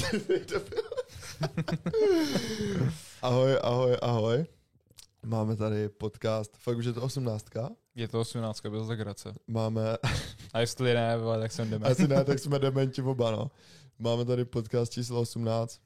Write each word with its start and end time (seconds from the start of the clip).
ahoj, 3.22 3.58
ahoj, 3.62 3.96
ahoj. 4.02 4.46
Máme 5.26 5.56
tady 5.56 5.88
podcast, 5.88 6.56
fakt 6.56 6.76
už 6.78 6.84
je 6.84 6.92
to 6.92 7.02
osmnáctka. 7.02 7.70
Je 7.94 8.08
to 8.08 8.20
18, 8.20 8.60
byl 8.60 8.84
zagrace. 8.84 9.34
Máme, 9.46 9.96
A 10.52 10.60
jestli 10.60 10.94
ne, 10.94 11.16
tak 11.40 11.52
jsem 11.52 11.70
jdeme. 11.70 11.86
asi 11.88 12.08
ne, 12.08 12.24
tak 12.24 12.38
jsme 12.42 12.58
dementi 12.58 13.02
oba, 13.02 13.30
no. 13.30 13.50
Máme 13.98 14.24
tady 14.24 14.44
podcast 14.44 14.92
číslo 14.92 15.20
18. 15.20 15.80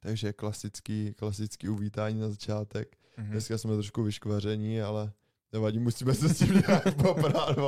Takže 0.00 0.32
klasický, 0.32 1.14
klasický 1.18 1.68
uvítání 1.68 2.20
na 2.20 2.28
začátek. 2.28 2.96
Mhm. 3.16 3.30
Dneska 3.30 3.58
jsme 3.58 3.74
trošku 3.74 4.02
vyškvaření, 4.02 4.82
ale 4.82 5.12
nevadí, 5.52 5.78
musíme 5.78 6.14
se 6.14 6.28
s 6.28 6.38
tím 6.38 6.62
nějak 6.68 6.94
poprát. 7.02 7.58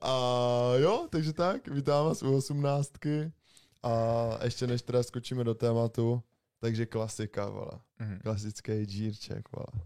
A 0.00 0.12
jo, 0.76 1.06
takže 1.10 1.32
tak, 1.32 1.68
vítám 1.68 2.06
vás 2.06 2.22
u 2.22 2.36
osmnáctky. 2.36 3.32
A 3.82 4.38
ještě 4.44 4.66
než 4.66 4.82
teda 4.82 5.02
skočíme 5.02 5.44
do 5.44 5.54
tématu, 5.54 6.22
takže 6.60 6.86
klasika, 6.86 7.48
vole. 7.48 7.80
Mhm. 7.98 8.18
Klasický 8.22 8.84
džírček, 8.84 9.48
vole. 9.52 9.84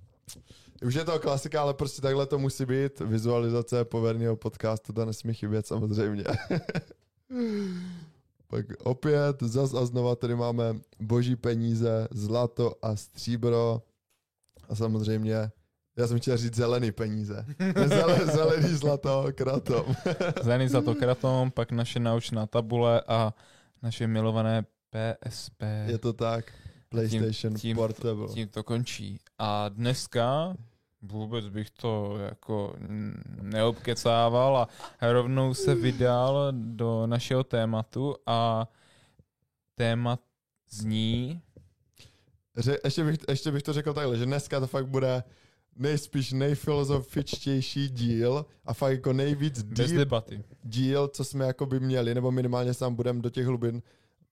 Už 0.86 0.94
je 0.94 1.04
to 1.04 1.18
klasika, 1.18 1.62
ale 1.62 1.74
prostě 1.74 2.02
takhle 2.02 2.26
to 2.26 2.38
musí 2.38 2.66
být. 2.66 3.00
Vizualizace 3.00 3.84
poverného 3.84 4.36
podcastu, 4.36 4.92
to 4.92 5.04
nesmí 5.04 5.34
chybět 5.34 5.66
samozřejmě. 5.66 6.24
Pak 8.46 8.66
opět 8.82 9.42
zas 9.42 9.74
a 9.74 9.86
znova 9.86 10.16
tady 10.16 10.34
máme 10.34 10.76
boží 11.00 11.36
peníze, 11.36 12.08
zlato 12.10 12.74
a 12.82 12.96
stříbro. 12.96 13.82
A 14.68 14.74
samozřejmě, 14.74 15.50
já 15.96 16.06
jsem 16.06 16.18
chtěl 16.18 16.36
říct 16.36 16.54
zelený 16.54 16.92
peníze. 16.92 17.46
Zele, 17.86 18.26
zelený 18.26 18.68
zlato, 18.68 19.26
kratom. 19.34 19.96
Zelený 20.42 20.68
za 20.68 20.82
to 20.82 20.94
kratom, 20.94 21.50
pak 21.50 21.72
naše 21.72 22.00
naučná 22.00 22.46
tabule 22.46 23.02
a 23.08 23.34
naše 23.84 24.06
milované 24.06 24.64
PSP. 24.90 25.62
Je 25.86 25.98
to 25.98 26.12
tak. 26.12 26.52
PlayStation 26.88 27.52
tím- 27.54 27.60
tím- 27.60 27.76
Portable. 27.76 28.28
Tím 28.28 28.48
to 28.48 28.62
končí. 28.62 29.18
A 29.38 29.68
dneska 29.68 30.54
vůbec 31.02 31.48
bych 31.48 31.70
to 31.70 32.16
jako 32.18 32.74
neobkecával 33.42 34.56
a 34.56 34.68
rovnou 35.12 35.54
se 35.54 35.74
vydal 35.74 36.48
do 36.52 37.06
našeho 37.06 37.44
tématu 37.44 38.16
a 38.26 38.68
téma 39.74 40.18
zní 40.70 41.40
Ře- 42.56 42.78
ještě, 42.84 43.04
bych, 43.04 43.18
ještě 43.28 43.50
bych 43.52 43.62
to 43.62 43.72
řekl 43.72 43.94
takhle, 43.94 44.16
že 44.16 44.26
dneska 44.26 44.60
to 44.60 44.66
fakt 44.66 44.86
bude 44.86 45.22
nejspíš 45.76 46.32
nejfilozofičtější 46.32 47.88
díl 47.88 48.46
a 48.64 48.74
fakt 48.74 48.92
jako 48.92 49.12
nejvíc 49.12 49.62
bez 49.62 49.78
deep 49.90 49.98
debaty. 49.98 50.44
díl, 50.62 51.08
co 51.08 51.24
jsme 51.24 51.44
jako 51.46 51.66
by 51.66 51.80
měli, 51.80 52.14
nebo 52.14 52.30
minimálně 52.30 52.74
sám 52.74 52.94
budeme 52.94 53.20
do 53.22 53.30
těch 53.30 53.46
hlubin, 53.46 53.82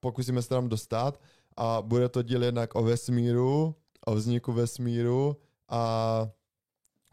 pokusíme 0.01 0.43
se 0.43 0.49
tam 0.49 0.69
dostat 0.69 1.21
a 1.57 1.83
bude 1.83 2.09
to 2.09 2.23
díl 2.23 2.43
jednak 2.45 2.75
o 2.75 2.83
vesmíru, 2.83 3.75
o 4.07 4.15
vzniku 4.15 4.53
vesmíru 4.53 5.37
a 5.69 6.29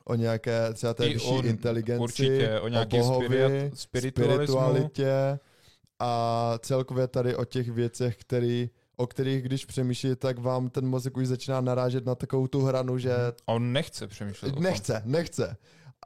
o 0.05 0.15
nějaké 0.15 0.73
třeba 0.73 0.93
té 0.93 1.05
I 1.07 1.13
vyšší 1.13 1.27
o- 1.29 1.41
inteligenci, 1.43 2.03
určitě, 2.03 2.59
o 2.59 2.67
nějaký 2.67 2.97
bohovi, 2.97 3.27
spirit- 3.27 3.71
spiritualismu. 3.73 4.43
spiritualitě 4.55 5.39
a 5.99 6.53
celkově 6.61 7.07
tady 7.07 7.35
o 7.35 7.45
těch 7.45 7.69
věcech, 7.69 8.17
který, 8.17 8.69
o 8.99 9.07
kterých 9.07 9.43
když 9.43 9.65
přemýšlíte, 9.65 10.15
tak 10.15 10.39
vám 10.39 10.69
ten 10.69 10.87
mozek 10.87 11.17
už 11.17 11.27
začíná 11.27 11.61
narážet 11.61 12.05
na 12.05 12.15
takovou 12.15 12.47
tu 12.47 12.61
hranu, 12.61 12.97
že 12.97 13.13
A 13.47 13.53
on 13.53 13.73
nechce 13.73 14.07
přemýšlet. 14.07 14.59
Nechce, 14.59 15.01
nechce. 15.05 15.57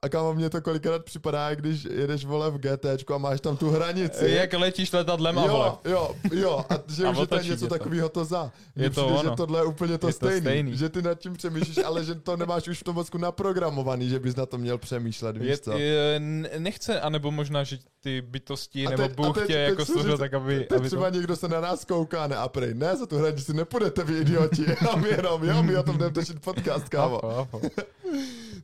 A 0.04 0.09
kámo, 0.09 0.34
mně 0.34 0.50
to 0.50 0.62
kolikrát 0.62 1.06
připadá, 1.06 1.56
když 1.56 1.84
jedeš 1.84 2.26
vole 2.26 2.52
v 2.52 2.58
GTčku 2.58 3.14
a 3.14 3.18
máš 3.18 3.42
tam 3.42 3.58
tu 3.58 3.70
hranici. 3.70 4.30
Jak 4.30 4.54
letíš 4.54 4.92
letadlem 4.92 5.40
a 5.40 5.48
vole. 5.48 5.66
jo, 5.68 5.80
jo, 5.86 6.16
jo, 6.40 6.66
a 6.70 6.73
že 6.94 7.05
A 7.05 7.10
už 7.10 7.17
je 7.20 7.27
to 7.27 7.36
otočí 7.36 7.50
něco 7.50 7.67
to. 7.67 7.73
takového 7.77 8.10
to 8.10 8.26
za. 8.26 8.52
Je 8.76 8.89
to 8.89 9.02
přijde, 9.05 9.20
ono. 9.20 9.30
že 9.30 9.36
tohle 9.36 9.60
je 9.60 9.64
úplně 9.66 9.98
to, 9.98 10.08
Je 10.08 10.14
to 10.14 10.17
stejný, 10.17 10.39
stejný. 10.42 10.77
Že 10.77 10.89
ty 10.89 11.02
nad 11.02 11.16
tím 11.20 11.33
přemýšlíš, 11.33 11.77
ale 11.86 12.04
že 12.04 12.16
to 12.16 12.38
nemáš 12.38 12.67
už 12.67 12.80
v 12.80 12.83
tom 12.83 12.95
mozku 12.95 13.17
naprogramovaný, 13.17 14.10
že 14.10 14.20
bys 14.20 14.36
na 14.36 14.45
to 14.45 14.58
měl 14.58 14.77
přemýšlet, 14.77 15.38
víš 15.38 15.50
Je, 15.50 15.58
co? 15.58 15.72
je, 15.77 16.20
nechce, 16.58 17.02
anebo 17.02 17.32
možná, 17.32 17.64
že 17.64 17.77
ty 18.02 18.22
bytosti, 18.22 18.88
A 18.88 18.89
nebo 18.89 19.04
teď- 19.08 19.16
Bůh 19.16 19.36
teď- 19.36 19.48
tě 19.48 19.54
teď 19.54 19.70
jako 19.70 19.86
stvořil 19.86 20.11
říct- 20.11 20.20
tak, 20.20 20.33
aby... 20.33 20.60
Teď 20.60 20.72
aby 20.72 20.80
to... 20.89 20.95
třeba 20.95 21.10
někdo 21.10 21.36
se 21.36 21.48
na 21.48 21.61
nás 21.61 21.86
kouká, 21.86 22.27
ne, 22.27 22.36
a 22.36 22.48
prej, 22.48 22.73
ne, 22.73 22.95
za 22.95 23.06
tu 23.06 23.17
hranici 23.17 23.54
nepůjdete 23.54 24.04
vy 24.04 24.20
idioti, 24.20 24.66
a 24.92 24.95
my 24.95 25.08
jenom, 25.10 25.44
jo, 25.44 25.64
my 25.64 25.77
o 25.77 25.83
tom 25.83 25.98
jdeme 25.98 26.11
podcast, 26.44 26.89
kámo. 26.89 27.22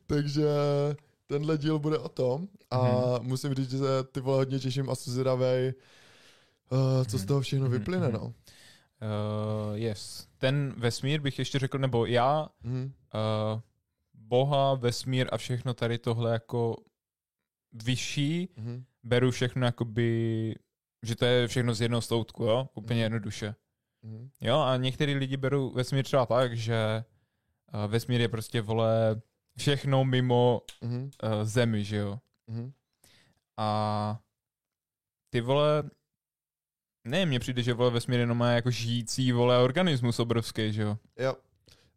Takže 0.06 0.44
tenhle 1.30 1.58
díl 1.58 1.78
bude 1.78 1.98
o 1.98 2.08
tom 2.08 2.48
a 2.70 2.78
Mhm. 3.18 3.26
musím 3.28 3.54
říct, 3.54 3.70
že 3.70 3.78
se 3.78 4.04
ty 4.12 4.20
vole 4.20 4.36
hodně 4.36 4.58
těším 4.58 4.90
a 4.90 4.94
jsem 4.94 5.12
zvědavej, 5.12 5.74
uh, 6.72 7.04
co 7.04 7.18
z 7.18 7.24
toho 7.24 7.40
všechno 7.40 7.64
Mhm, 7.66 7.72
vyplyne, 7.78 8.06
mhm. 8.08 8.12
no. 8.12 8.24
Uh, 8.24 8.32
yes. 9.74 10.26
Ten 10.38 10.74
vesmír 10.76 11.20
bych 11.20 11.38
ještě 11.38 11.58
řekl, 11.58 11.78
nebo 11.78 12.06
já, 12.06 12.48
Mhm. 12.62 12.92
uh, 13.54 13.60
Boha, 14.14 14.74
vesmír 14.74 15.28
a 15.32 15.36
všechno 15.36 15.74
tady 15.74 15.98
tohle 15.98 16.32
jako 16.32 16.76
vyšší, 17.72 18.48
Mhm. 18.56 18.84
beru 19.02 19.30
všechno 19.30 19.66
jakoby, 19.66 20.54
že 21.02 21.16
to 21.16 21.24
je 21.24 21.48
všechno 21.48 21.74
z 21.74 21.80
jednoho 21.80 22.00
stoutku, 22.00 22.44
jo? 22.44 22.68
Úplně 22.74 22.96
Mhm. 22.96 23.02
jednoduše. 23.02 23.54
Mhm. 24.02 24.30
Jo, 24.40 24.58
a 24.60 24.76
některý 24.76 25.14
lidi 25.14 25.36
berou 25.36 25.70
vesmír 25.70 26.04
třeba 26.04 26.26
tak, 26.26 26.56
že 26.56 27.04
uh, 27.74 27.90
vesmír 27.90 28.20
je 28.20 28.28
prostě, 28.28 28.60
vole, 28.60 29.20
všechno 29.60 30.04
mimo 30.04 30.62
Mhm. 30.82 31.10
uh, 31.22 31.30
zemi, 31.44 31.84
že 31.84 31.96
jo? 31.96 32.18
Mhm. 32.50 32.72
A 33.58 34.20
ty 35.32 35.40
vole, 35.40 35.90
ne, 37.08 37.26
mně 37.26 37.40
přijde, 37.40 37.62
že 37.62 37.74
vole 37.74 37.90
vesmír 37.90 38.20
jenom 38.20 38.38
má 38.38 38.50
jako 38.50 38.70
žijící 38.70 39.32
vole 39.32 39.58
organismus 39.58 40.18
obrovský, 40.18 40.72
že 40.72 40.82
jo? 40.82 40.96
Jo, 41.18 41.36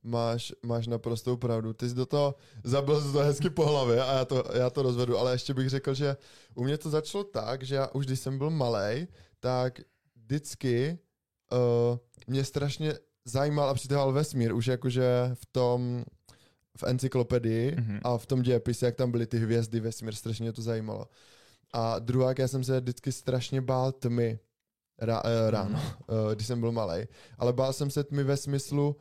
máš, 0.03 0.53
máš 0.65 0.87
naprostou 0.87 1.37
pravdu. 1.37 1.73
Ty 1.73 1.89
jsi 1.89 1.95
do 1.95 2.05
toho 2.05 2.35
zabil 2.63 3.01
jsi 3.01 3.11
to 3.13 3.19
hezky 3.19 3.49
po 3.49 3.65
hlavě 3.65 4.03
a 4.03 4.13
já 4.13 4.25
to, 4.25 4.43
já 4.57 4.69
to 4.69 4.81
rozvedu, 4.83 5.17
ale 5.17 5.31
ještě 5.31 5.53
bych 5.53 5.69
řekl, 5.69 5.93
že 5.93 6.17
u 6.55 6.63
mě 6.63 6.77
to 6.77 6.89
začalo 6.89 7.23
tak, 7.23 7.63
že 7.63 7.75
já 7.75 7.87
už 7.87 8.05
když 8.05 8.19
jsem 8.19 8.37
byl 8.37 8.49
malý, 8.49 9.07
tak 9.39 9.79
vždycky 10.15 10.99
uh, 11.51 11.97
mě 12.27 12.43
strašně 12.43 12.93
zajímal 13.25 13.69
a 13.69 13.73
přitahoval 13.73 14.11
vesmír, 14.11 14.53
už 14.53 14.67
jakože 14.67 15.31
v 15.33 15.45
tom, 15.45 16.03
v 16.77 16.83
encyklopedii 16.83 17.75
Mhm. 17.75 17.99
a 18.03 18.17
v 18.17 18.25
tom 18.25 18.41
dějepise, 18.41 18.85
jak 18.85 18.95
tam 18.95 19.11
byly 19.11 19.27
ty 19.27 19.39
hvězdy, 19.39 19.79
vesmír, 19.79 20.15
strašně 20.15 20.43
mě 20.43 20.53
to 20.53 20.61
zajímalo. 20.61 21.07
A 21.73 21.99
druhá, 21.99 22.33
já 22.39 22.47
jsem 22.47 22.63
se 22.63 22.79
vždycky 22.79 23.11
strašně 23.11 23.61
bál 23.61 23.91
tmy 23.91 24.39
Rá, 25.01 25.21
eh, 25.25 25.51
ráno, 25.51 25.79
eh, 26.31 26.35
když 26.35 26.47
jsem 26.47 26.59
byl 26.59 26.71
malý. 26.71 27.03
Ale 27.37 27.53
bál 27.53 27.73
jsem 27.73 27.89
se 27.91 28.03
tmy 28.03 28.23
ve 28.23 28.37
smyslu, 28.37 28.95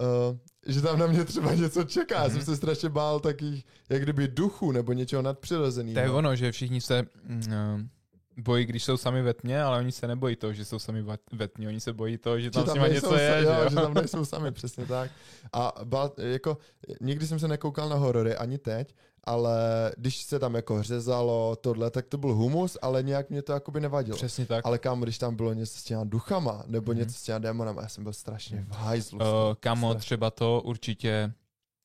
eh, 0.00 0.72
že 0.72 0.80
tam 0.82 0.98
na 0.98 1.06
mě 1.06 1.24
třeba 1.24 1.54
něco 1.54 1.84
čeká. 1.84 2.14
Já 2.22 2.28
jsem 2.28 2.36
Mhm. 2.36 2.44
se 2.44 2.56
strašně 2.56 2.88
bál 2.88 3.20
takých, 3.20 3.66
jak 3.90 4.02
kdyby 4.02 4.28
duchů 4.28 4.72
nebo 4.72 4.92
něčeho 4.92 5.22
nadpřirozeného. 5.22 5.94
To 5.94 6.00
je 6.00 6.10
ono, 6.10 6.36
že 6.36 6.52
všichni 6.52 6.80
se 6.80 7.02
mm, 7.24 7.42
eh, 7.52 7.88
bojí, 8.36 8.66
když 8.66 8.84
jsou 8.84 8.96
sami 8.96 9.22
ve 9.22 9.34
tmě, 9.34 9.62
ale 9.62 9.78
oni 9.78 9.92
se 9.92 10.06
nebojí 10.06 10.36
toho, 10.36 10.52
že 10.52 10.64
jsou 10.64 10.78
sami 10.78 11.04
ve- 11.32 11.48
tmě, 11.48 11.68
oni 11.68 11.80
se 11.80 11.92
bojí 11.92 12.18
toho, 12.18 12.40
že 12.40 12.50
tam, 12.50 12.64
že 12.64 12.70
s 12.70 12.74
nima 12.74 12.86
nejsou 12.88 13.06
něco 13.06 13.18
je, 13.22 13.30
sa- 13.30 13.38
že 13.40 13.62
jo, 13.64 13.70
že 13.70 13.76
tam 13.76 13.94
nejsou 14.02 14.24
sami, 14.24 14.52
přesně 14.52 14.86
tak. 14.86 15.10
A 15.52 15.72
bál, 15.84 16.12
jako, 16.18 16.58
nikdy 17.00 17.26
jsem 17.26 17.38
se 17.38 17.48
nekoukal 17.48 17.88
na 17.88 17.96
horory, 17.96 18.36
ani 18.36 18.58
teď, 18.58 18.94
ale 19.24 19.54
když 19.96 20.22
se 20.22 20.38
tam 20.38 20.54
jako 20.54 20.82
řezalo 20.82 21.56
tohle, 21.56 21.90
tak 21.90 22.06
to 22.06 22.18
byl 22.18 22.34
humus, 22.34 22.78
ale 22.82 23.02
nějak 23.02 23.30
mě 23.30 23.42
to 23.42 23.52
jakoby 23.52 23.80
nevadilo. 23.80 24.16
Přesně 24.16 24.46
tak. 24.46 24.66
Ale 24.66 24.78
kam, 24.78 25.00
když 25.00 25.18
tam 25.18 25.36
bylo 25.36 25.52
něco 25.52 25.78
s 25.78 25.84
těma 25.84 26.04
duchama, 26.04 26.62
nebo 26.66 26.92
Mhm. 26.92 26.98
něco 27.00 27.14
s 27.14 27.22
těma 27.22 27.38
démonama, 27.38 27.82
já 27.82 27.88
jsem 27.88 28.04
byl 28.04 28.12
strašně 28.12 28.64
v 28.68 28.72
hajzlu. 28.72 29.18
Uh, 29.18 29.24
kamo, 29.60 29.90
Strašně. 29.90 30.00
třeba 30.04 30.30
to 30.30 30.62
určitě, 30.64 31.32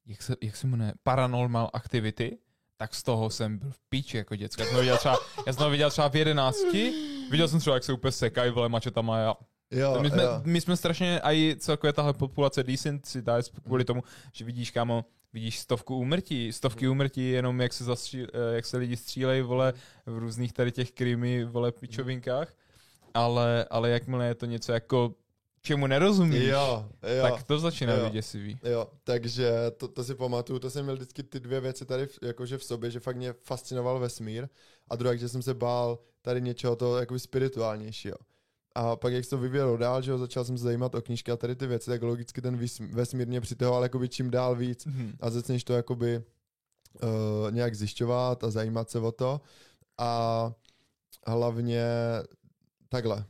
jak 0.06 0.22
se, 0.22 0.35
jak 0.41 0.56
se 0.56 0.68
jmenuje, 0.68 0.94
Paranormal 1.03 1.69
Activity, 1.74 2.38
tak 2.78 2.96
z 2.96 3.03
toho 3.03 3.29
jsem 3.29 3.58
byl 3.58 3.72
v 3.72 3.79
píči 3.90 4.18
jako 4.18 4.35
děcka. 4.35 4.64
Já 4.64 4.70
jsem 4.70 4.79
viděl 4.79 4.97
třeba, 4.97 5.18
já 5.47 5.53
jsem 5.53 5.72
viděl 5.72 5.90
třeba 5.90 6.08
v 6.08 6.16
jedenácti, 6.16 6.94
viděl 7.32 7.47
jsem 7.47 7.59
třeba, 7.59 7.76
jak 7.76 7.84
se 7.84 7.94
úplně 7.94 8.12
sekají, 8.12 8.52
vole, 8.52 8.70
mačetama 8.70 9.29
a 9.32 9.35
Jo, 9.72 10.00
my 10.02 10.09
jsme, 10.09 10.24
jo. 10.24 10.41
my 10.44 10.62
jsme 10.62 10.78
strašně, 10.78 11.22
a 11.22 11.32
i 11.34 11.56
celkově 11.59 11.94
tahle 11.94 12.14
populace 12.14 12.64
desensitized 12.64 13.59
kvůli 13.64 13.85
tomu, 13.85 14.03
že 14.34 14.46
vidíš, 14.46 14.72
kámo, 14.72 15.06
vidíš 15.34 15.59
stovku 15.59 15.97
úmrtí, 15.97 16.53
stovky 16.53 16.88
úmrtí, 16.88 17.29
jenom 17.29 17.62
jak 17.62 17.74
se, 17.74 17.84
zastří, 17.84 18.24
eh, 18.24 18.56
jak 18.56 18.66
se 18.66 18.78
lidi 18.78 18.97
střílejí, 18.97 19.41
vole, 19.41 19.74
v 20.06 20.18
různých 20.18 20.53
tady 20.53 20.72
těch 20.72 20.91
krimi, 20.91 21.44
vole, 21.46 21.72
pičovinkách, 21.72 22.53
ale, 23.14 23.66
ale 23.70 23.90
jakmile 23.90 24.28
je 24.28 24.35
to 24.35 24.46
něco 24.46 24.72
jako, 24.72 25.14
čemu 25.61 25.87
nerozumíš, 25.87 26.43
Jo, 26.43 26.85
jo. 27.17 27.21
tak 27.21 27.43
to 27.43 27.59
začíná 27.59 27.93
jo. 27.93 28.05
být 28.05 28.13
děsivý. 28.13 28.59
Jo, 28.63 28.87
takže 29.03 29.51
to, 29.77 29.87
to 29.87 30.03
si 30.03 30.15
pamatuju, 30.15 30.59
to 30.59 30.69
jsem 30.69 30.83
měl 30.85 30.95
vždycky 30.95 31.23
ty 31.23 31.39
dvě 31.39 31.59
věci 31.59 31.85
tady 31.85 32.05
v, 32.07 32.19
jakože 32.21 32.57
v 32.57 32.63
sobě, 32.63 32.91
že 32.91 32.99
fakt 32.99 33.15
mě 33.15 33.33
fascinoval 33.43 33.99
vesmír 33.99 34.47
a 34.89 34.95
druhá, 34.95 35.15
že 35.15 35.29
jsem 35.29 35.41
se 35.41 35.53
bál 35.53 35.99
tady 36.21 36.41
něčeho 36.41 36.75
toho 36.75 36.97
jakoby 36.97 37.19
spirituálnějšího. 37.19 38.15
A 38.75 38.95
pak 38.95 39.13
jak 39.13 39.23
se 39.23 39.29
to 39.29 39.37
vyvíjelo 39.37 39.77
dál, 39.77 40.01
že 40.01 40.11
jo, 40.11 40.17
začal 40.17 40.45
jsem 40.45 40.57
se 40.57 40.63
zajímat 40.63 40.95
o 40.95 41.01
knížky 41.01 41.31
a 41.31 41.37
tady 41.37 41.55
ty 41.55 41.67
věci, 41.67 41.89
tak 41.89 42.01
logicky 42.01 42.41
ten 42.41 42.59
vesmír 42.91 43.27
mě 43.27 43.41
přitahoval 43.41 43.83
jakoby 43.83 44.09
čím 44.09 44.31
dál 44.31 44.55
víc 44.55 44.85
Mhm. 44.85 45.13
a 45.19 45.29
začneš 45.29 45.63
to 45.63 45.73
jakoby 45.73 46.17
uh, 47.03 47.51
nějak 47.51 47.75
zjišťovat 47.75 48.43
a 48.43 48.49
zajímat 48.51 48.89
se 48.89 48.99
o 48.99 49.11
to 49.11 49.41
a 49.97 50.51
hlavně 51.27 51.83
takhle. 52.89 53.25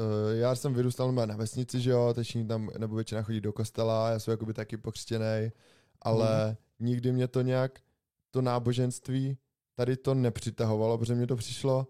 Uh, 0.00 0.36
já 0.38 0.54
jsem 0.54 0.74
vyrůstal 0.74 1.12
na 1.12 1.36
vesnici, 1.36 1.80
že 1.80 1.90
jo, 1.90 2.14
teď 2.14 2.36
tam, 2.48 2.70
nebo 2.78 2.94
většina 2.94 3.22
chodí 3.22 3.40
do 3.40 3.52
kostela, 3.52 4.10
já 4.10 4.18
jsem 4.18 4.32
jakoby 4.32 4.54
taky 4.54 4.76
pokřtěný, 4.76 5.52
ale 6.02 6.46
hmm. 6.46 6.56
nikdy 6.80 7.12
mě 7.12 7.28
to 7.28 7.42
nějak, 7.42 7.80
to 8.30 8.42
náboženství 8.42 9.38
tady 9.74 9.96
to 9.96 10.14
nepřitahovalo, 10.14 10.98
protože 10.98 11.14
mě 11.14 11.26
to 11.26 11.36
přišlo 11.36 11.86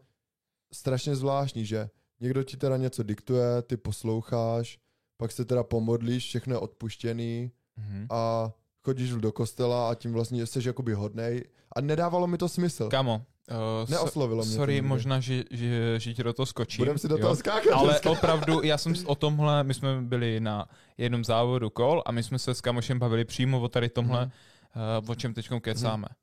strašně 0.72 1.16
zvláštní, 1.16 1.66
že 1.66 1.90
někdo 2.20 2.42
ti 2.42 2.56
teda 2.56 2.76
něco 2.76 3.02
diktuje, 3.02 3.62
ty 3.62 3.76
posloucháš, 3.76 4.78
pak 5.16 5.32
se 5.32 5.44
teda 5.44 5.62
pomodlíš, 5.62 6.24
všechno 6.24 6.54
je 6.54 6.58
odpuštěný 6.58 7.52
mm-hmm. 7.78 8.06
a 8.10 8.52
chodíš 8.82 9.10
do 9.10 9.32
kostela 9.32 9.90
a 9.90 9.94
tím 9.94 10.12
vlastně 10.12 10.46
jsi 10.46 10.68
jakoby 10.68 10.94
hodnej 10.94 11.44
a 11.76 11.80
nedávalo 11.80 12.26
mi 12.26 12.38
to 12.38 12.48
smysl. 12.48 12.88
Kamo, 12.88 13.22
Uh, 13.50 13.90
Neoslovilo 13.90 14.44
mě 14.44 14.54
Sorry, 14.54 14.82
možná, 14.82 15.20
že, 15.20 15.44
že, 15.50 16.00
že 16.00 16.14
ti 16.14 16.22
do 16.22 16.32
toho 16.32 16.46
skočím. 16.46 16.82
Budem 16.82 16.98
si 16.98 17.08
do 17.08 17.18
toho 17.18 17.36
skákat. 17.36 17.72
Ale 17.72 17.88
dneska. 17.88 18.10
opravdu, 18.10 18.62
já 18.62 18.78
jsem 18.78 18.94
o 19.06 19.14
tomhle, 19.14 19.64
my 19.64 19.74
jsme 19.74 20.02
byli 20.02 20.40
na 20.40 20.68
jednom 20.98 21.24
závodu 21.24 21.70
kol 21.70 22.02
a 22.06 22.12
my 22.12 22.22
jsme 22.22 22.38
se 22.38 22.54
s 22.54 22.60
kamošem 22.60 22.98
bavili 22.98 23.24
přímo 23.24 23.60
o 23.60 23.68
tady 23.68 23.88
tomhle, 23.88 24.24
mm. 24.24 24.32
uh, 25.02 25.10
o 25.10 25.14
čem 25.14 25.34
teď 25.34 25.48
kecáme. 25.60 26.06
Mm. 26.10 26.14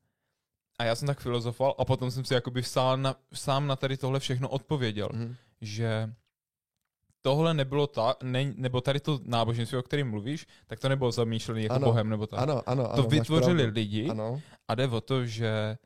A 0.79 0.83
já 0.83 0.95
jsem 0.95 1.07
tak 1.07 1.19
filozofoval 1.19 1.75
a 1.77 1.85
potom 1.85 2.11
jsem 2.11 2.25
si 2.25 2.33
jakoby 2.33 2.63
sám 2.63 3.01
na, 3.01 3.15
sám 3.33 3.67
na 3.67 3.75
tady 3.75 3.97
tohle 3.97 4.19
všechno 4.19 4.49
odpověděl, 4.49 5.09
mm. 5.13 5.35
že 5.61 6.13
tohle 7.21 7.53
nebylo 7.53 7.87
ta, 7.87 8.15
ne, 8.23 8.53
nebo 8.55 8.81
tady 8.81 8.99
to 8.99 9.19
náboženství, 9.25 9.77
o 9.77 9.83
kterém 9.83 10.09
mluvíš, 10.09 10.47
tak 10.67 10.79
to 10.79 10.89
nebylo 10.89 11.11
zamýšlené 11.11 11.61
jako 11.61 11.75
ano, 11.75 11.85
bohem, 11.85 12.09
nebo 12.09 12.27
tak. 12.27 12.39
Ano, 12.39 12.61
ano, 12.65 12.91
ano, 12.91 13.03
to 13.03 13.09
vytvořili 13.09 13.65
lidi 13.65 14.09
ano. 14.09 14.41
a 14.67 14.75
jde 14.75 14.87
o 14.87 15.01
to, 15.01 15.25
že 15.25 15.77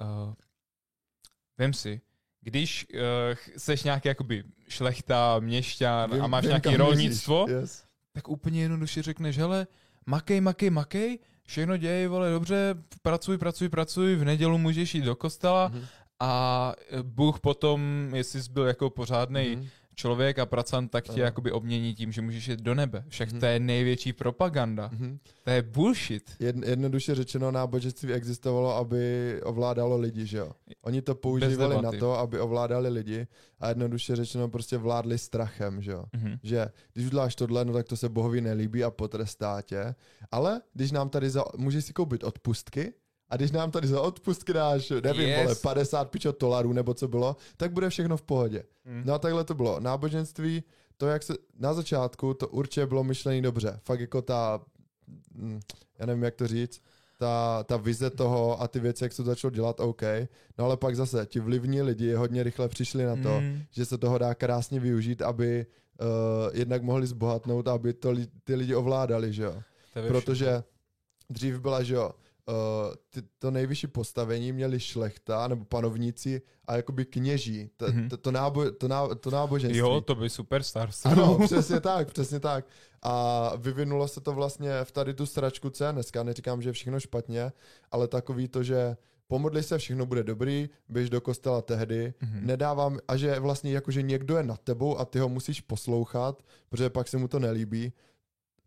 uh, 0.00 0.34
vem 1.58 1.72
si, 1.72 2.00
když 2.40 2.86
uh, 2.94 3.00
seš 3.56 3.82
nějaký 3.82 4.08
jakoby 4.08 4.44
šlechta, 4.68 5.38
měšťan 5.40 6.12
vím, 6.12 6.22
a 6.22 6.26
máš 6.26 6.42
vím, 6.42 6.48
nějaký 6.48 6.76
rolnictvo, 6.76 7.46
yes. 7.48 7.84
tak 8.12 8.28
úplně 8.28 8.62
jednoduše 8.62 9.02
řekneš, 9.02 9.38
hele, 9.38 9.66
makej, 10.06 10.40
makej, 10.40 10.70
makej, 10.70 11.18
všechno 11.46 11.76
děje, 11.76 12.08
vole, 12.08 12.30
dobře, 12.30 12.74
pracuj, 13.02 13.38
pracuj, 13.38 13.68
pracuj, 13.68 14.16
v 14.16 14.24
nedělu 14.24 14.58
můžeš 14.58 14.94
jít 14.94 15.04
do 15.04 15.16
kostela 15.16 15.70
mm-hmm. 15.70 15.84
a 16.20 16.72
Bůh 17.02 17.40
potom, 17.40 18.10
jestli 18.14 18.42
jsi 18.42 18.52
byl 18.52 18.66
jako 18.66 18.90
pořádný 18.90 19.56
mm-hmm 19.56 19.68
člověk 19.96 20.38
a 20.38 20.46
pracant 20.46 20.90
tak 20.90 21.04
tě 21.08 21.20
jakoby 21.20 21.52
obmění 21.52 21.94
tím, 21.94 22.12
že 22.12 22.22
můžeš 22.22 22.48
jít 22.48 22.60
do 22.60 22.74
nebe. 22.74 23.04
Však 23.08 23.28
mm-hmm. 23.28 23.40
to 23.40 23.46
je 23.46 23.60
největší 23.60 24.12
propaganda. 24.12 24.90
Mm-hmm. 24.90 25.18
To 25.44 25.50
je 25.50 25.62
bullshit. 25.62 26.30
Jed, 26.40 26.56
jednoduše 26.56 27.14
řečeno, 27.14 27.50
náboženství 27.50 28.12
existovalo, 28.12 28.76
aby 28.76 29.34
ovládalo 29.42 29.96
lidi, 29.98 30.26
že 30.26 30.38
jo? 30.38 30.52
Oni 30.82 31.02
to 31.02 31.14
používali 31.14 31.82
na 31.82 31.92
to, 31.92 32.18
aby 32.18 32.40
ovládali 32.40 32.88
lidi 32.88 33.26
a 33.60 33.68
jednoduše 33.68 34.16
řečeno 34.16 34.48
prostě 34.48 34.76
vládli 34.76 35.18
strachem, 35.18 35.82
že 35.82 35.90
jo? 35.90 36.04
Mm-hmm. 36.14 36.38
Že 36.42 36.68
když 36.92 37.06
uděláš 37.06 37.34
tohle, 37.34 37.64
no 37.64 37.72
tak 37.72 37.88
to 37.88 37.96
se 37.96 38.08
bohovi 38.08 38.40
nelíbí 38.40 38.84
a 38.84 38.90
potrestá 38.90 39.62
tě. 39.62 39.94
Ale 40.30 40.60
když 40.74 40.92
nám 40.92 41.08
tady 41.08 41.30
za, 41.30 41.44
můžeš 41.56 41.84
si 41.84 41.92
koupit 41.92 42.24
odpustky, 42.24 42.92
a 43.30 43.36
když 43.36 43.50
nám 43.50 43.70
tady 43.70 43.88
za 43.88 44.00
odpustky 44.00 44.52
dáš, 44.52 44.92
nevím, 45.02 45.28
yes. 45.28 45.42
vole, 45.42 45.54
50 45.54 46.10
pičo 46.10 46.34
dolarů 46.40 46.72
nebo 46.72 46.94
co 46.94 47.08
bylo, 47.08 47.36
tak 47.56 47.72
bude 47.72 47.90
všechno 47.90 48.16
v 48.16 48.22
pohodě. 48.22 48.62
Mm. 48.84 49.02
No 49.04 49.14
a 49.14 49.18
takhle 49.18 49.44
to 49.44 49.54
bylo. 49.54 49.80
Náboženství, 49.80 50.62
to 50.96 51.06
jak 51.06 51.22
se, 51.22 51.34
na 51.58 51.74
začátku 51.74 52.34
to 52.34 52.48
určitě 52.48 52.86
bylo 52.86 53.04
myšlený 53.04 53.42
dobře. 53.42 53.80
Fakt 53.84 54.00
jako 54.00 54.22
ta, 54.22 54.60
hm, 55.34 55.60
já 55.98 56.06
nevím, 56.06 56.22
jak 56.22 56.34
to 56.34 56.46
říct, 56.46 56.80
ta, 57.18 57.64
ta 57.64 57.76
vize 57.76 58.10
toho 58.10 58.62
a 58.62 58.68
ty 58.68 58.80
věci, 58.80 59.04
jak 59.04 59.12
se 59.12 59.16
to 59.16 59.26
začalo 59.26 59.50
dělat, 59.50 59.80
OK. 59.80 60.02
No 60.58 60.64
ale 60.64 60.76
pak 60.76 60.96
zase, 60.96 61.26
ti 61.26 61.40
vlivní 61.40 61.82
lidi 61.82 62.14
hodně 62.14 62.42
rychle 62.42 62.68
přišli 62.68 63.04
na 63.04 63.16
to, 63.16 63.40
mm. 63.40 63.62
že 63.70 63.84
se 63.84 63.98
toho 63.98 64.18
dá 64.18 64.34
krásně 64.34 64.80
využít, 64.80 65.22
aby 65.22 65.66
uh, 66.00 66.06
jednak 66.52 66.82
mohli 66.82 67.06
zbohatnout, 67.06 67.68
aby 67.68 67.92
to 67.92 68.10
li, 68.10 68.26
ty 68.44 68.54
lidi 68.54 68.74
ovládali, 68.74 69.32
že 69.32 69.42
jo. 69.42 69.62
Protože 70.08 70.62
dřív 71.30 71.60
byla, 71.60 71.82
že 71.82 71.94
jo, 71.94 72.10
uh, 72.48 72.94
ty, 73.10 73.22
to 73.38 73.50
nejvyšší 73.50 73.86
postavení 73.86 74.52
měli 74.52 74.80
šlechta 74.80 75.48
nebo 75.48 75.64
panovníci 75.64 76.42
a 76.66 76.76
jakoby 76.76 77.04
kněží. 77.04 77.70
To, 77.76 77.86
mm-hmm. 77.86 78.08
to, 78.08 78.16
to, 78.16 78.30
nábo, 78.30 78.70
to, 78.70 78.88
ná, 78.88 79.14
to 79.14 79.30
náboženství. 79.30 79.78
Jo, 79.78 80.00
to 80.00 80.14
by 80.14 80.30
superstars. 80.30 81.06
Ano, 81.06 81.38
přesně 81.44 81.80
tak, 81.80 82.12
přesně 82.12 82.40
tak. 82.40 82.66
A 83.02 83.52
vyvinulo 83.56 84.08
se 84.08 84.20
to 84.20 84.32
vlastně 84.32 84.70
v 84.84 84.92
tady 84.92 85.14
tu 85.14 85.26
stračku 85.26 85.70
C. 85.70 85.92
Dneska 85.92 86.22
neříkám, 86.22 86.62
že 86.62 86.68
je 86.68 86.72
všechno 86.72 87.00
špatně, 87.00 87.52
ale 87.90 88.08
takový 88.08 88.48
to, 88.48 88.62
že 88.62 88.96
pomodli 89.28 89.62
se, 89.62 89.78
všechno 89.78 90.06
bude 90.06 90.24
dobrý, 90.24 90.68
běž 90.88 91.10
do 91.10 91.20
kostela 91.20 91.62
tehdy, 91.62 92.14
mm-hmm. 92.22 92.42
nedávám, 92.42 92.98
a 93.08 93.16
že 93.16 93.40
vlastně 93.40 93.72
jako, 93.72 93.90
že 93.90 94.02
někdo 94.02 94.36
je 94.36 94.42
nad 94.42 94.60
tebou 94.60 94.98
a 94.98 95.04
ty 95.04 95.18
ho 95.18 95.28
musíš 95.28 95.60
poslouchat, 95.60 96.42
protože 96.68 96.90
pak 96.90 97.08
se 97.08 97.18
mu 97.18 97.28
to 97.28 97.38
nelíbí, 97.38 97.92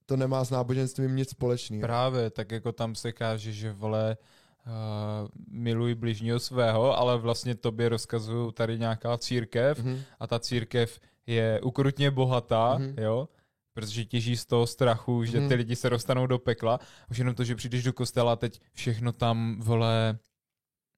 to 0.10 0.18
nemá 0.18 0.44
s 0.44 0.50
náboženstvím 0.50 1.16
nic 1.16 1.30
společného. 1.30 1.82
Právě, 1.82 2.30
tak 2.30 2.52
jako 2.52 2.72
tam 2.72 2.96
se 2.96 3.12
káže, 3.12 3.54
že 3.54 3.72
vole, 3.74 4.18
uh, 4.66 5.28
miluj 5.48 5.96
bližního 5.96 6.40
svého, 6.40 6.98
ale 6.98 7.18
vlastně 7.18 7.56
tobě 7.56 7.90
rozkazují 7.90 8.54
tady 8.54 8.80
nějaká 8.80 9.18
církev 9.18 9.78
mm-hmm. 9.78 10.00
a 10.20 10.28
ta 10.28 10.40
církev 10.40 11.00
je 11.28 11.62
ukrutně 11.62 12.12
bohatá, 12.12 12.78
mm-hmm. 12.78 12.94
jo, 13.02 13.30
protože 13.74 14.06
těží 14.06 14.38
z 14.38 14.46
toho 14.46 14.68
strachu, 14.68 15.24
že 15.24 15.40
mm-hmm. 15.40 15.48
ty 15.48 15.56
lidi 15.56 15.76
se 15.76 15.90
dostanou 15.90 16.28
do 16.28 16.40
pekla. 16.40 16.80
Už 17.12 17.18
jenom 17.18 17.36
to, 17.36 17.44
že 17.44 17.56
přijdeš 17.56 17.84
do 17.84 17.94
kostela 17.94 18.34
a 18.34 18.36
teď 18.36 18.62
všechno 18.74 19.12
tam, 19.12 19.60
vole, 19.62 20.18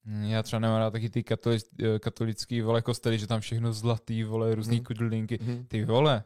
hm, 0.05 0.23
já 0.23 0.43
třeba 0.43 0.59
nemám 0.59 0.79
rád 0.79 0.91
taky 0.91 1.09
ty 1.09 1.23
katolic, 1.23 1.69
eh, 1.83 1.99
katolický 1.99 2.61
vole 2.61 2.81
kostely, 2.81 3.19
že 3.19 3.27
tam 3.27 3.39
všechno 3.39 3.73
zlatý, 3.73 4.23
vole, 4.23 4.55
různý 4.55 4.77
mm. 4.77 4.83
kudlinky. 4.83 5.39
Mm. 5.41 5.65
Ty 5.67 5.85
vole, 5.85 6.23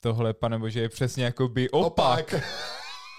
tohle, 0.00 0.34
pane 0.34 0.58
bože, 0.58 0.80
je 0.80 0.88
přesně 0.88 1.24
jako 1.24 1.48
by 1.48 1.70
opak. 1.70 2.34
Opak, 2.34 2.42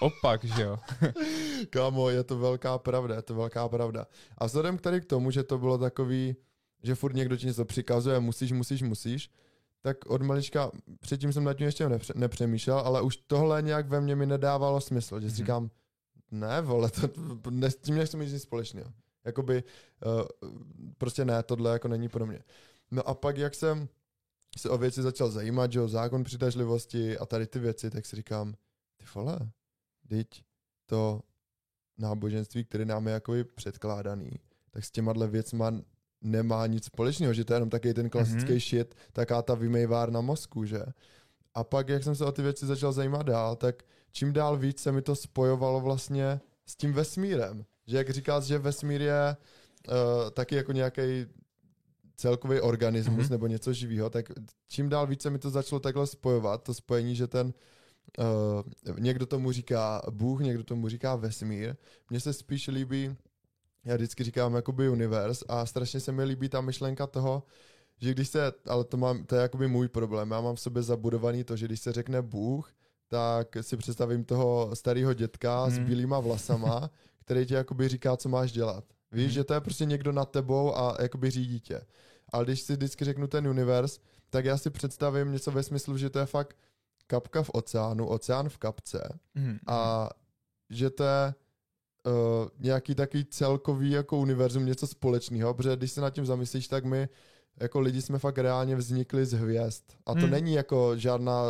opak 0.00 0.44
že 0.44 0.62
jo. 0.62 0.78
Kámo, 1.70 2.08
je 2.08 2.24
to 2.24 2.38
velká 2.38 2.78
pravda, 2.78 3.14
je 3.14 3.22
to 3.22 3.34
velká 3.34 3.68
pravda. 3.68 4.06
A 4.38 4.46
vzhledem 4.46 4.78
k 4.78 4.80
tady 4.80 5.00
k 5.00 5.04
tomu, 5.04 5.30
že 5.30 5.42
to 5.42 5.58
bylo 5.58 5.78
takový, 5.78 6.36
že 6.82 6.94
furt 6.94 7.14
někdo 7.14 7.36
ti 7.36 7.46
něco 7.46 7.64
přikazuje, 7.64 8.20
musíš, 8.20 8.52
musíš, 8.52 8.82
musíš, 8.82 9.30
tak 9.82 10.06
od 10.06 10.22
malička, 10.22 10.70
předtím 11.00 11.32
jsem 11.32 11.44
nad 11.44 11.54
tím 11.54 11.66
ještě 11.66 11.88
nepře- 11.88 12.16
nepřemýšlel, 12.16 12.78
ale 12.78 13.02
už 13.02 13.16
tohle 13.16 13.62
nějak 13.62 13.88
ve 13.88 14.00
mně 14.00 14.16
mi 14.16 14.26
nedávalo 14.26 14.80
smysl, 14.80 15.20
že 15.20 15.30
si 15.30 15.34
mm-hmm. 15.34 15.36
říkám, 15.36 15.70
ne, 16.30 16.60
vole, 16.62 16.90
to, 16.90 17.08
ne, 17.50 17.70
s 17.70 17.76
tím 17.76 17.94
nechci 17.94 18.16
mít 18.16 18.32
nic 18.32 18.42
společného. 18.42 18.92
Jakoby, 19.24 19.64
uh, 20.06 20.48
prostě 20.98 21.24
ne, 21.24 21.42
tohle 21.42 21.72
jako 21.72 21.88
není 21.88 22.08
pro 22.08 22.26
mě. 22.26 22.40
No 22.90 23.08
a 23.08 23.14
pak, 23.14 23.36
jak 23.36 23.54
jsem 23.54 23.88
se 24.58 24.70
o 24.70 24.78
věci 24.78 25.02
začal 25.02 25.30
zajímat, 25.30 25.72
že 25.72 25.80
o 25.80 25.88
zákon 25.88 26.24
přitažlivosti 26.24 27.18
a 27.18 27.26
tady 27.26 27.46
ty 27.46 27.58
věci, 27.58 27.90
tak 27.90 28.06
si 28.06 28.16
říkám, 28.16 28.54
ty 28.96 29.04
vole, 29.14 29.38
teď 30.08 30.26
to 30.86 31.20
náboženství, 31.98 32.64
které 32.64 32.84
nám 32.84 33.06
je 33.06 33.12
jakoby 33.12 33.44
předkládaný, 33.44 34.30
tak 34.70 34.84
s 34.84 34.90
těma 34.90 35.12
věcma 35.12 35.72
nemá 36.20 36.66
nic 36.66 36.84
společného, 36.84 37.34
že 37.34 37.44
to 37.44 37.52
je 37.52 37.56
jenom 37.56 37.70
taky 37.70 37.94
ten 37.94 38.10
klasický 38.10 38.52
mm-hmm. 38.52 38.68
shit, 38.68 38.94
taká 39.12 39.42
ta 39.42 39.54
vymejvárna 39.54 40.20
mozku, 40.20 40.64
že? 40.64 40.82
A 41.54 41.64
pak, 41.64 41.88
jak 41.88 42.04
jsem 42.04 42.14
se 42.14 42.24
o 42.24 42.32
ty 42.32 42.42
věci 42.42 42.66
začal 42.66 42.92
zajímat 42.92 43.26
dál, 43.26 43.56
tak 43.56 43.82
čím 44.12 44.32
dál 44.32 44.56
víc 44.56 44.80
se 44.80 44.92
mi 44.92 45.02
to 45.02 45.16
spojovalo 45.16 45.80
vlastně 45.80 46.40
s 46.66 46.76
tím 46.76 46.92
vesmírem. 46.92 47.64
Že 47.86 47.96
jak 47.96 48.10
říkáš, 48.10 48.44
že 48.44 48.58
vesmír 48.58 49.02
je 49.02 49.36
uh, 49.88 50.30
taky 50.30 50.54
jako 50.54 50.72
nějaký 50.72 51.26
celkový 52.18 52.60
organismus 52.60 53.26
mm-hmm. 53.26 53.30
nebo 53.30 53.46
něco 53.46 53.72
živého, 53.72 54.10
tak 54.10 54.26
čím 54.68 54.88
dál 54.88 55.06
více 55.06 55.30
mi 55.30 55.38
to 55.38 55.50
začalo 55.50 55.80
takhle 55.80 56.06
spojovat, 56.06 56.62
to 56.62 56.74
spojení, 56.74 57.16
že 57.16 57.26
ten 57.26 57.52
uh, 58.18 58.98
někdo 58.98 59.26
tomu 59.26 59.52
říká 59.52 60.02
Bůh, 60.10 60.40
někdo 60.40 60.64
tomu 60.64 60.88
říká 60.88 61.16
vesmír. 61.16 61.76
Mně 62.10 62.20
se 62.20 62.32
spíš 62.32 62.68
líbí, 62.68 63.16
já 63.84 63.94
vždycky 63.94 64.24
říkám 64.24 64.54
jakoby 64.54 64.88
univerz 64.88 65.42
a 65.48 65.66
strašně 65.66 66.00
se 66.00 66.12
mi 66.12 66.24
líbí 66.24 66.48
ta 66.48 66.60
myšlenka 66.60 67.06
toho, 67.06 67.42
že 68.00 68.14
když 68.14 68.28
se, 68.28 68.52
ale 68.66 68.84
to, 68.84 68.96
mám, 68.96 69.24
to 69.24 69.34
je 69.34 69.42
jakoby 69.42 69.68
můj 69.68 69.88
problém, 69.88 70.30
já 70.30 70.40
mám 70.40 70.56
v 70.56 70.60
sobě 70.60 70.82
zabudovaný 70.82 71.44
to, 71.44 71.56
že 71.56 71.66
když 71.66 71.80
se 71.80 71.92
řekne 71.92 72.22
Bůh, 72.22 72.72
tak 73.08 73.56
si 73.60 73.76
představím 73.76 74.24
toho 74.24 74.70
starého 74.74 75.14
dětka 75.14 75.64
mm. 75.64 75.70
s 75.70 75.78
mhm. 75.78 75.86
bílýma 75.86 76.20
vlasama, 76.20 76.90
který 77.20 77.46
ti 77.46 77.54
jakoby 77.54 77.88
říká, 77.88 78.16
co 78.16 78.28
máš 78.28 78.52
dělat. 78.52 78.84
Víš, 79.12 79.24
hmm. 79.24 79.32
že 79.34 79.44
to 79.44 79.54
je 79.54 79.60
prostě 79.60 79.84
někdo 79.84 80.12
nad 80.12 80.30
tebou 80.30 80.76
a 80.76 80.96
jakoby 81.02 81.30
řídí 81.30 81.60
tě. 81.60 81.80
Ale 82.32 82.44
když 82.44 82.60
si 82.60 82.72
vždycky 82.72 83.04
řeknu 83.04 83.26
ten 83.26 83.48
univerz, 83.48 84.00
tak 84.30 84.44
já 84.44 84.58
si 84.58 84.70
představím 84.70 85.32
něco 85.32 85.50
ve 85.50 85.62
smyslu, 85.62 85.96
že 85.96 86.10
to 86.10 86.18
je 86.18 86.26
fakt 86.26 86.56
kapka 87.06 87.42
v 87.42 87.50
oceánu, 87.52 88.06
oceán 88.06 88.48
v 88.48 88.58
kapce 88.58 89.18
hmm. 89.34 89.58
a 89.66 90.08
že 90.70 90.90
to 90.90 91.04
je 91.04 91.34
uh, 92.06 92.48
nějaký 92.58 92.94
takový 92.94 93.24
celkový 93.24 93.90
jako 93.90 94.18
univerzum, 94.18 94.66
něco 94.66 94.86
společného, 94.86 95.54
protože 95.54 95.76
když 95.76 95.92
se 95.92 96.00
nad 96.00 96.10
tím 96.10 96.26
zamyslíš, 96.26 96.68
tak 96.68 96.84
my 96.84 97.08
jako 97.60 97.80
lidi 97.80 98.02
jsme 98.02 98.18
fakt 98.18 98.38
reálně 98.38 98.76
vznikli 98.76 99.26
z 99.26 99.32
hvězd. 99.32 99.84
A 100.06 100.14
to 100.14 100.20
hmm. 100.20 100.30
není 100.30 100.54
jako 100.54 100.96
žádná 100.96 101.42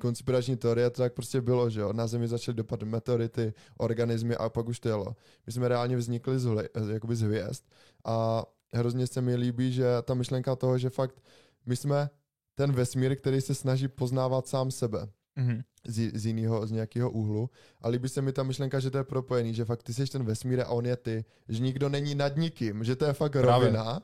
konspirační 0.00 0.56
teorie, 0.56 0.90
to 0.90 1.02
tak 1.02 1.12
prostě 1.14 1.40
bylo, 1.40 1.70
že 1.70 1.80
jo. 1.80 1.92
Na 1.92 2.06
Zemi 2.06 2.28
začaly 2.28 2.56
dopadat 2.56 2.88
meteority, 2.88 3.52
organismy 3.78 4.36
a 4.36 4.48
pak 4.48 4.68
už 4.68 4.80
to 4.80 4.88
jelo. 4.88 5.16
My 5.46 5.52
jsme 5.52 5.68
reálně 5.68 5.96
vznikli 5.96 6.38
z, 6.38 6.44
hli, 6.44 6.68
jakoby 6.92 7.16
z 7.16 7.20
hvězd 7.22 7.62
a 8.04 8.44
hrozně 8.74 9.06
se 9.06 9.20
mi 9.20 9.36
líbí, 9.36 9.72
že 9.72 9.84
ta 10.02 10.14
myšlenka 10.14 10.56
toho, 10.56 10.78
že 10.78 10.90
fakt 10.90 11.22
my 11.66 11.76
jsme 11.76 12.10
ten 12.54 12.72
vesmír, 12.72 13.16
který 13.16 13.40
se 13.40 13.54
snaží 13.54 13.88
poznávat 13.88 14.46
sám 14.48 14.70
sebe 14.70 15.08
Mhm. 15.36 15.62
z, 15.86 16.10
z 16.14 16.26
jiného, 16.26 16.66
z 16.66 16.70
nějakého 16.70 17.10
úhlu. 17.10 17.50
A 17.80 17.88
líbí 17.88 18.08
se 18.08 18.22
mi 18.22 18.32
ta 18.32 18.42
myšlenka, 18.42 18.80
že 18.80 18.90
to 18.90 18.98
je 18.98 19.04
propojený, 19.04 19.54
že 19.54 19.64
fakt 19.64 19.82
ty 19.82 19.94
jsi 19.94 20.06
ten 20.06 20.24
vesmír 20.24 20.60
a 20.60 20.68
on 20.68 20.86
je 20.86 20.96
ty, 20.96 21.24
že 21.48 21.62
nikdo 21.62 21.88
není 21.88 22.14
nad 22.14 22.36
nikým, 22.36 22.84
že 22.84 22.96
to 22.96 23.04
je 23.04 23.12
fakt 23.12 23.32
Právě. 23.32 23.66
rovina. 23.68 24.02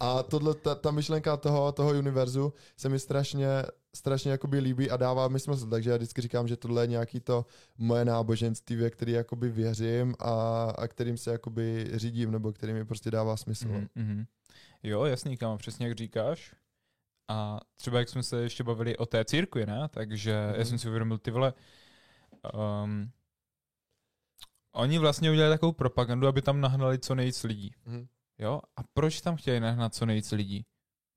A 0.00 0.22
tohle, 0.22 0.54
ta, 0.54 0.74
ta 0.74 0.90
myšlenka 0.90 1.36
toho, 1.36 1.72
toho 1.72 1.90
univerzu 1.98 2.52
se 2.76 2.88
mi 2.88 2.98
strašně, 2.98 3.48
strašně 3.96 4.30
jakoby 4.30 4.58
líbí 4.58 4.90
a 4.90 4.96
dává 4.96 5.28
mi 5.28 5.40
smysl. 5.40 5.70
Takže 5.70 5.90
já 5.90 5.96
vždycky 5.96 6.20
říkám, 6.22 6.48
že 6.48 6.56
tohle 6.56 6.82
je 6.82 6.86
nějaký 6.86 7.20
to 7.20 7.46
moje 7.78 8.04
náboženství, 8.04 8.76
ve 8.76 8.90
který 8.90 9.12
jakoby 9.12 9.48
věřím 9.50 10.14
a, 10.18 10.64
a 10.78 10.88
kterým 10.88 11.16
se 11.16 11.30
jakoby 11.32 11.90
řídím, 11.94 12.30
nebo 12.30 12.52
který 12.52 12.72
mi 12.72 12.84
prostě 12.84 13.10
dává 13.10 13.36
smysl. 13.36 13.68
Mhm, 13.68 13.86
mhm. 13.94 14.24
Jo, 14.82 15.04
jasný, 15.04 15.36
kámo, 15.36 15.58
přesně 15.58 15.86
jak 15.88 15.96
říkáš. 15.98 16.54
A 17.28 17.60
třeba 17.76 17.98
jak 17.98 18.08
jsme 18.08 18.22
se 18.22 18.42
ještě 18.42 18.64
bavili 18.64 18.96
o 18.96 19.06
té 19.06 19.24
církvi, 19.24 19.66
ne? 19.66 19.88
Takže 19.88 20.30
já 20.30 20.52
Mhm. 20.52 20.64
jsem 20.64 20.78
si 20.78 20.88
uvědomil, 20.88 21.18
ty 21.18 21.30
vole, 21.30 21.52
um, 22.84 23.10
oni 24.74 24.98
vlastně 24.98 25.30
udělali 25.30 25.54
takovou 25.54 25.72
propagandu, 25.72 26.26
aby 26.26 26.42
tam 26.42 26.60
nahnali 26.60 26.98
co 26.98 27.14
nejvíc 27.14 27.42
lidí. 27.44 27.74
Mhm. 27.86 28.06
Jo? 28.38 28.60
A 28.76 28.82
proč 28.82 29.20
tam 29.20 29.36
chtějí 29.36 29.60
nahnat 29.60 29.94
co 29.94 30.06
nejvíc 30.06 30.32
lidí? 30.32 30.66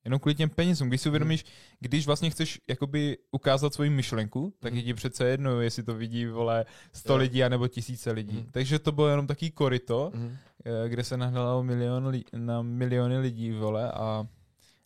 Jenom 0.05 0.19
kvůli 0.19 0.35
těm 0.35 0.49
penězům. 0.49 0.87
Když 0.89 1.01
si 1.01 1.09
uvědomíš, 1.09 1.45
když 1.79 2.05
vlastně 2.05 2.29
chceš 2.29 2.61
jakoby 2.69 3.17
ukázat 3.31 3.73
svoji 3.73 3.89
myšlenku, 3.89 4.53
tak 4.59 4.73
je 4.73 4.77
Mhm. 4.79 4.85
ti 4.85 4.93
přece 4.93 5.25
jedno, 5.27 5.61
jestli 5.61 5.83
to 5.83 5.93
vidí, 5.95 6.25
vole, 6.25 6.65
100 6.93 7.13
Jo. 7.13 7.17
lidí 7.17 7.43
anebo 7.43 7.67
tisíce 7.67 8.11
lidí. 8.11 8.37
Mhm. 8.37 8.47
Takže 8.51 8.79
to 8.79 8.91
bylo 8.91 9.07
jenom 9.07 9.27
taký 9.27 9.51
korito, 9.51 10.11
Mhm. 10.13 10.37
eh, 10.65 10.89
kde 10.89 11.03
se 11.03 11.17
nahnalo 11.17 11.63
milion 11.63 12.07
li- 12.07 12.23
na 12.37 12.61
miliony 12.61 13.17
lidí, 13.19 13.51
vole, 13.51 13.91
a, 13.91 14.27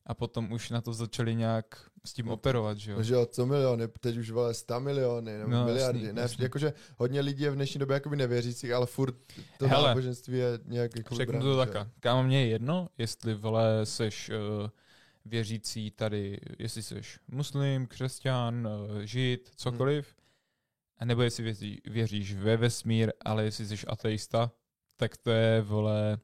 a 0.06 0.14
potom 0.14 0.52
už 0.52 0.70
na 0.70 0.82
to 0.82 0.94
začali 0.94 1.36
nějak 1.36 1.66
s 2.06 2.14
tím 2.14 2.30
operovat, 2.30 2.78
že 2.78 2.92
jo? 2.92 2.98
No, 2.98 3.04
že 3.04 3.14
jo, 3.14 3.26
co 3.26 3.46
miliony, 3.46 3.88
teď 4.00 4.18
už 4.18 4.30
vole 4.30 4.54
100 4.54 4.80
miliony 4.80 5.38
nebo 5.38 5.50
No, 5.52 5.64
no, 5.64 5.68
jasný, 5.70 5.74
miliardy. 6.00 6.14
ne, 6.14 6.22
jasný. 6.22 6.44
jakože 6.44 6.74
hodně 6.98 7.22
lidí 7.22 7.44
je 7.44 7.52
v 7.52 7.56
dnešní 7.56 7.80
době 7.80 7.94
jakoby 7.94 8.16
nevěřících, 8.16 8.72
ale 8.72 8.86
furt 8.86 9.16
to 9.60 9.68
Hele, 9.68 9.88
náboženství 9.88 10.38
je 10.38 10.60
nějak 10.66 10.92
jako 10.98 11.16
Řeknu 11.16 11.42
to 11.42 11.58
takhle. 11.58 11.88
Kámo, 12.00 12.24
mně 12.24 12.42
je 12.42 12.48
jedno, 12.48 12.88
jestli, 12.98 13.34
vole, 13.34 13.80
seš 13.84 14.30
uh, 14.64 14.70
věřící 15.26 15.92
tady, 15.92 16.40
jestli 16.60 16.84
seš 16.84 17.20
muslim, 17.28 17.88
křesťan, 17.88 18.68
uh, 18.68 19.00
žid, 19.00 19.52
cokoliv, 19.56 20.16
a 20.98 21.06
nebo 21.06 21.22
jestli 21.22 21.44
věří, 21.44 21.82
věříš 21.86 22.34
ve 22.36 22.58
vesmír, 22.58 23.12
ale 23.26 23.44
jestli 23.44 23.66
jsi 23.66 23.88
ateista, 23.88 24.52
tak 24.98 25.18
to 25.18 25.32
je, 25.32 25.62
vole, 25.62 26.18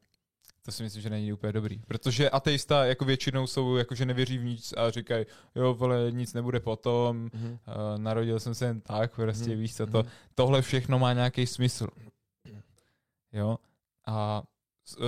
to 0.62 0.72
si 0.72 0.82
myslím, 0.82 1.02
že 1.02 1.10
není 1.10 1.32
úplně 1.32 1.52
dobrý. 1.52 1.78
Protože 1.88 2.30
ateista 2.30 2.84
jako 2.84 3.04
většinou 3.04 3.46
jsou, 3.46 3.76
jako 3.76 3.94
že 3.94 4.06
nevěří 4.06 4.38
v 4.38 4.44
nic 4.44 4.72
a 4.76 4.90
říkají, 4.90 5.26
jo, 5.54 5.74
vole, 5.74 6.12
nic 6.12 6.34
nebude 6.34 6.60
potom, 6.60 7.30
Mhm. 7.34 7.52
uh, 7.52 7.58
narodil 7.96 8.40
jsem 8.40 8.54
se 8.54 8.64
jen 8.64 8.80
tak, 8.80 9.14
prostě 9.14 9.50
Mhm, 9.50 9.58
víš 9.58 9.76
co, 9.76 9.86
to, 9.86 9.98
mhm. 10.02 10.10
tohle 10.34 10.62
všechno 10.62 10.98
má 10.98 11.12
nějaký 11.12 11.46
smysl. 11.46 11.86
Jo? 13.32 13.58
A 14.06 14.42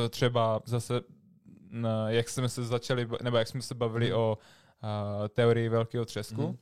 eh, 0.05 0.09
třeba 0.09 0.63
zase, 0.65 1.01
jak 2.09 2.29
jsme 2.29 2.49
se 2.49 2.65
začali, 2.65 3.09
nebo 3.23 3.37
jak 3.37 3.49
jsme 3.49 3.63
se 3.63 3.75
bavili 3.75 4.07
Mhm. 4.07 4.17
o 4.19 4.39
uh, 4.83 5.29
teorii 5.29 5.69
velkého 5.69 6.05
třesku, 6.05 6.43
Mhm. 6.43 6.57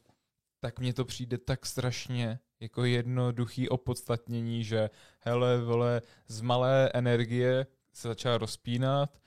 tak 0.60 0.78
mně 0.80 0.92
to 0.94 1.04
přijde 1.04 1.38
tak 1.38 1.66
strašně 1.66 2.38
jako 2.60 2.84
jednoduchý 2.84 3.68
opodstatnění, 3.68 4.64
že 4.64 4.90
hele, 5.20 5.60
vole, 5.60 6.02
z 6.28 6.40
malé 6.40 6.90
energie 6.94 7.66
se 7.92 8.08
začala 8.08 8.38
rozpínat, 8.38 9.18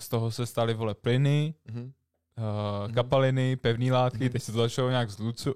z, 0.00 0.08
toho 0.08 0.30
se 0.30 0.46
staly, 0.46 0.74
vole, 0.74 0.94
plyny, 0.94 1.54
Mhm. 1.68 1.92
uh, 2.86 2.92
kapaliny, 2.94 3.56
pevné 3.56 3.92
látky, 3.92 4.24
Mhm. 4.24 4.28
teď 4.32 4.42
se 4.42 4.52
to 4.52 4.58
začalo 4.58 4.90
nějak 4.90 5.08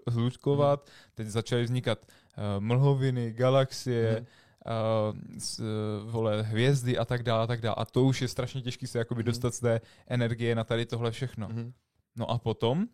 zlučkovat, 0.09 0.91
teď 1.15 1.27
začaly 1.27 1.65
vznikat 1.65 1.99
uh, 2.07 2.43
mlhoviny, 2.59 3.33
galaxie, 3.33 4.13
Mhm. 4.17 4.27
Uh, 4.67 6.11
vole, 6.11 6.43
hvězdy 6.43 6.99
a 6.99 7.05
tak 7.05 7.23
dále, 7.23 7.45
a 7.45 7.47
tak 7.47 7.61
dále. 7.61 7.75
A 7.79 7.85
to 7.85 8.05
už 8.05 8.23
je 8.23 8.29
strašně 8.29 8.63
těžké 8.63 8.87
se 8.87 8.99
jakoby 8.99 9.19
Mhm. 9.23 9.27
dostat 9.27 9.55
z 9.55 9.61
té 9.61 9.81
energie 10.07 10.55
na 10.55 10.65
tady 10.65 10.87
tohle 10.87 11.11
všechno. 11.11 11.49
Mhm. 11.49 11.73
No 12.17 12.31
a 12.31 12.39
potom, 12.39 12.87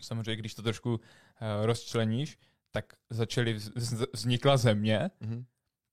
samozřejmě, 0.00 0.36
když 0.36 0.54
to 0.54 0.62
trošku 0.62 0.90
uh, 0.94 0.98
rozčleníš, 1.62 2.38
tak 2.70 2.84
začaly, 3.10 3.56
vz- 3.56 3.72
vz- 3.72 4.06
vznikla 4.12 4.56
země, 4.56 5.10
Mhm. 5.20 5.44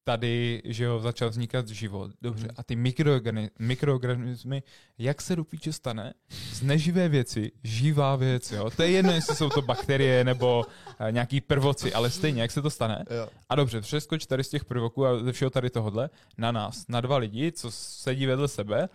Tady, 0.08 0.62
že 0.66 0.84
jo, 0.84 1.00
začal 1.00 1.30
vznikat 1.30 1.68
život. 1.68 2.12
Dobře. 2.22 2.46
Mhm. 2.46 2.56
A 2.58 2.64
ty 2.64 2.76
mikroorgani- 2.76 3.50
mikroorganismy, 3.60 4.64
jak 4.98 5.22
se 5.22 5.36
do 5.36 5.44
píče 5.44 5.74
stane 5.74 6.14
z 6.30 6.62
neživé 6.62 7.10
věci 7.10 7.52
živá 7.64 8.16
věc, 8.16 8.52
jo? 8.52 8.70
To 8.70 8.84
je 8.84 8.92
jedno, 8.92 9.12
jestli 9.12 9.36
jsou 9.36 9.50
to 9.50 9.62
bakterie 9.62 10.24
nebo 10.24 10.64
uh, 10.66 11.12
nějaký 11.12 11.42
prvoci, 11.42 11.94
ale 11.94 12.10
stejně, 12.10 12.42
jak 12.42 12.52
se 12.52 12.62
to 12.62 12.70
stane. 12.70 13.06
Jo. 13.10 13.30
A 13.50 13.56
dobře, 13.56 13.82
přeskoč 13.82 14.26
tady 14.26 14.44
z 14.44 14.50
těch 14.50 14.66
prvoků 14.66 15.06
a 15.06 15.20
ze 15.20 15.32
všeho 15.32 15.50
tady 15.50 15.70
tohodle 15.70 16.10
na 16.38 16.52
nás, 16.52 16.88
na 16.88 17.02
dva 17.02 17.18
lidi, 17.18 17.52
co 17.52 17.72
sedí 17.72 18.26
vedle 18.26 18.48
sebe, 18.48 18.90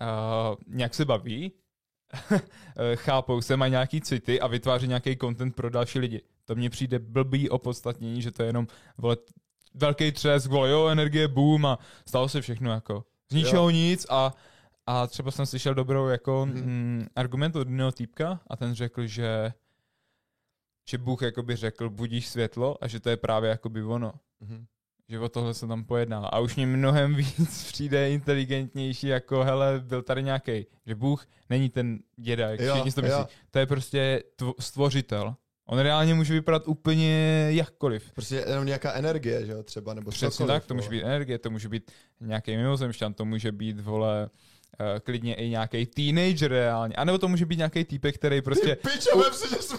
uh, 0.00 0.56
nějak 0.66 0.94
se 0.94 1.04
baví, 1.04 1.52
eh, 2.32 2.40
chápou 2.96 3.40
se, 3.40 3.56
mají 3.56 3.70
nějaký 3.70 4.00
city 4.00 4.40
a 4.40 4.46
vytváří 4.46 4.88
nějaký 4.88 5.16
content 5.16 5.56
pro 5.56 5.70
další 5.70 5.98
lidi. 5.98 6.20
To 6.44 6.54
mně 6.54 6.70
přijde 6.70 6.98
blbý 6.98 7.50
opodstatnění, 7.50 8.22
že 8.22 8.30
to 8.30 8.42
je 8.42 8.48
jenom 8.48 8.66
vole, 8.98 9.16
velký 9.74 10.12
třesk, 10.12 10.50
vole, 10.50 10.70
jo, 10.70 10.86
energie, 10.88 11.28
boom 11.28 11.66
a 11.66 11.78
stalo 12.08 12.28
se 12.28 12.40
všechno 12.40 12.70
jako 12.72 13.04
z 13.30 13.34
ničeho 13.34 13.62
Jo. 13.62 13.70
nic 13.70 14.06
a 14.10 14.34
a 14.86 15.06
třeba 15.06 15.30
jsem 15.30 15.46
slyšel 15.46 15.74
dobrou 15.74 16.06
jako 16.08 16.46
Mhm. 16.46 16.60
mm, 16.64 17.06
argument 17.16 17.56
od 17.56 17.68
jednoho 17.68 17.92
týpka 17.92 18.40
a 18.46 18.56
ten 18.56 18.74
řekl, 18.74 19.06
že 19.06 19.52
že 20.90 20.98
Bůh 20.98 21.22
jakoby 21.22 21.56
řekl 21.56 21.90
budíš 21.90 22.28
světlo 22.28 22.76
a 22.84 22.88
že 22.88 23.00
to 23.00 23.10
je 23.10 23.16
právě 23.16 23.50
jakoby 23.50 23.82
ono. 23.82 24.12
Mhm. 24.40 24.66
Že 25.08 25.18
o 25.20 25.28
tohle 25.28 25.54
se 25.54 25.66
tam 25.66 25.84
pojedná. 25.84 26.18
A 26.26 26.38
už 26.38 26.56
mi 26.56 26.66
mnohem 26.66 27.14
víc 27.16 27.72
přijde 27.72 28.10
inteligentnější, 28.10 29.06
jako 29.06 29.44
hele, 29.44 29.80
byl 29.80 30.02
tady 30.02 30.22
nějaký, 30.22 30.66
že 30.86 30.94
Bůh 30.94 31.26
není 31.50 31.68
ten 31.70 31.98
děda, 32.16 32.50
jak 32.50 32.60
Jo, 32.60 32.72
všichni 32.74 32.92
to 32.92 33.02
myslí. 33.02 33.18
jo. 33.18 33.26
To 33.50 33.58
je 33.58 33.66
prostě 33.66 34.22
tvo- 34.38 34.54
stvořitel. 34.60 35.34
On 35.70 35.78
reálně 35.78 36.14
může 36.14 36.34
vypadat 36.34 36.68
úplně 36.68 37.46
jakkoliv. 37.50 38.12
Prostě 38.12 38.44
jenom 38.48 38.66
nějaká 38.66 38.92
energie, 38.92 39.46
že 39.46 39.52
jo, 39.52 39.62
třeba, 39.62 39.94
nebo 39.94 40.10
Přesně 40.10 40.30
cokoliv, 40.30 40.54
tak, 40.54 40.66
to 40.66 40.74
může 40.74 40.88
být 40.88 41.02
energie, 41.02 41.38
to 41.38 41.50
může 41.50 41.68
být 41.68 41.90
nějaký 42.20 42.56
mimozemšťan, 42.56 43.14
to 43.14 43.24
může 43.24 43.52
být, 43.52 43.80
vole, 43.80 44.30
eh, 44.80 45.00
klidně 45.00 45.34
i 45.34 45.48
nějaký 45.48 45.86
teenager 45.86 46.50
reálně. 46.50 46.94
A 46.94 47.04
nebo 47.04 47.18
to 47.18 47.28
může 47.28 47.46
být 47.46 47.56
nějaký 47.56 47.84
týpek, 47.84 48.14
který 48.14 48.42
prostě... 48.42 48.76
Ty 48.76 48.88
pičo, 48.92 49.18
vem 49.18 49.32
si, 49.32 49.48
že 49.48 49.62
jsme... 49.62 49.78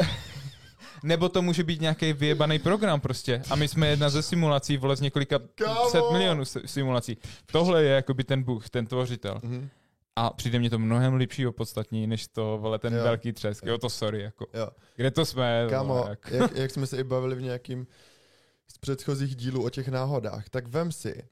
Nebo 1.02 1.28
to 1.28 1.42
může 1.42 1.64
být 1.64 1.80
nějaký 1.80 2.12
vyjebaný 2.12 2.58
program 2.58 3.00
prostě. 3.00 3.42
A 3.50 3.56
my 3.56 3.68
jsme 3.68 3.88
jedna 3.88 4.08
ze 4.08 4.22
simulací, 4.22 4.76
vole, 4.76 4.96
z 4.96 5.00
několika 5.00 5.38
Kámo! 5.54 5.90
set 5.90 6.04
milionů 6.12 6.44
si- 6.44 6.60
simulací. 6.66 7.18
Tohle 7.46 7.84
je 7.84 7.90
jakoby 7.90 8.24
ten 8.24 8.42
Bůh, 8.42 8.70
ten 8.70 8.86
tvořitel. 8.86 9.40
Mhm. 9.42 9.68
A 10.16 10.30
přijde 10.32 10.58
mě 10.58 10.70
to 10.70 10.78
mnohem 10.78 11.14
lepší 11.14 11.46
opodstatnění, 11.46 12.06
než 12.06 12.28
to, 12.28 12.58
vole, 12.58 12.78
ten 12.78 12.94
Jo. 12.94 13.02
velký 13.02 13.32
třesk. 13.32 13.66
Jo, 13.66 13.78
to 13.78 13.90
sorry, 13.90 14.22
jako. 14.22 14.46
Jo. 14.54 14.68
Kde 14.96 15.10
to 15.10 15.24
jsme? 15.26 15.66
Kámo, 15.70 15.94
vole, 15.94 16.10
jak... 16.10 16.30
jak, 16.30 16.52
jak 16.56 16.70
jsme 16.70 16.86
se 16.86 16.96
i 16.96 17.04
bavili 17.04 17.36
v 17.36 17.42
nějakým 17.42 17.86
z 18.68 18.78
předchozích 18.78 19.36
dílů 19.36 19.64
o 19.64 19.70
těch 19.70 19.88
náhodách, 19.88 20.48
tak 20.48 20.68
vem 20.68 20.92
si, 20.92 21.22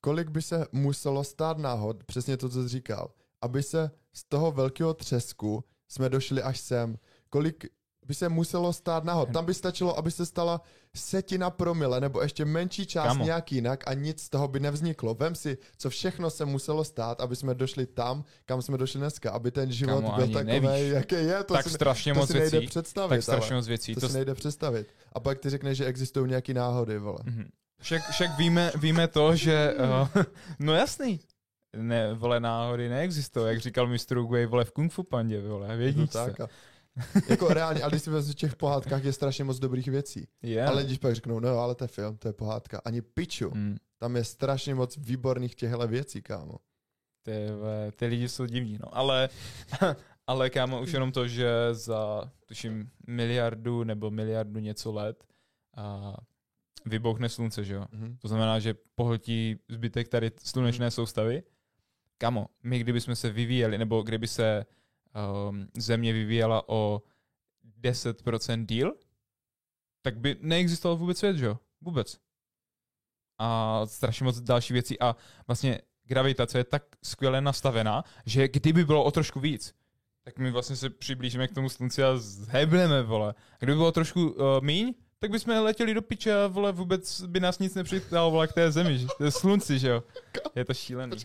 kolik 0.00 0.28
by 0.28 0.42
se 0.42 0.66
muselo 0.72 1.24
stát 1.24 1.58
náhod, 1.58 2.04
přesně 2.04 2.36
to, 2.36 2.48
co 2.48 2.62
jsi 2.62 2.68
říkal, 2.68 3.10
aby 3.42 3.62
se 3.62 3.90
z 4.12 4.24
toho 4.24 4.52
velkého 4.52 4.94
třesku 4.94 5.64
jsme 5.88 6.08
došli 6.08 6.42
až 6.42 6.60
sem. 6.60 6.98
Kolik 7.30 7.66
by 8.06 8.14
se 8.14 8.28
muselo 8.28 8.72
stát 8.72 9.04
náhod. 9.04 9.28
Tam 9.32 9.44
by 9.44 9.54
stačilo, 9.54 9.98
aby 9.98 10.10
se 10.10 10.26
stala 10.26 10.60
setina 10.96 11.50
promile, 11.50 12.00
nebo 12.00 12.22
ještě 12.22 12.44
menší 12.44 12.86
část 12.86 13.06
Kámo. 13.06 13.24
nějak 13.24 13.52
jinak 13.52 13.84
a 13.88 13.94
nic 13.94 14.22
z 14.22 14.28
toho 14.28 14.48
by 14.48 14.60
nevzniklo. 14.60 15.14
Vem 15.14 15.34
si, 15.34 15.58
co 15.78 15.90
všechno 15.90 16.30
se 16.30 16.44
muselo 16.44 16.84
stát, 16.84 17.20
aby 17.20 17.36
jsme 17.36 17.54
došli 17.54 17.86
tam, 17.86 18.24
kam 18.44 18.62
jsme 18.62 18.78
došli 18.78 19.00
dneska, 19.00 19.30
aby 19.30 19.50
ten 19.50 19.72
život 19.72 20.00
Kámo, 20.04 20.16
byl 20.16 20.28
takový, 20.28 20.88
jaký 20.88 21.14
je. 21.14 21.44
To 21.44 21.54
tak 21.54 21.64
si, 21.64 21.70
strašně 21.70 22.12
to 22.14 22.20
moc 22.20 22.28
si 22.30 22.38
nejde 22.38 22.50
věcí. 22.50 22.66
představit. 22.66 23.16
Tak 23.16 23.22
strašně 23.22 23.54
moc 23.56 23.66
věcí. 23.68 23.94
To, 23.94 24.00
To, 24.00 24.08
si 24.08 24.14
nejde 24.14 24.34
představit. 24.34 24.88
A 25.12 25.20
pak 25.20 25.38
ty 25.38 25.50
řekneš, 25.50 25.78
že 25.78 25.84
existují 25.86 26.28
nějaký 26.28 26.54
náhody, 26.54 26.98
vole. 26.98 27.18
Mhm. 27.24 27.48
Však, 27.82 28.02
však 28.10 28.38
víme, 28.38 28.72
víme 28.80 29.08
to, 29.08 29.36
že... 29.36 29.74
Uh, 30.14 30.22
no 30.58 30.74
jasný. 30.74 31.20
Ne, 31.76 32.14
vole, 32.14 32.40
náhody 32.40 32.88
neexistují, 32.88 33.46
jak 33.46 33.60
říkal 33.60 33.86
Mr. 33.86 34.18
Uguay, 34.18 34.46
vole, 34.46 34.64
v 34.64 34.70
Kung 34.72 34.92
Fu 34.92 35.02
pandě, 35.02 35.40
vole, 35.40 35.66
v 35.66 35.70
No 35.78 35.84
jedničce. 35.84 36.18
tak 36.24 36.40
a, 36.40 36.48
jako 37.28 37.48
reálně, 37.48 37.82
ale 37.82 37.90
když 37.90 38.02
si 38.02 38.10
vezmeš 38.10 38.34
v 38.34 38.38
těch 38.38 38.56
pohádkách 38.56 39.04
je 39.04 39.12
strašně 39.12 39.44
moc 39.44 39.58
dobrých 39.58 39.88
věcí. 39.88 40.28
Je. 40.42 40.64
Ale 40.64 40.84
když 40.84 40.98
pak 40.98 41.14
řeknou, 41.14 41.40
no 41.40 41.48
jo, 41.48 41.58
ale 41.58 41.74
to 41.74 41.84
je 41.84 41.88
film, 41.88 42.16
to 42.16 42.28
je 42.28 42.32
pohádka. 42.32 42.80
Ani 42.84 43.02
piču. 43.02 43.50
Mm. 43.54 43.76
Tam 43.98 44.16
je 44.16 44.24
strašně 44.24 44.74
moc 44.74 44.96
výborných 44.96 45.54
těchto 45.54 45.88
věcí, 45.88 46.22
kámo. 46.22 46.56
Ty, 47.22 47.32
ty 47.96 48.06
lidi 48.06 48.28
jsou 48.28 48.46
divní, 48.46 48.78
no. 48.78 48.96
Ale, 48.96 49.28
ale 50.26 50.50
kámo, 50.50 50.80
už 50.80 50.92
jenom 50.92 51.12
to, 51.12 51.28
že 51.28 51.50
za, 51.72 52.32
tuším, 52.46 52.90
miliardu 53.06 53.84
nebo 53.84 54.10
miliardu 54.10 54.60
něco 54.60 54.92
let 54.92 55.24
a 55.76 56.14
vybouchne 56.84 57.28
slunce, 57.28 57.64
že 57.64 57.74
jo. 57.74 57.84
Mhm. 57.92 58.16
To 58.16 58.28
znamená, 58.28 58.58
že 58.58 58.74
pohltí 58.94 59.56
zbytek 59.68 60.08
tady 60.08 60.30
slunečné 60.42 60.90
soustavy. 60.90 61.42
Kamo, 62.18 62.46
my 62.62 62.78
kdybychom 62.78 63.16
se 63.16 63.30
vyvíjeli, 63.30 63.78
nebo 63.78 64.02
kdyby 64.02 64.28
se 64.28 64.66
um, 65.48 65.68
země 65.76 66.12
vyvíjela 66.12 66.68
o 66.68 67.02
10% 67.80 68.66
díl, 68.66 68.94
tak 70.02 70.18
by 70.18 70.36
neexistoval 70.40 70.96
vůbec 70.96 71.18
svět, 71.18 71.36
že 71.36 71.46
jo? 71.46 71.58
Vůbec. 71.80 72.18
A 73.38 73.80
strašně 73.86 74.24
moc 74.24 74.40
další 74.40 74.72
věcí 74.72 75.00
a 75.00 75.16
vlastně 75.46 75.80
gravitace 76.04 76.58
je 76.58 76.64
tak 76.64 76.82
skvěle 77.02 77.40
nastavená, 77.40 78.04
že 78.26 78.48
kdyby 78.48 78.84
bylo 78.84 79.04
o 79.04 79.10
trošku 79.10 79.40
víc, 79.40 79.74
tak 80.24 80.38
my 80.38 80.50
vlastně 80.50 80.76
se 80.76 80.90
přiblížíme 80.90 81.48
k 81.48 81.54
tomu 81.54 81.68
slunci 81.68 82.02
a 82.02 82.16
zhebneme, 82.16 83.02
vole. 83.02 83.34
A 83.52 83.56
kdyby 83.58 83.76
bylo 83.76 83.92
trošku 83.92 84.30
uh, 84.30 84.60
míň, 84.60 84.94
tak 85.18 85.30
bychom 85.30 85.54
letěli 85.62 85.94
do 85.94 86.02
piče 86.02 86.34
a 86.34 86.46
vole, 86.46 86.72
vůbec 86.72 87.22
by 87.22 87.40
nás 87.40 87.58
nic 87.58 87.74
nepřitálo 87.74 88.30
vole, 88.30 88.46
k 88.48 88.52
té 88.52 88.72
zemi, 88.72 88.98
že? 88.98 89.06
To 89.18 89.24
je 89.24 89.30
slunci, 89.30 89.78
že 89.78 89.88
jo? 89.88 90.02
Je 90.54 90.64
to 90.64 90.74
šílený. 90.74 91.16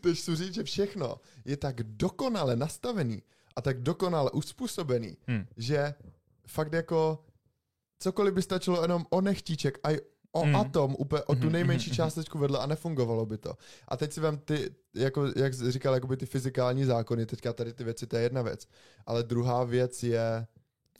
To 0.00 0.14
chci 0.14 0.36
říct, 0.36 0.54
že 0.54 0.64
všechno 0.64 1.16
je 1.44 1.56
tak 1.56 1.82
dokonale 1.82 2.56
nastavený 2.56 3.22
a 3.56 3.60
tak 3.60 3.82
dokonale 3.82 4.30
uspůsobený, 4.30 5.16
Hmm. 5.28 5.46
že 5.56 5.94
fakt 6.46 6.72
jako 6.72 7.24
cokoliv 7.98 8.34
by 8.34 8.42
stačilo 8.42 8.82
jenom 8.82 9.06
o 9.10 9.20
nechtíček 9.20 9.78
a 9.82 9.90
i 9.92 9.98
o 10.32 10.40
Hmm. 10.42 10.56
atom, 10.56 10.96
úplně 10.98 11.22
o 11.22 11.34
tu 11.34 11.40
Mhm, 11.44 11.52
nejmenší 11.52 11.90
mhm, 11.90 11.96
částečku 11.96 12.38
vedle 12.38 12.58
a 12.58 12.66
nefungovalo 12.66 13.26
by 13.26 13.38
to. 13.38 13.54
A 13.88 13.96
teď 13.96 14.12
si 14.12 14.20
vem 14.20 14.38
ty, 14.38 14.70
jako, 14.94 15.26
jak 15.36 15.52
říkal, 15.54 15.94
jakoby 15.94 16.16
ty 16.16 16.26
fyzikální 16.26 16.84
zákony, 16.84 17.26
teďka 17.26 17.52
tady 17.52 17.72
ty 17.72 17.84
věci, 17.84 18.06
to 18.06 18.16
je 18.16 18.22
jedna 18.22 18.42
věc. 18.42 18.68
Ale 19.06 19.22
druhá 19.22 19.64
věc 19.64 20.02
je 20.02 20.46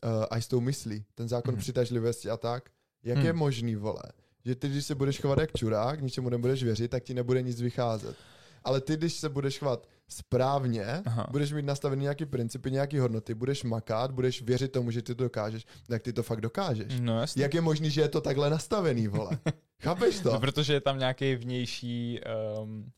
uh, 0.06 0.24
až 0.30 0.44
s 0.44 0.48
tou 0.48 0.60
myslí, 0.60 1.04
ten 1.14 1.28
zákon 1.28 1.54
Mhm. 1.54 1.60
přitažlivosti 1.60 2.30
a 2.30 2.36
tak. 2.36 2.70
Jak 3.04 3.16
Hmm. 3.16 3.26
je 3.26 3.32
možný, 3.32 3.76
vole, 3.76 4.02
že 4.44 4.54
ty, 4.54 4.68
když 4.68 4.84
se 4.86 4.94
budeš 4.94 5.20
chovat 5.20 5.38
jak 5.38 5.52
čurák, 5.56 6.00
ničemu 6.00 6.28
nebudeš 6.28 6.62
věřit, 6.64 6.90
tak 6.90 7.02
ti 7.02 7.14
nebude 7.14 7.42
nic 7.42 7.60
vycházet. 7.60 8.16
Ale 8.64 8.80
ty, 8.80 8.96
když 8.96 9.14
se 9.14 9.28
budeš 9.28 9.58
chovat 9.58 9.88
správně, 10.08 10.84
Aha. 11.04 11.26
budeš 11.30 11.52
mít 11.52 11.64
nastavený 11.64 12.02
nějaký 12.02 12.26
principy, 12.26 12.70
nějaký 12.70 12.98
hodnoty, 12.98 13.34
budeš 13.34 13.64
makat, 13.64 14.10
budeš 14.10 14.42
věřit 14.42 14.72
tomu, 14.72 14.90
že 14.90 15.02
ty 15.02 15.14
to 15.14 15.22
dokážeš, 15.24 15.66
tak 15.86 16.02
ty 16.02 16.12
to 16.12 16.22
fakt 16.22 16.40
dokážeš. 16.40 16.92
No 17.00 17.20
jasně. 17.20 17.42
Jak 17.42 17.54
je 17.54 17.60
možný, 17.60 17.90
že 17.90 18.00
je 18.00 18.08
to 18.08 18.20
takhle 18.20 18.50
nastavený, 18.50 19.08
vole? 19.08 19.30
Chápeš 19.82 20.20
to? 20.20 20.32
No, 20.32 20.40
protože 20.40 20.72
je 20.72 20.80
tam 20.80 20.98
nějaký 20.98 21.34
vnější 21.36 22.20
um, 22.62 22.90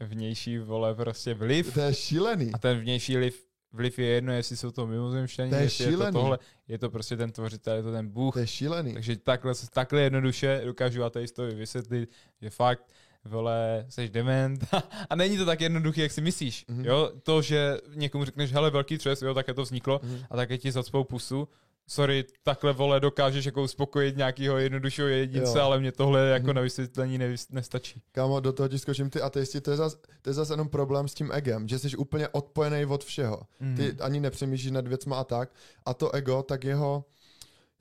vnější 0.00 0.58
vole 0.58 0.94
prostě 0.94 1.34
vliv 1.34 1.74
To 1.74 1.80
je 1.80 1.94
šílený. 1.94 2.50
a 2.52 2.58
ten 2.58 2.78
vnější 2.80 3.16
vliv, 3.16 3.46
vliv 3.74 3.98
je 3.98 4.06
jedno, 4.06 4.32
jestli 4.32 4.56
jsou 4.56 4.70
to 4.70 4.86
mimozemšťani, 4.86 5.50
To 5.50 5.56
je 5.56 5.62
jestli 5.62 5.84
je 5.84 5.88
to 5.90 5.92
šílený. 5.96 6.12
tohle, 6.12 6.38
je 6.68 6.78
to 6.78 6.90
prostě 6.90 7.16
ten 7.16 7.32
tvořitel, 7.32 7.76
je 7.76 7.82
to 7.82 7.92
ten 7.92 8.08
Bůh. 8.08 8.34
To 8.34 8.38
je 8.40 8.46
šílený. 8.46 8.92
Takže 8.94 9.16
takhle, 9.16 9.52
takhle 9.72 10.00
jednoduše 10.00 10.62
dokážu 10.64 11.04
ateistovi 11.04 11.54
vysvětlit, 11.54 12.10
že 12.42 12.50
fakt, 12.50 12.82
vole, 13.24 13.86
jsi 13.88 14.08
dement 14.08 14.64
a 15.10 15.16
není 15.16 15.36
to 15.38 15.44
tak 15.46 15.60
jednoduché, 15.60 16.02
jak 16.02 16.12
si 16.12 16.20
myslíš. 16.20 16.64
Mhm. 16.68 16.84
Jo, 16.84 17.10
to, 17.22 17.42
že 17.42 17.76
někomu 17.94 18.24
řekneš, 18.24 18.52
hele, 18.52 18.70
velký 18.70 18.98
třes, 18.98 19.22
jo, 19.22 19.34
také 19.34 19.54
to 19.54 19.62
vzniklo 19.62 20.00
Mhm. 20.02 20.18
a 20.30 20.36
také 20.36 20.58
ti 20.58 20.72
zacpou 20.72 21.04
pusu, 21.04 21.48
sorry, 21.88 22.24
takhle 22.42 22.72
vole 22.72 23.00
dokážeš 23.00 23.44
jako 23.44 23.62
uspokojit 23.62 24.16
nějakého 24.16 24.58
jednoduššího 24.58 25.08
jedince, 25.08 25.58
Jo. 25.58 25.64
ale 25.64 25.80
mě 25.80 25.92
tohle 25.92 26.28
jako 26.28 26.46
Mhm. 26.46 26.54
na 26.56 26.62
vysvětlení 26.62 27.18
nevys- 27.18 27.46
nestačí. 27.50 28.02
Kámo, 28.12 28.40
do 28.40 28.52
toho 28.52 28.68
ti 28.68 28.78
skočím 28.78 29.10
ty 29.10 29.20
ateisti, 29.20 29.60
to 29.60 29.70
je 29.70 29.76
zas, 29.76 29.96
to 30.22 30.30
je 30.30 30.34
zas 30.34 30.50
jenom 30.50 30.68
problém 30.68 31.08
s 31.08 31.14
tím 31.14 31.32
egem, 31.32 31.68
že 31.68 31.78
jsi 31.78 31.96
úplně 31.96 32.28
odpojený 32.28 32.84
od 32.86 33.04
všeho. 33.04 33.42
Mhm. 33.60 33.76
Ty 33.76 33.96
ani 34.00 34.20
nepřemýšlíš 34.20 34.70
nad 34.70 34.88
věcma 34.88 35.16
a 35.16 35.24
tak. 35.24 35.50
A 35.86 35.94
to 35.94 36.12
ego, 36.14 36.42
tak 36.42 36.64
jeho, 36.64 37.04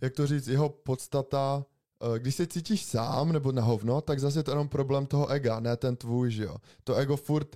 jak 0.02 0.14
to 0.14 0.28
říct, 0.28 0.48
jeho 0.48 0.70
podstata, 0.70 1.66
eh, 2.16 2.20
když 2.20 2.36
se 2.36 2.48
cítíš 2.48 2.86
sám 2.86 3.32
nebo 3.34 3.52
na 3.52 3.62
hovno, 3.62 4.02
tak 4.02 4.20
zase 4.20 4.40
je 4.40 4.44
to 4.44 4.52
jenom 4.52 4.68
problém 4.70 5.06
toho 5.06 5.28
ega, 5.28 5.60
ne 5.60 5.78
ten 5.78 5.96
tvůj, 5.96 6.32
že 6.32 6.44
jo. 6.44 6.56
To 6.84 6.96
ego 6.96 7.18
furt 7.18 7.56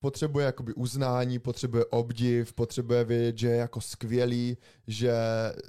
potřebuje 0.00 0.46
jakoby 0.46 0.74
uznání, 0.74 1.38
potřebuje 1.38 1.84
obdiv, 1.84 2.52
potřebuje 2.52 3.04
vědět, 3.04 3.38
že 3.38 3.48
je 3.48 3.56
jako 3.56 3.80
skvělý, 3.80 4.56
že 4.86 5.12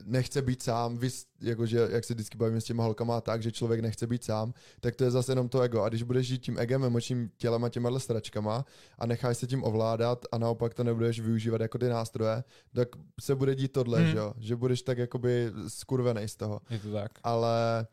nechce 0.06 0.42
být 0.42 0.64
sám, 0.64 0.98
vy, 0.98 1.10
jakože, 1.42 1.88
jak 1.92 2.04
se 2.04 2.14
vždycky 2.14 2.38
bavíme 2.38 2.62
s 2.62 2.64
těma 2.64 2.84
holkama 2.84 3.18
a 3.18 3.22
tak, 3.22 3.44
že 3.44 3.52
člověk 3.52 3.82
nechce 3.82 4.08
být 4.08 4.24
sám, 4.24 4.54
tak 4.80 4.96
to 4.96 5.04
je 5.04 5.12
zase 5.12 5.32
jenom 5.32 5.50
to 5.50 5.62
ego. 5.62 5.82
A 5.82 5.90
když 5.90 6.04
budeš 6.04 6.28
žít 6.28 6.42
tím 6.42 6.60
egem, 6.60 6.84
emočním 6.84 7.32
tělem 7.38 7.64
a 7.64 7.70
těma 7.70 8.00
stračkama 8.00 8.66
a 8.98 9.06
necháš 9.06 9.38
se 9.38 9.48
tím 9.48 9.64
ovládat 9.64 10.26
a 10.32 10.38
naopak 10.38 10.74
to 10.74 10.84
nebudeš 10.84 11.20
využívat 11.20 11.62
jako 11.62 11.78
ty 11.78 11.90
nástroje, 11.90 12.44
tak 12.74 12.90
se 13.22 13.36
bude 13.36 13.56
dít 13.56 13.72
tohle, 13.72 14.00
Hmm. 14.00 14.12
že? 14.12 14.20
Že 14.38 14.56
budeš 14.56 14.82
tak 14.82 14.98
jakoby 14.98 15.52
skurvený 15.68 16.28
z 16.28 16.36
toho. 16.36 16.62
Je 16.70 16.80
to 16.80 16.92
tak. 16.92 17.12
Ale 17.24 17.88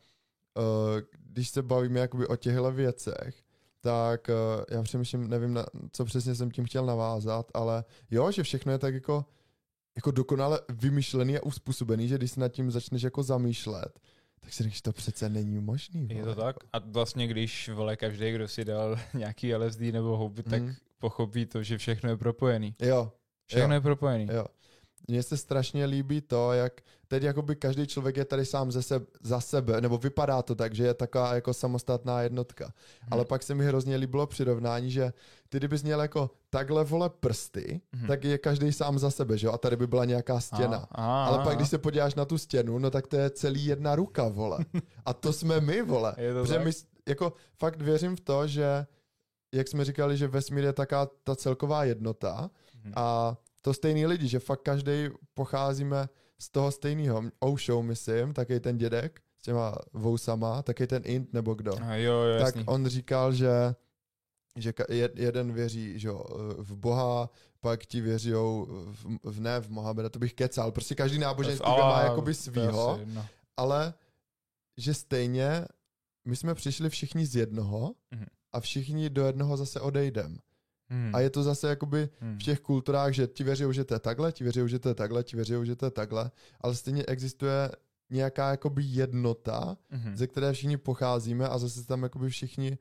uh, 0.57 0.63
když 1.31 1.49
se 1.49 1.61
bavíme 1.61 1.99
jakoby 1.99 2.27
o 2.27 2.35
těchto 2.35 2.71
věcech, 2.71 3.44
tak 3.85 4.29
uh, 4.29 4.63
já 4.77 4.83
přemýšlím, 4.83 5.27
nevím, 5.29 5.53
na, 5.53 5.65
co 5.91 6.05
přesně 6.05 6.35
jsem 6.35 6.51
tím 6.51 6.65
chtěl 6.65 6.85
navázat, 6.85 7.51
ale 7.53 7.83
jo, 8.11 8.31
že 8.31 8.43
všechno 8.43 8.71
je 8.71 8.77
tak 8.77 8.93
jako, 8.93 9.25
jako 9.95 10.11
dokonale 10.11 10.59
vymyšlený 10.69 11.37
a 11.37 11.43
uspůsobený, 11.43 12.07
že 12.07 12.17
když 12.17 12.31
se 12.31 12.39
nad 12.39 12.49
tím 12.49 12.71
začneš 12.71 13.01
jako 13.01 13.23
zamýšlet, 13.23 13.99
tak 14.39 14.53
si 14.53 14.63
řekneš, 14.63 14.81
to 14.81 14.91
přece 14.93 15.29
není 15.29 15.59
možný. 15.59 16.07
Je 16.11 16.21
vole. 16.23 16.35
to 16.35 16.41
tak. 16.41 16.55
A 16.73 16.79
vlastně, 16.79 17.27
když 17.27 17.69
vole 17.69 17.95
každý, 17.97 18.31
kdo 18.31 18.47
si 18.47 18.65
dal 18.65 18.97
nějaký 19.13 19.55
LSD 19.55 19.79
nebo 19.81 20.17
houby, 20.17 20.43
tak 20.43 20.61
Mhm. 20.61 20.73
pochopí 20.99 21.45
to, 21.45 21.63
že 21.63 21.77
všechno 21.77 22.09
je 22.09 22.17
propojený. 22.17 22.75
Jo, 22.81 23.11
Všechno 23.45 23.67
Jo. 23.67 23.73
je 23.73 23.81
propojený. 23.81 24.27
jo. 24.31 24.45
Mně 25.07 25.23
se 25.23 25.37
strašně 25.37 25.85
líbí 25.85 26.21
to, 26.21 26.53
jak 26.53 26.81
teď 27.07 27.23
jakoby 27.23 27.55
každý 27.55 27.87
člověk 27.87 28.17
je 28.17 28.25
tady 28.25 28.45
sám 28.45 28.71
ze 28.71 28.81
sebe, 28.81 29.05
za 29.23 29.41
sebe, 29.41 29.81
nebo 29.81 29.97
vypadá 29.97 30.41
to 30.41 30.55
tak, 30.55 30.75
že 30.75 30.83
je 30.83 30.93
taková 30.93 31.35
jako 31.35 31.53
samostatná 31.53 32.21
jednotka. 32.21 32.65
Mhm. 32.65 33.07
Ale 33.11 33.25
pak 33.25 33.43
se 33.43 33.55
mi 33.55 33.65
hrozně 33.65 33.95
líbilo 33.95 34.27
přirovnání, 34.27 34.91
že 34.91 35.13
ty 35.49 35.57
kdybys 35.57 35.83
měl 35.83 36.01
jako 36.01 36.29
takhle 36.49 36.83
vole 36.83 37.09
prsty, 37.09 37.81
Mhm. 37.93 38.07
tak 38.07 38.23
je 38.23 38.37
každý 38.37 38.71
sám 38.73 38.99
za 38.99 39.11
sebe, 39.11 39.37
že 39.37 39.47
jo? 39.47 39.53
A 39.53 39.57
tady 39.57 39.75
by 39.75 39.87
byla 39.87 40.05
nějaká 40.05 40.39
stěna. 40.39 40.87
A, 40.91 41.23
a, 41.23 41.25
Ale 41.25 41.43
pak, 41.43 41.55
když 41.55 41.69
se 41.69 41.77
podíváš 41.77 42.15
na 42.15 42.25
tu 42.25 42.37
stěnu, 42.37 42.79
no 42.79 42.89
tak 42.91 43.07
to 43.07 43.15
je 43.17 43.29
celý 43.29 43.65
jedna 43.65 43.95
ruka, 43.95 44.27
vole. 44.27 44.59
A 45.05 45.13
to 45.13 45.33
jsme 45.33 45.61
my, 45.61 45.81
vole. 45.81 46.15
Je 46.17 46.33
to 46.33 46.41
Protože 46.41 46.53
tak? 46.53 46.63
my, 46.65 46.71
jako 47.07 47.33
fakt 47.57 47.81
věřím 47.81 48.15
v 48.15 48.19
to, 48.19 48.47
že 48.47 48.85
jak 49.53 49.67
jsme 49.67 49.85
říkali, 49.85 50.17
že 50.17 50.27
vesmír 50.27 50.63
je 50.63 50.73
taká 50.73 51.07
ta 51.23 51.35
celková 51.35 51.83
jednota 51.83 52.49
Mhm. 52.83 52.93
a 52.95 53.37
to 53.65 53.73
stejný 53.73 54.05
lidi, 54.05 54.27
že 54.27 54.39
fakt 54.39 54.61
každý 54.61 55.09
pocházíme 55.33 56.09
z 56.39 56.49
toho 56.49 56.71
stejného. 56.71 57.23
Osho, 57.39 57.83
myslím, 57.83 58.33
taky 58.33 58.59
ten 58.59 58.77
dědek 58.77 59.21
s 59.39 59.41
těma 59.41 59.75
vousama, 59.93 60.61
taky 60.61 60.87
ten 60.87 61.01
Int 61.05 61.33
nebo 61.33 61.53
kdo. 61.53 61.73
A 61.83 61.95
jo, 61.95 62.13
jo, 62.13 62.37
tak 62.39 62.55
jasný. 62.55 62.63
on 62.65 62.85
říkal, 62.87 63.33
že 63.33 63.75
že 64.57 64.73
jeden 65.15 65.53
věří 65.53 65.99
že 65.99 66.07
jo, 66.07 66.25
v 66.57 66.75
Boha, 66.75 67.29
pak 67.59 67.85
ti 67.85 68.01
věří 68.01 68.31
v, 68.31 69.17
v 69.23 69.39
ne 69.39 69.59
v 69.61 69.69
Mohameda, 69.69 70.09
to 70.09 70.19
bych 70.19 70.33
kecal. 70.33 70.71
Prostě 70.71 70.95
každý 70.95 71.19
náboženství 71.19 71.65
Ale 71.65 71.81
má 71.81 72.01
jakoby 72.01 72.33
svýho, 72.33 72.99
ale 73.57 73.93
že 74.77 74.93
stejně 74.93 75.65
my 76.25 76.35
jsme 76.35 76.55
přišli 76.55 76.89
všichni 76.89 77.25
z 77.25 77.35
jednoho 77.35 77.95
Mhm. 78.11 78.25
a 78.51 78.59
všichni 78.59 79.09
do 79.09 79.25
jednoho 79.25 79.57
zase 79.57 79.81
odejdem. 79.81 80.37
Hmm. 80.89 81.15
A 81.15 81.19
je 81.19 81.29
to 81.29 81.43
zase 81.43 81.67
jakoby 81.69 82.09
Hmm. 82.19 82.37
v 82.39 82.43
těch 82.43 82.59
kulturách, 82.59 83.13
že 83.13 83.27
ti 83.27 83.43
věří, 83.43 83.63
že 83.71 83.83
to 83.83 83.93
je 83.93 83.99
takhle, 83.99 84.31
ti 84.31 84.43
věří, 84.43 84.61
že 84.65 84.79
to 84.79 84.89
je 84.89 84.95
takhle, 84.95 85.23
ti 85.23 85.35
věří, 85.35 85.53
že 85.63 85.75
to 85.75 85.85
je 85.85 85.91
takhle, 85.91 86.31
ale 86.61 86.75
stejně 86.75 87.03
existuje 87.05 87.71
nějaká 88.09 88.49
jakoby 88.51 88.83
jednota, 88.83 89.77
Mhm. 89.91 90.17
ze 90.17 90.27
které 90.27 90.53
všichni 90.53 90.77
pocházíme 90.77 91.47
a 91.49 91.57
zase 91.57 91.81
se 91.81 91.87
tam 91.87 92.03
jakoby 92.03 92.29
všichni, 92.29 92.77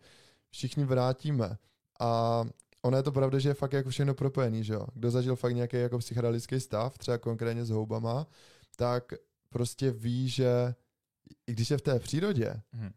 všichni 0.51 0.85
vrátíme. 0.85 1.59
A 2.01 2.45
ono 2.83 2.97
je 2.97 3.03
to 3.03 3.13
pravda, 3.13 3.39
že 3.39 3.49
je 3.49 3.55
fakt 3.55 3.73
jako 3.73 3.91
všechno 3.91 4.15
propojený, 4.15 4.65
že 4.65 4.75
jo. 4.75 4.87
Kdo 4.95 5.11
zažil 5.11 5.37
fakt 5.37 5.55
nějaký 5.55 5.77
jako 5.77 5.99
psychedelický 5.99 6.61
stav, 6.61 6.99
třeba 6.99 7.19
konkrétně 7.19 7.65
s 7.65 7.71
houbama, 7.71 8.27
tak 8.77 9.13
prostě 9.51 9.91
ví, 9.91 10.29
že 10.29 10.75
i 11.47 11.53
když 11.53 11.71
je 11.71 11.79
v 11.79 11.83
té 11.83 11.99
přírodě, 11.99 12.55
Mhm. 12.73 12.93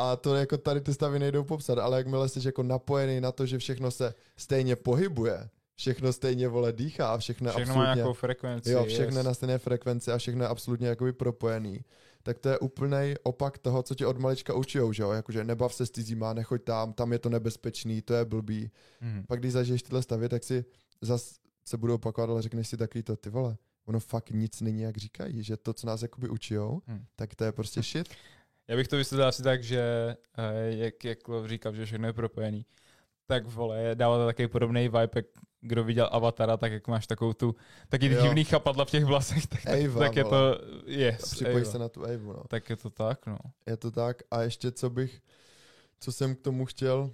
A 0.00 0.16
to 0.16 0.34
jako 0.34 0.58
tady 0.58 0.80
ty 0.80 0.94
stavy 0.94 1.18
nejdou 1.18 1.44
popsat, 1.44 1.78
ale 1.78 1.96
jakmile 1.98 2.28
jsi 2.28 2.40
jako 2.48 2.62
napojený 2.62 3.20
na 3.20 3.32
to, 3.32 3.46
že 3.46 3.58
všechno 3.58 3.90
se 3.90 4.14
stejně 4.36 4.76
pohybuje, 4.76 5.48
všechno 5.76 6.12
stejně 6.12 6.48
vole 6.48 6.72
dýchá 6.72 7.12
a 7.14 7.18
všechno, 7.18 7.50
Všechno 7.50 7.74
má 7.74 7.80
absolutně... 7.80 7.94
nějakou 7.96 8.12
frekvenci. 8.12 8.70
Jo, 8.70 8.84
všechno 8.84 9.16
yes. 9.18 9.26
na 9.26 9.34
stejné 9.34 9.58
frekvenci 9.58 10.12
a 10.12 10.18
všechno 10.18 10.44
je 10.44 10.48
absolutně 10.48 10.88
jakoby 10.88 11.12
propojený. 11.12 11.84
Tak 12.22 12.38
to 12.38 12.48
je 12.48 12.58
úplný 12.58 13.14
opak 13.22 13.58
toho, 13.58 13.82
co 13.82 13.94
tě 13.94 14.06
od 14.06 14.18
malička 14.18 14.54
učijou, 14.54 14.92
že 14.92 15.02
jo? 15.02 15.10
Jakože 15.10 15.44
nebav 15.44 15.74
se 15.74 15.86
s 15.86 15.90
cizíma, 15.90 16.32
nechoď 16.32 16.62
tam, 16.64 16.92
tam 16.92 17.12
je 17.12 17.18
to 17.18 17.28
nebezpečný, 17.28 18.02
to 18.02 18.14
je 18.14 18.24
blbý. 18.24 18.70
Mhm. 19.00 19.24
Pak 19.28 19.38
když 19.40 19.52
zažiješ 19.52 19.82
tyhle 19.82 20.02
stavy, 20.02 20.28
tak 20.28 20.44
si 20.44 20.64
zas 21.00 21.34
se 21.64 21.76
budou 21.76 21.94
opakovat, 21.94 22.30
ale 22.30 22.42
řekneš 22.42 22.68
si 22.68 22.76
takový 22.76 23.02
to, 23.02 23.16
ty 23.16 23.30
vole, 23.30 23.56
ono 23.86 24.00
fakt 24.00 24.30
nic 24.30 24.60
není, 24.60 24.80
jak 24.82 24.96
říkají, 24.96 25.42
že 25.42 25.56
to, 25.56 25.72
co 25.72 25.86
nás 25.86 26.02
jakoby 26.02 26.28
učijou, 26.28 26.82
Hmm. 26.86 27.04
tak 27.16 27.34
to 27.34 27.44
je 27.44 27.52
prostě 27.52 27.82
shit. 27.90 28.08
Já 28.70 28.76
bych 28.76 28.88
to 28.88 28.96
vysvětlil 28.96 29.28
asi 29.28 29.42
tak, 29.42 29.62
že 29.62 29.80
eh, 30.38 30.76
jak, 30.76 31.04
jak 31.04 31.18
říkal, 31.46 31.74
že 31.74 31.84
všechno 31.84 32.06
je 32.06 32.12
propojený, 32.12 32.66
tak 33.26 33.46
vole, 33.46 33.90
dává 33.94 34.16
to 34.18 34.26
takový 34.26 34.48
podobný 34.48 34.82
vibe, 34.82 35.08
jak 35.14 35.26
kdo 35.60 35.84
viděl 35.84 36.08
Avatara, 36.12 36.56
tak 36.56 36.72
jak 36.72 36.88
máš 36.88 37.06
takovou 37.06 37.32
tu, 37.32 37.54
taky 37.88 38.06
Jo. 38.06 38.22
divný 38.22 38.44
chapadla 38.44 38.84
v 38.84 38.90
těch 38.90 39.04
vlasech, 39.04 39.46
tak, 39.46 39.62
tak, 39.62 39.74
Eva, 39.74 40.00
tak 40.00 40.16
je 40.16 40.24
vole. 40.24 40.56
to, 40.58 40.64
yes, 40.86 41.30
Připojí 41.30 41.64
se 41.64 41.78
na 41.78 41.88
tu 41.88 42.02
Evu, 42.02 42.32
no. 42.32 42.42
Tak 42.48 42.70
je 42.70 42.76
to 42.76 42.90
tak, 42.90 43.26
no. 43.26 43.38
Je 43.66 43.76
to 43.76 43.90
tak. 43.90 44.22
A 44.30 44.42
ještě 44.42 44.72
co 44.72 44.90
bych, 44.90 45.20
co 46.00 46.12
jsem 46.12 46.34
k 46.34 46.40
tomu 46.40 46.66
chtěl 46.66 47.10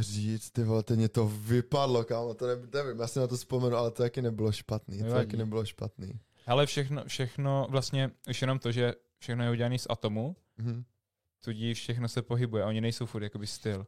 říct, 0.00 0.50
ty 0.50 0.64
vole, 0.64 0.82
teď 0.82 0.96
mě 0.98 1.08
to 1.08 1.28
vypadlo, 1.28 2.04
kámo, 2.04 2.34
to 2.34 2.46
ne, 2.46 2.56
nevím, 2.72 3.00
já 3.00 3.06
si 3.06 3.18
na 3.18 3.26
to 3.26 3.36
vzpomenu, 3.36 3.76
ale 3.76 3.90
to 3.90 4.02
taky 4.02 4.22
nebylo 4.22 4.52
špatný, 4.52 4.96
Nevadí. 4.96 5.12
to 5.12 5.18
taky 5.18 5.36
nebylo 5.36 5.64
špatný. 5.64 6.20
Ale 6.46 6.66
všechno, 6.66 7.04
všechno 7.06 7.66
vlastně, 7.70 8.10
už 8.28 8.40
jenom 8.40 8.58
to, 8.58 8.72
že 8.72 8.94
všechno 9.18 9.44
je 9.44 9.50
udělané 9.50 9.78
z 9.78 9.86
atomu, 9.90 10.36
Mhm. 10.58 10.84
tudíž 11.44 11.80
všechno 11.80 12.08
se 12.08 12.22
pohybuje, 12.22 12.64
oni 12.64 12.80
nejsou 12.80 13.06
furt 13.06 13.22
jakoby 13.22 13.46
styl. 13.46 13.86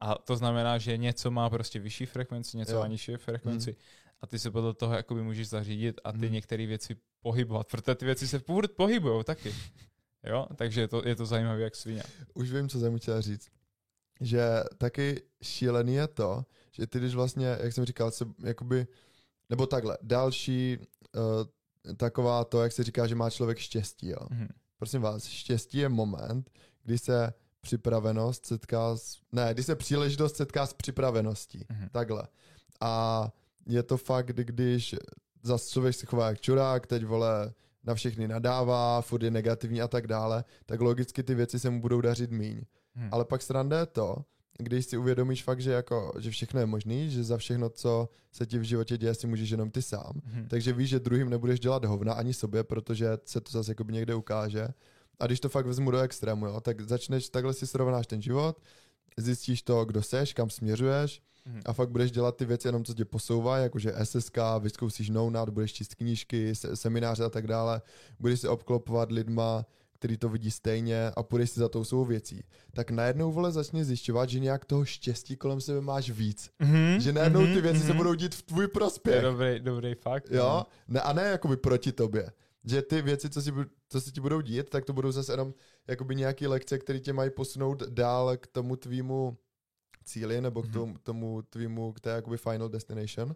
A 0.00 0.14
to 0.14 0.36
znamená, 0.36 0.78
že 0.78 0.96
něco 0.96 1.30
má 1.30 1.50
prostě 1.50 1.78
vyšší 1.80 2.06
frekvenci, 2.06 2.56
něco 2.56 2.72
Jo. 2.72 2.80
má 2.80 2.86
nižší 2.86 3.16
frekvenci. 3.16 3.76
A 4.20 4.26
ty 4.26 4.38
se 4.38 4.50
podle 4.50 4.74
toho 4.74 4.94
jakoby 4.94 5.22
můžeš 5.22 5.48
zařídit 5.48 6.00
a 6.04 6.12
ty 6.12 6.18
Mhm. 6.18 6.32
některé 6.32 6.66
věci 6.66 6.96
pohybovat, 7.20 7.68
protože 7.70 7.94
ty 7.94 8.04
věci 8.04 8.28
se 8.28 8.38
furt 8.38 8.70
pohybují 8.72 9.24
taky. 9.24 9.54
Jo, 10.24 10.46
takže 10.56 10.80
je 10.80 10.88
to, 10.88 11.08
je 11.08 11.16
to 11.16 11.26
zajímavé 11.26 11.60
jak 11.62 11.76
svině. 11.76 12.02
Už 12.34 12.52
vím, 12.52 12.68
co 12.68 12.80
jsem 12.80 12.98
chtěl 12.98 13.22
říct. 13.22 13.48
Že 14.20 14.42
taky 14.78 15.22
šílený 15.42 15.94
je 15.94 16.08
to, 16.08 16.44
že 16.72 16.86
ty 16.86 16.98
když 16.98 17.14
vlastně, 17.14 17.46
jak 17.62 17.72
jsem 17.72 17.84
říkal, 17.84 18.10
se 18.10 18.24
jakoby, 18.44 18.86
nebo 19.50 19.66
takhle, 19.66 19.98
další 20.02 20.78
uh, 20.78 21.94
taková 21.96 22.44
to, 22.44 22.62
jak 22.62 22.72
se 22.72 22.84
říká, 22.84 23.06
že 23.06 23.14
má 23.14 23.30
člověk 23.30 23.58
štěstí, 23.58 24.08
jo. 24.08 24.18
Mhm. 24.30 24.48
Prosím 24.78 25.02
vás, 25.02 25.24
štěstí 25.24 25.78
je 25.78 25.88
moment, 25.88 26.50
kdy 26.82 26.98
se 26.98 27.32
připravenost 27.60 28.46
setká 28.46 28.96
s, 28.96 29.18
ne, 29.32 29.54
kdy 29.54 29.62
se 29.62 29.76
příležitost 29.76 30.36
setká 30.36 30.66
s 30.66 30.72
připraveností. 30.72 31.64
Mhm. 31.70 31.88
Takhle. 31.92 32.28
A 32.80 33.28
je 33.66 33.82
to 33.82 33.96
fakt, 33.96 34.26
když 34.26 34.94
zase 35.42 35.70
člověk 35.70 35.94
se 35.94 36.06
chová 36.06 36.28
jak 36.28 36.40
čurák, 36.40 36.86
teď 36.86 37.04
vole 37.04 37.52
na 37.84 37.94
všechny 37.94 38.28
nadává, 38.28 39.00
furt 39.00 39.22
je 39.22 39.30
negativní 39.30 39.82
a 39.82 39.88
tak 39.88 40.06
dále, 40.06 40.44
tak 40.66 40.80
logicky 40.80 41.22
ty 41.22 41.34
věci 41.34 41.58
se 41.58 41.70
mu 41.70 41.80
budou 41.80 42.00
dařit 42.00 42.30
míň. 42.30 42.60
Mhm. 42.94 43.08
Ale 43.12 43.24
pak 43.24 43.42
sranda 43.42 43.78
je 43.78 43.86
to, 43.86 44.24
když 44.58 44.86
si 44.86 44.96
uvědomíš 44.96 45.42
fakt, 45.44 45.60
že, 45.60 45.70
jako, 45.70 46.12
že 46.18 46.30
všechno 46.30 46.60
je 46.60 46.66
možný, 46.66 47.10
že 47.10 47.24
za 47.24 47.36
všechno, 47.36 47.70
co 47.70 48.08
se 48.32 48.46
ti 48.46 48.58
v 48.58 48.62
životě 48.62 48.98
děje, 48.98 49.14
si 49.14 49.26
můžeš 49.26 49.50
jenom 49.50 49.70
ty 49.70 49.82
sám. 49.82 50.12
Mhm. 50.24 50.48
Takže 50.48 50.72
víš, 50.72 50.88
že 50.90 51.00
druhým 51.00 51.30
nebudeš 51.30 51.60
dělat 51.60 51.84
hovna 51.84 52.12
ani 52.12 52.34
sobě, 52.34 52.64
protože 52.64 53.08
se 53.24 53.40
to 53.40 53.52
zase 53.52 53.70
jakoby 53.70 53.92
někde 53.92 54.14
ukáže. 54.14 54.68
A 55.20 55.26
když 55.26 55.40
to 55.40 55.48
fakt 55.48 55.66
vezmu 55.66 55.90
do 55.90 55.98
extrému, 56.00 56.46
jo, 56.46 56.60
tak 56.60 56.80
začneš, 56.80 57.28
takhle 57.28 57.54
si 57.54 57.66
srovnáš 57.66 58.06
ten 58.06 58.22
život, 58.22 58.60
zjistíš 59.16 59.62
to, 59.62 59.84
kdo 59.84 60.02
seš, 60.02 60.32
kam 60.32 60.50
směřuješ 60.50 61.22
Mhm. 61.46 61.60
a 61.66 61.72
fakt 61.72 61.90
budeš 61.90 62.10
dělat 62.10 62.36
ty 62.36 62.44
věci 62.44 62.68
jenom, 62.68 62.84
co 62.84 62.94
tě 62.94 63.04
posouvá, 63.04 63.58
jakože 63.58 63.92
SSK, 64.04 64.38
vyzkoušíš 64.58 65.10
nounat, 65.10 65.48
budeš 65.48 65.72
číst 65.72 65.94
knížky, 65.94 66.54
se, 66.54 66.76
semináře 66.76 67.24
a 67.24 67.28
tak 67.30 67.46
dále, 67.46 67.82
budeš 68.20 68.40
se 68.40 68.48
obklopovat 68.48 69.12
lidma, 69.12 69.66
který 70.04 70.16
to 70.16 70.28
vidí 70.28 70.50
stejně 70.50 71.10
a 71.16 71.22
půjdeš 71.22 71.50
si 71.50 71.60
za 71.60 71.68
tou 71.68 71.84
svou 71.84 72.04
věcí. 72.04 72.44
Tak 72.72 72.90
najednou 72.90 73.32
vole 73.32 73.52
začni 73.52 73.84
zjišťovat, 73.84 74.28
že 74.28 74.40
nějak 74.40 74.64
toho 74.64 74.84
štěstí 74.84 75.36
kolem 75.36 75.60
sebe 75.60 75.80
máš 75.80 76.10
víc. 76.10 76.50
Mhm, 76.58 77.00
Že 77.00 77.12
najednou 77.12 77.40
ty 77.40 77.52
mhm, 77.52 77.62
věci 77.62 77.80
se 77.80 77.88
mhm. 77.88 77.96
budou 77.96 78.14
dít 78.14 78.34
v 78.34 78.42
tvůj 78.42 78.64
To 78.66 78.70
je 78.70 78.72
prospěch. 78.72 79.22
dobrý, 79.22 79.60
dobrý 79.60 79.94
fakt. 79.94 80.30
no. 80.30 80.36
Jo? 80.36 80.64
Ne, 80.88 81.00
a 81.00 81.12
ne 81.12 81.22
jakoby 81.22 81.56
proti 81.56 81.92
tobě. 81.92 82.30
Že 82.64 82.82
ty 82.82 83.02
věci, 83.02 83.30
co, 83.30 83.42
si, 83.42 83.50
co 83.88 84.00
se 84.00 84.10
ti 84.12 84.20
budou 84.20 84.40
dít, 84.40 84.68
tak 84.70 84.84
to 84.84 84.92
budou 84.92 85.12
zase 85.12 85.32
jenom 85.32 85.54
jakoby 85.88 86.14
nějaký 86.14 86.46
lekce, 86.46 86.78
které 86.78 87.00
tě 87.00 87.12
mají 87.12 87.30
posunout 87.30 87.82
dál 87.82 88.36
k 88.36 88.46
tomu 88.46 88.76
tvýmu 88.76 89.36
cíli, 90.04 90.40
nebo 90.40 90.62
k 90.62 90.64
Mhm. 90.64 90.72
tomu, 90.74 90.96
tomu 91.02 91.42
tvýmu, 91.42 91.92
k 91.92 92.00
té 92.00 92.10
jakoby 92.10 92.36
final 92.36 92.68
destination. 92.68 93.34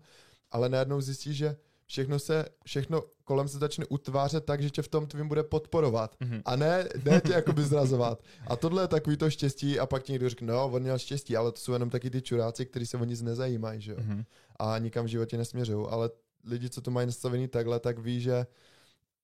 Ale 0.50 0.68
najednou 0.68 1.00
zjistíš, 1.00 1.37
že 1.37 1.57
všechno 1.88 2.18
se, 2.18 2.44
všechno 2.64 3.03
kolem 3.24 3.48
se 3.48 3.59
začne 3.59 3.85
utvářet 3.88 4.44
tak, 4.44 4.62
že 4.62 4.70
tě 4.70 4.83
v 4.83 4.88
tom 4.88 5.07
tvým 5.07 5.29
bude 5.29 5.42
podporovat. 5.42 6.16
Mhm. 6.20 6.42
A 6.44 6.57
ne, 6.57 6.88
ne 7.05 7.20
tě 7.27 7.33
jakoby 7.33 7.62
zrazovat. 7.62 8.22
A 8.46 8.57
tohle 8.57 8.83
je 8.83 8.88
takový 8.88 9.16
to 9.16 9.31
štěstí 9.31 9.79
a 9.81 9.87
pak 9.87 10.03
ti 10.03 10.12
někdo 10.12 10.29
řekne, 10.29 10.53
no, 10.53 10.64
on 10.70 10.83
měl 10.83 10.98
štěstí, 10.98 11.37
ale 11.37 11.53
to 11.53 11.59
jsou 11.61 11.72
jenom 11.72 11.90
taky 11.90 12.11
ty 12.11 12.22
čuráci, 12.22 12.66
kteří 12.66 12.87
se 12.87 12.96
o 12.96 13.05
nic 13.05 13.22
nezajímají, 13.22 13.81
že 13.81 13.92
jo 13.92 13.98
Mhm. 14.01 14.24
a 14.59 14.79
nikam 14.79 15.05
v 15.05 15.09
životě 15.09 15.37
nesměřují. 15.37 15.87
Ale 15.90 16.11
lidi, 16.44 16.70
co 16.70 16.81
to 16.81 16.90
mají 16.90 17.07
nastavený 17.07 17.48
takhle, 17.48 17.81
tak 17.81 17.98
ví, 17.98 18.20
že 18.20 18.46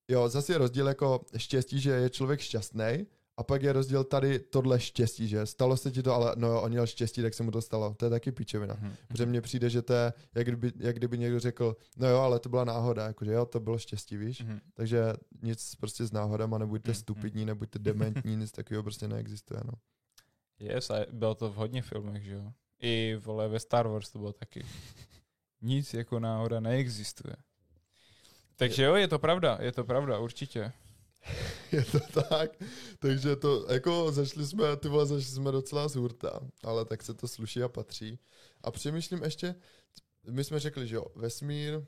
jo, 0.08 0.28
zase 0.28 0.52
je 0.52 0.58
rozdíl 0.58 0.86
jako 0.88 1.20
štěstí, 1.36 1.80
že 1.80 1.90
je 1.90 2.10
člověk 2.10 2.40
šťastný, 2.40 3.06
a 3.36 3.42
pak 3.42 3.62
je 3.62 3.72
rozdíl 3.72 4.04
tady 4.04 4.38
tohle 4.38 4.80
štěstí, 4.80 5.28
že 5.28 5.46
stalo 5.46 5.76
se 5.76 5.90
ti 5.90 6.02
to, 6.02 6.14
ale 6.14 6.34
no 6.36 6.48
jo, 6.48 6.60
on 6.60 6.70
měl 6.70 6.86
štěstí, 6.86 7.22
tak 7.22 7.34
se 7.34 7.42
mu 7.42 7.50
to 7.50 7.62
stalo. 7.62 7.94
To 7.94 8.06
je 8.06 8.10
taky 8.10 8.32
píčovina. 8.32 8.74
Mhm. 8.80 8.94
Protože 9.08 9.26
mně 9.26 9.40
přijde, 9.40 9.70
že 9.70 9.82
to 9.82 9.92
je, 9.92 10.12
jak 10.34 10.46
kdyby, 10.46 10.72
jak 10.76 10.96
kdyby 10.96 11.18
někdo 11.18 11.40
řekl, 11.40 11.76
no 11.96 12.08
jo, 12.08 12.18
ale 12.18 12.38
to 12.38 12.48
byla 12.48 12.64
náhoda, 12.64 13.06
jakože 13.06 13.32
jo, 13.32 13.46
to 13.46 13.60
bylo 13.60 13.78
štěstí, 13.78 14.16
víš. 14.16 14.40
Mhm. 14.40 14.60
Takže 14.74 15.12
nic 15.42 15.74
prostě 15.74 16.04
s 16.06 16.12
náhodama, 16.12 16.58
nebuďte 16.58 16.90
Mhm. 16.90 17.00
stupidní, 17.00 17.44
nebuďte 17.44 17.78
dementní, 17.78 18.36
nic 18.36 18.52
takového 18.52 18.82
prostě 18.82 19.08
neexistuje, 19.08 19.60
no. 19.64 19.72
Yes, 20.58 20.90
a 20.90 20.94
bylo 21.12 21.34
to 21.34 21.50
v 21.50 21.54
hodně 21.54 21.82
filmech, 21.82 22.22
že 22.24 22.34
jo. 22.34 22.52
I 22.80 23.16
vole 23.20 23.48
ve 23.48 23.60
Star 23.60 23.88
Wars 23.88 24.10
to 24.10 24.18
bylo 24.18 24.32
taky. 24.32 24.64
Nic 25.62 25.94
jako 25.94 26.20
náhoda 26.20 26.60
neexistuje. 26.60 27.36
Takže 28.56 28.82
jo, 28.84 28.94
je 28.94 29.08
to 29.08 29.18
pravda, 29.18 29.58
je 29.60 29.72
to 29.72 29.84
pravda, 29.84 30.18
určitě. 30.18 30.72
Je 31.72 31.84
to 31.84 32.22
tak, 32.28 32.50
takže 32.98 33.36
to, 33.36 33.72
jako 33.72 34.12
začali 34.12 34.46
jsme, 34.46 34.76
ty 34.76 34.88
vole, 34.88 35.06
začali 35.06 35.24
jsme 35.24 35.52
docela 35.52 35.88
z 35.88 35.94
hurta, 35.94 36.40
ale 36.64 36.84
tak 36.84 37.02
se 37.02 37.14
to 37.14 37.28
sluší 37.28 37.62
a 37.62 37.68
patří. 37.68 38.18
A 38.62 38.70
přemýšlím 38.70 39.22
ještě, 39.22 39.54
my 40.30 40.44
jsme 40.44 40.60
řekli, 40.60 40.88
že 40.88 40.94
jo, 40.94 41.06
vesmír, 41.14 41.82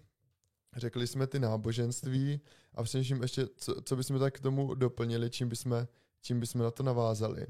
řekli 0.76 1.06
jsme 1.06 1.26
ty 1.26 1.38
náboženství 1.38 2.40
a 2.74 2.82
přemýšlím 2.82 3.22
ještě, 3.22 3.46
co, 3.56 3.82
co 3.82 3.96
bychom 3.96 4.18
tak 4.18 4.34
k 4.34 4.40
tomu 4.40 4.74
doplnili, 4.74 5.30
čím 5.30 5.48
bychom, 5.48 5.88
čím 6.20 6.40
bychom 6.40 6.60
na 6.60 6.70
to 6.70 6.82
navázali. 6.82 7.46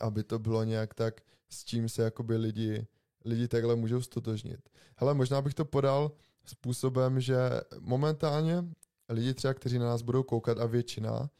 Aby 0.00 0.24
to 0.24 0.38
bylo 0.38 0.64
nějak 0.64 0.94
tak, 0.94 1.20
s 1.50 1.64
čím 1.64 1.88
se 1.88 2.02
jakoby 2.02 2.36
lidi, 2.36 2.86
lidi 3.24 3.48
takhle 3.48 3.76
můžou 3.76 4.00
stotožnit. 4.00 4.68
Hele, 4.96 5.14
možná 5.14 5.42
bych 5.42 5.54
to 5.54 5.64
podal 5.64 6.12
způsobem, 6.44 7.20
že 7.20 7.36
momentálně 7.80 8.64
lidi 9.08 9.34
třeba, 9.34 9.54
kteří 9.54 9.78
na 9.78 9.86
nás 9.86 10.02
budou 10.02 10.22
koukat 10.22 10.58
a 10.58 10.66
většina, 10.66 11.30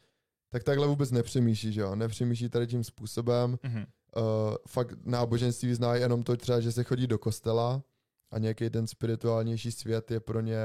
tak 0.49 0.63
takhle 0.63 0.87
vůbec 0.87 1.11
nepřemýšlí, 1.11 1.73
že 1.73 1.81
jo? 1.81 1.95
Nepřemýšlí 1.95 2.49
tady 2.49 2.67
tím 2.67 2.83
způsobem. 2.83 3.59
Mhm. 3.63 3.85
Uh, 4.17 4.23
fakt 4.67 4.93
náboženství 5.05 5.73
zná 5.73 5.95
jenom 5.95 6.23
to 6.23 6.37
třeba, 6.37 6.59
že 6.59 6.71
se 6.71 6.83
chodí 6.83 7.07
do 7.07 7.19
kostela 7.19 7.83
a 8.31 8.39
nějaký 8.39 8.69
ten 8.69 8.87
spirituálnější 8.87 9.71
svět 9.71 10.11
je 10.11 10.19
pro 10.19 10.41
ně 10.41 10.57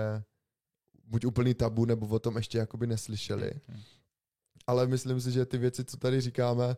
buď 1.04 1.24
úplný 1.24 1.54
tabu, 1.54 1.84
nebo 1.84 2.06
o 2.06 2.18
tom 2.18 2.36
ještě 2.36 2.58
jakoby 2.58 2.86
neslyšeli. 2.86 3.50
Mhm. 3.68 3.80
Ale 4.66 4.86
myslím 4.86 5.20
si, 5.20 5.32
že 5.32 5.46
ty 5.46 5.58
věci, 5.58 5.84
co 5.84 5.96
tady 5.96 6.20
říkáme, 6.20 6.76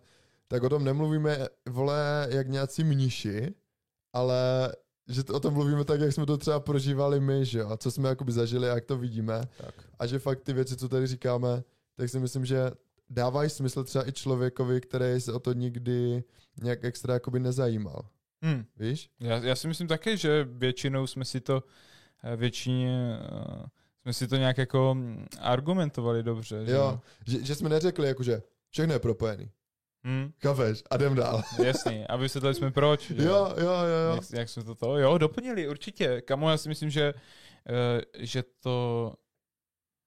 tak 0.49 0.63
o 0.63 0.69
tom 0.69 0.85
nemluvíme, 0.85 1.49
vole, 1.69 2.29
jak 2.31 2.49
nějací 2.49 2.85
mniši, 2.85 3.55
ale 4.13 4.73
že 5.09 5.25
to, 5.25 5.35
o 5.35 5.41
tom 5.41 5.55
mluvíme 5.55 5.85
tak, 5.85 6.01
jak 6.01 6.13
jsme 6.13 6.27
to 6.27 6.37
třeba 6.37 6.61
prožívali 6.61 7.21
my, 7.21 7.45
že 7.45 7.59
jo? 7.59 7.69
A 7.69 7.77
co 7.77 7.91
jsme 7.91 8.09
jakoby 8.09 8.33
zažili 8.33 8.71
a 8.71 8.75
jak 8.75 8.85
to 8.85 8.99
vidíme. 8.99 9.43
Tak. 9.59 9.75
A 9.99 10.07
že 10.07 10.19
fakt 10.19 10.41
ty 10.41 10.53
věci, 10.53 10.77
co 10.77 10.89
tady 10.89 11.07
říkáme, 11.07 11.63
tak 11.97 12.09
si 12.09 12.21
myslím, 12.21 12.45
že 12.45 12.71
dávají 13.11 13.51
smysl 13.51 13.85
třeba 13.85 14.09
i 14.09 14.13
člověkovi, 14.13 14.81
který 14.81 15.21
se 15.21 15.33
o 15.33 15.39
to 15.39 15.53
nikdy 15.53 16.25
nějak 16.63 16.85
extra 16.85 17.15
jakoby 17.15 17.41
nezajímal. 17.41 18.09
Hmm. 18.43 18.65
Víš? 18.77 19.11
Já, 19.21 19.37
já 19.37 19.57
si 19.57 19.69
myslím 19.69 19.89
také, 19.89 20.17
že 20.17 20.45
většinou 20.51 21.07
jsme 21.07 21.25
si 21.25 21.41
to 21.41 21.63
eh, 22.25 22.37
většině 22.37 23.19
eh, 23.21 23.67
jsme 24.03 24.13
si 24.13 24.29
to 24.29 24.37
nějak 24.37 24.59
jako 24.59 24.97
argumentovali 25.41 26.23
dobře. 26.23 26.67
Že? 26.67 26.73
Jo. 26.73 27.01
Že, 27.27 27.45
že 27.45 27.55
jsme 27.55 27.69
neřekli, 27.69 28.09
jakože 28.09 28.43
všechno 28.71 28.93
je 28.93 28.99
propojený. 28.99 29.51
Hmm, 30.07 30.31
Chápeš? 30.43 30.83
A 30.91 30.97
jdem 30.97 31.15
dál. 31.15 31.43
jasný, 31.65 32.07
a 32.07 32.17
vysvětlili 32.17 32.55
jsme 32.55 32.71
proč. 32.71 33.11
Jo, 33.11 33.17
jo, 33.27 33.55
jo, 33.57 33.69
jo. 34.11 34.15
Jak, 34.15 34.25
jak 34.33 34.49
jsme 34.49 34.65
to 34.65 34.75
to, 34.75 34.99
jo, 34.99 35.19
doplnili, 35.19 35.69
určitě. 35.69 36.21
Kamo, 36.21 36.51
já 36.51 36.57
si 36.57 36.69
myslím, 36.69 36.91
že, 36.91 37.15
eh, 37.69 38.03
že 38.19 38.43
to 38.61 39.13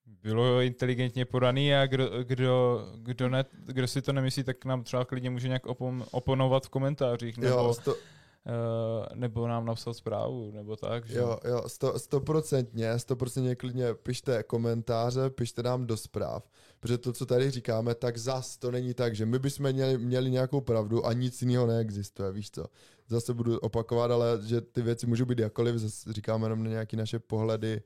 bylo 0.05 0.62
inteligentně 0.62 1.25
podaný 1.25 1.75
a 1.75 1.88
kdo, 1.88 2.23
kdo, 2.23 2.85
kdo, 2.95 3.29
ne, 3.29 3.45
kdo 3.65 3.88
si 3.88 4.01
to 4.01 4.13
nemyslí, 4.13 4.43
tak 4.43 4.65
nám 4.65 4.83
třeba 4.83 5.05
klidně 5.05 5.29
může 5.29 5.47
nějak 5.47 5.65
opom, 5.65 6.05
oponovat 6.12 6.65
v 6.65 6.69
komentářích, 6.69 7.38
nebo, 7.38 7.55
Jo, 7.55 7.73
sto, 7.73 7.95
eh, 7.95 9.15
nebo 9.15 9.47
nám 9.47 9.65
napsat 9.65 9.93
zprávu, 9.93 10.51
nebo 10.51 10.75
tak. 10.75 11.05
Že? 11.05 11.17
jo, 11.17 11.39
jo, 11.47 11.63
sto, 11.67 11.99
stoprocentně, 11.99 12.99
stoprocentně 12.99 13.55
klidně 13.55 13.93
pište 13.93 14.43
komentáře, 14.43 15.29
pište 15.29 15.63
nám 15.63 15.88
do 15.88 15.97
zpráv, 15.97 16.49
protože 16.79 16.97
to, 16.97 17.13
co 17.13 17.25
tady 17.25 17.51
říkáme, 17.51 17.95
tak 17.95 18.17
zas 18.17 18.57
to 18.57 18.71
není 18.71 18.93
tak, 18.93 19.15
že 19.15 19.25
my 19.25 19.39
bychom 19.39 19.71
měli, 19.71 19.97
měli 19.97 20.31
nějakou 20.31 20.61
pravdu 20.61 21.05
a 21.05 21.13
nic 21.13 21.41
jiného 21.41 21.67
neexistuje, 21.67 22.31
víš 22.31 22.51
co. 22.51 22.65
Zase 23.07 23.33
budu 23.33 23.59
opakovat, 23.59 24.11
ale 24.11 24.39
že 24.45 24.61
ty 24.61 24.81
věci 24.81 25.07
můžou 25.07 25.25
být 25.25 25.39
jakoliv, 25.39 25.75
zase 25.75 26.13
říkáme 26.13 26.45
jenom 26.45 26.63
na 26.63 26.69
nějaké 26.69 26.97
naše 26.97 27.19
pohledy, 27.19 27.81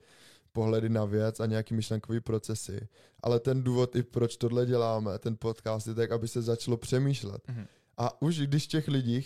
pohledy 0.51 0.89
na 0.89 1.05
věc 1.05 1.39
a 1.39 1.45
nějaký 1.45 1.73
myšlenkový 1.73 2.19
procesy. 2.19 2.87
Ale 3.23 3.39
ten 3.39 3.63
důvod 3.63 3.95
i 3.95 4.03
proč 4.03 4.37
tohle 4.37 4.65
děláme, 4.65 5.19
ten 5.19 5.35
podcast 5.39 5.87
je 5.87 5.93
tak, 5.93 6.11
aby 6.11 6.27
se 6.27 6.41
začalo 6.41 6.77
přemýšlet. 6.77 7.41
Mhm. 7.47 7.67
A 7.97 8.21
už 8.21 8.39
když 8.39 8.67
těch 8.67 8.87
lidí, 8.87 9.21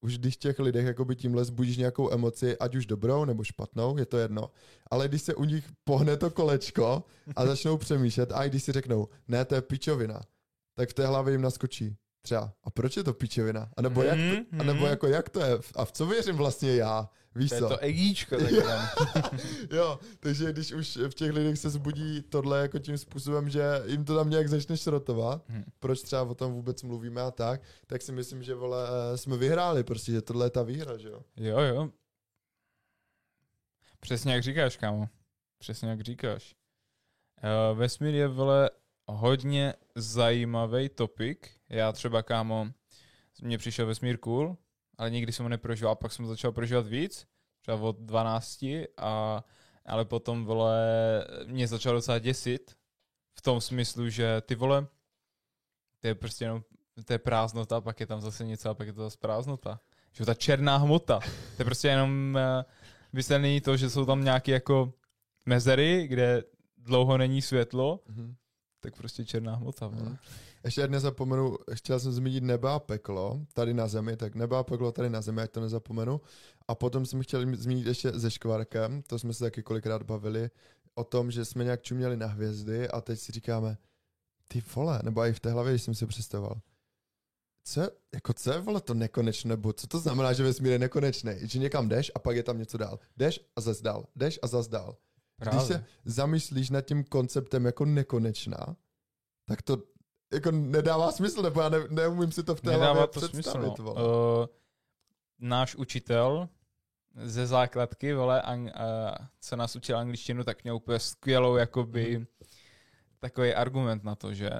už 0.00 0.18
když 0.18 0.36
těch 0.36 0.58
lidech 0.58 0.86
jakoby 0.86 1.16
tímhle 1.16 1.44
zbudíš 1.44 1.76
nějakou 1.76 2.12
emoci, 2.12 2.58
ať 2.58 2.74
už 2.74 2.86
dobrou 2.86 3.24
nebo 3.24 3.44
špatnou, 3.44 3.98
je 3.98 4.06
to 4.06 4.18
jedno. 4.18 4.50
Ale 4.90 5.08
když 5.08 5.22
se 5.22 5.34
u 5.34 5.44
nich 5.44 5.64
pohne 5.84 6.16
to 6.16 6.30
kolečko 6.30 7.04
a 7.36 7.46
začnou 7.46 7.76
přemýšlet 7.76 8.32
a 8.32 8.44
i 8.44 8.48
když 8.48 8.62
si 8.62 8.72
řeknou, 8.72 9.08
ne, 9.28 9.44
to 9.44 9.54
je 9.54 9.62
pičovina, 9.62 10.20
tak 10.74 10.90
v 10.90 10.94
té 10.94 11.06
hlavě 11.06 11.34
jim 11.34 11.42
naskočí. 11.42 11.96
Třeba, 12.26 12.52
a 12.64 12.70
proč 12.70 12.96
je 12.96 13.04
to 13.04 13.14
pičovina? 13.14 13.70
A 13.76 13.82
nebo, 13.82 14.02
jak, 14.02 14.18
to, 14.18 14.60
a 14.60 14.62
nebo 14.62 14.80
mhm. 14.80 14.90
jako 14.90 15.06
jak 15.06 15.28
to 15.28 15.40
je? 15.40 15.58
A 15.74 15.84
v 15.84 15.92
co 15.92 16.06
věřím 16.06 16.36
vlastně 16.36 16.74
já? 16.74 17.08
Víš 17.34 17.48
To 17.48 17.54
je 17.54 17.60
co? 17.60 17.68
to 17.68 17.78
egíčko 17.78 18.36
jo, 19.70 19.98
takže 20.20 20.52
když 20.52 20.72
už 20.72 20.96
v 20.96 21.14
těch 21.14 21.32
lidech 21.32 21.58
se 21.58 21.70
zbudí 21.70 22.22
tohle 22.22 22.60
jako 22.60 22.78
tím 22.78 22.98
způsobem, 22.98 23.50
že 23.50 23.62
jim 23.86 24.04
to 24.04 24.16
tam 24.16 24.30
nějak 24.30 24.48
začne 24.48 24.76
šrotovat, 24.76 25.44
Hm. 25.48 25.64
proč 25.78 26.02
třeba 26.02 26.22
o 26.22 26.34
tom 26.34 26.52
vůbec 26.52 26.82
mluvíme 26.82 27.22
a 27.22 27.30
tak, 27.30 27.62
tak 27.86 28.02
si 28.02 28.12
myslím, 28.12 28.42
že 28.42 28.54
vole, 28.54 28.88
eh, 28.88 29.18
jsme 29.18 29.36
vyhráli, 29.36 29.84
prostě, 29.84 30.12
že 30.12 30.22
tohle 30.22 30.46
je 30.46 30.50
ta 30.50 30.62
výhra, 30.62 30.96
že 30.96 31.08
jo? 31.08 31.22
Jo, 31.36 31.60
jo. 31.60 31.90
Přesně 34.00 34.32
jak 34.32 34.42
říkáš, 34.42 34.76
kámo. 34.76 35.08
Přesně 35.58 35.88
jak 35.88 36.00
říkáš. 36.00 36.54
Uh, 37.44 37.78
vesmír 37.78 38.14
je, 38.14 38.28
vole, 38.28 38.70
hodně 39.06 39.74
zajímavý 39.94 40.88
topik. 40.88 41.50
Já 41.68 41.92
třeba, 41.92 42.22
kámo, 42.22 42.66
mně 43.42 43.58
přišel 43.58 43.86
vesmír 43.86 44.18
cool, 44.18 44.56
ale 44.98 45.10
nikdy 45.10 45.32
jsem 45.32 45.44
ho 45.44 45.48
neprožíval, 45.48 45.96
pak 45.96 46.12
jsem 46.12 46.26
začal 46.26 46.52
prožívat 46.52 46.86
víc, 46.86 47.26
třeba 47.62 47.76
od 47.80 47.96
12, 48.00 48.62
a, 48.96 49.44
ale 49.86 50.04
potom, 50.04 50.44
vole, 50.44 50.76
mě 51.46 51.68
začalo 51.68 51.94
docela 51.96 52.18
děsit, 52.18 52.76
v 53.38 53.42
tom 53.42 53.60
smyslu, 53.60 54.08
že 54.08 54.40
ty 54.40 54.54
vole, 54.54 54.86
to 56.00 56.06
je 56.08 56.14
prostě 56.14 56.44
jenom, 56.44 56.62
to 57.04 57.12
je 57.12 57.18
prázdnota, 57.18 57.80
pak 57.80 58.00
je 58.00 58.06
tam 58.06 58.20
zase 58.20 58.44
něco 58.44 58.70
a 58.70 58.74
pak 58.74 58.86
je 58.86 58.92
to 58.92 59.00
zase 59.02 59.18
prázdnota. 59.18 59.80
Že 60.12 60.24
ta 60.24 60.34
černá 60.34 60.76
hmota, 60.76 61.18
to 61.56 61.62
je 61.62 61.64
prostě 61.64 61.88
jenom 61.88 62.38
vysvětlení 63.12 63.60
to, 63.60 63.76
že 63.76 63.90
jsou 63.90 64.06
tam 64.06 64.24
nějaké 64.24 64.52
jako 64.52 64.92
mezery, 65.46 66.06
kde 66.08 66.42
dlouho 66.76 67.18
není 67.18 67.42
světlo, 67.42 68.00
Mhm. 68.08 68.34
tak 68.80 68.96
prostě 68.96 69.24
černá 69.24 69.54
hmota. 69.56 69.86
Vole. 69.86 70.02
Mhm. 70.08 70.16
Ještě 70.66 70.88
nezapomenu, 70.88 71.56
chtěl 71.72 72.00
jsem 72.00 72.12
zmínit 72.12 72.44
nebe 72.44 72.70
a 72.70 72.78
peklo 72.78 73.40
tady 73.52 73.74
na 73.74 73.88
zemi, 73.88 74.16
tak 74.16 74.34
nebe 74.34 74.56
a 74.56 74.62
peklo 74.62 74.92
tady 74.92 75.10
na 75.10 75.20
zemi, 75.22 75.42
ať 75.42 75.50
to 75.50 75.60
nezapomenu. 75.60 76.20
A 76.68 76.74
potom 76.74 77.06
jsem 77.06 77.22
chtěl 77.22 77.56
zmínit 77.56 77.86
ještě 77.86 78.20
se 78.20 78.30
Škvarkem, 78.30 79.02
to 79.02 79.18
jsme 79.18 79.32
se 79.34 79.44
taky 79.44 79.62
kolikrát 79.62 80.02
bavili, 80.02 80.50
o 80.94 81.04
tom, 81.04 81.30
že 81.30 81.44
jsme 81.44 81.64
nějak 81.64 81.82
čuměli 81.82 82.16
na 82.16 82.26
hvězdy 82.26 82.88
a 82.88 83.00
teď 83.00 83.20
si 83.20 83.32
říkáme, 83.32 83.78
ty 84.48 84.62
vole, 84.74 85.00
nebo 85.04 85.20
i 85.24 85.32
v 85.32 85.40
té 85.40 85.50
hlavě, 85.50 85.72
když 85.72 85.82
jsem 85.82 85.94
si 85.94 86.06
představoval, 86.06 86.60
co, 87.64 87.80
je- 87.80 87.90
jako 88.14 88.32
co 88.32 88.52
je, 88.52 88.60
vole, 88.60 88.80
to 88.80 88.94
nekonečné, 88.94 89.48
nebo 89.48 89.72
co 89.72 89.86
to 89.86 89.98
znamená, 89.98 90.32
že 90.32 90.42
vesmír 90.42 90.72
je 90.72 90.78
nekonečný, 90.78 91.32
že 91.42 91.58
někam 91.58 91.88
jdeš 91.88 92.12
a 92.14 92.18
pak 92.18 92.36
je 92.36 92.42
tam 92.42 92.58
něco 92.58 92.78
dál. 92.78 92.98
Jdeš 93.16 93.40
a 93.56 93.60
zas 93.60 93.80
dál, 93.80 94.06
jdeš 94.16 94.38
a 94.42 94.46
zas 94.46 94.68
dál. 94.68 94.96
Když 95.36 95.50
Právě. 95.50 95.66
se 95.66 95.84
zamyslíš 96.04 96.70
nad 96.70 96.80
tím 96.80 97.04
konceptem 97.04 97.64
jako 97.64 97.84
nekonečná, 97.84 98.76
tak 99.48 99.62
to 99.62 99.82
jako 100.32 100.50
nedává 100.50 101.12
smysl, 101.12 101.42
nebo 101.42 101.60
já 101.60 101.68
ne, 101.68 101.78
neumím 101.90 102.32
si 102.32 102.42
to 102.42 102.54
v 102.54 102.60
té 102.60 102.70
Nedává 102.70 102.86
hlavě 102.92 103.06
to 103.06 103.20
smysl, 103.20 103.32
představit. 103.32 103.78
no. 103.78 103.84
vole. 103.84 104.02
Uh, 104.02 104.46
náš 105.38 105.74
učitel 105.74 106.48
ze 107.22 107.46
základky, 107.46 108.14
vole, 108.14 108.42
ang, 108.42 108.62
uh, 108.66 108.70
co 109.40 109.56
nás 109.56 109.76
učil 109.76 109.98
angličtinu, 109.98 110.44
tak 110.44 110.64
měl 110.64 110.76
úplně 110.76 110.98
skvělou, 110.98 111.56
jakoby, 111.56 112.16
Mhm. 112.18 112.26
takový 113.20 113.54
argument 113.54 114.04
na 114.04 114.14
to, 114.14 114.34
že, 114.34 114.50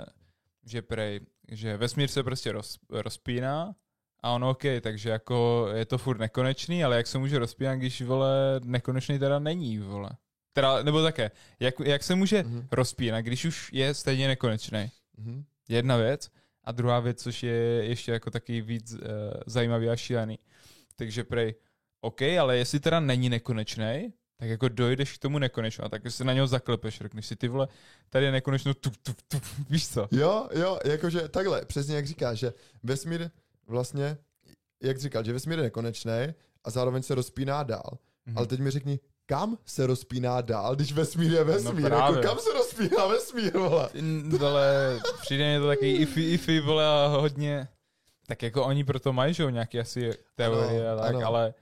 že 0.64 0.82
prej, 0.82 1.20
že 1.48 1.76
vesmír 1.76 2.08
se 2.08 2.22
prostě 2.22 2.52
roz, 2.52 2.78
rozpíná 2.90 3.74
a 4.22 4.30
ono 4.32 4.50
OK, 4.50 4.62
takže 4.80 5.10
jako 5.10 5.68
je 5.74 5.84
to 5.86 5.98
furt 5.98 6.18
nekonečný, 6.18 6.84
ale 6.84 6.96
jak 6.96 7.06
se 7.06 7.18
může 7.18 7.38
rozpínat, 7.38 7.78
když, 7.78 8.02
vole, 8.02 8.60
nekonečný 8.64 9.18
teda 9.18 9.38
není, 9.38 9.78
vole. 9.78 10.10
Teda, 10.52 10.82
nebo 10.82 11.02
také, 11.02 11.30
jak, 11.60 11.74
jak 11.80 12.02
se 12.02 12.14
může 12.14 12.42
Mhm. 12.42 12.68
rozpínat, 12.72 13.24
když 13.24 13.44
už 13.44 13.70
je 13.72 13.94
stejně 13.94 14.28
nekonečný? 14.28 14.90
Mhm. 15.16 15.44
Jedna 15.68 15.96
věc. 15.96 16.30
A 16.64 16.72
druhá 16.72 17.00
věc, 17.00 17.22
což 17.22 17.42
je 17.42 17.54
ještě 17.84 18.12
jako 18.12 18.30
taky 18.30 18.60
víc 18.60 18.92
uh, 18.92 19.00
zajímavý 19.46 19.88
a 19.88 19.96
šílený. 19.96 20.38
Takže 20.96 21.24
prej, 21.24 21.54
OK, 22.00 22.22
ale 22.22 22.56
jestli 22.56 22.80
teda 22.80 23.00
není 23.00 23.28
nekonečný, 23.28 24.12
tak 24.36 24.48
jako 24.48 24.68
dojdeš 24.68 25.12
k 25.12 25.18
tomu 25.18 25.38
nekonečnu 25.38 25.84
a 25.84 25.88
tak 25.88 26.10
se 26.10 26.24
na 26.24 26.32
něho 26.32 26.46
zaklepeš, 26.46 26.98
řekneš 26.98 27.26
si 27.26 27.36
ty 27.36 27.48
vole, 27.48 27.68
tady 28.10 28.24
je 28.24 28.32
nekonečno, 28.32 28.74
tu, 28.74 28.90
tu, 28.90 29.12
tu, 29.28 29.40
víš 29.70 29.88
co? 29.88 30.08
Jo, 30.10 30.48
jo, 30.54 30.78
jakože 30.84 31.28
takhle, 31.28 31.64
přesně 31.64 31.96
jak 31.96 32.06
říkáš, 32.06 32.38
že 32.38 32.52
vesmír 32.82 33.30
vlastně, 33.66 34.18
jak 34.82 34.98
říkal, 34.98 35.24
že 35.24 35.32
vesmír 35.32 35.58
je 35.58 35.64
nekonečný 35.64 36.34
a 36.64 36.70
zároveň 36.70 37.02
se 37.02 37.14
rozpíná 37.14 37.62
dál. 37.62 37.98
Mhm. 38.26 38.38
Ale 38.38 38.46
teď 38.46 38.60
mi 38.60 38.70
řekni, 38.70 39.00
kam 39.26 39.58
se 39.66 39.86
rozpíná 39.86 40.40
dál, 40.40 40.76
když 40.76 40.92
vesmír 40.92 41.32
je 41.32 41.44
vesmír? 41.44 41.82
No 41.82 41.88
právě. 41.88 42.16
jako 42.16 42.28
kam 42.28 42.38
se 42.38 42.52
rozpíná 42.52 43.06
vesmír, 43.06 43.58
vole? 43.58 43.88
Vole, 44.38 45.00
přijde 45.20 45.54
mi 45.54 45.60
to 45.60 45.66
takový 45.66 45.92
ify, 45.92 46.22
ify, 46.22 46.60
vole, 46.60 46.86
a 46.86 47.06
hodně, 47.06 47.68
tak 48.26 48.42
jako 48.42 48.64
oni 48.64 48.84
proto 48.84 49.12
mají, 49.12 49.34
že 49.34 49.42
jo, 49.42 49.48
nějaké 49.50 49.80
asi 49.80 50.10
teorie 50.34 50.90
Ano, 50.90 51.00
tak, 51.00 51.14
ano. 51.14 51.26
ale, 51.26 51.54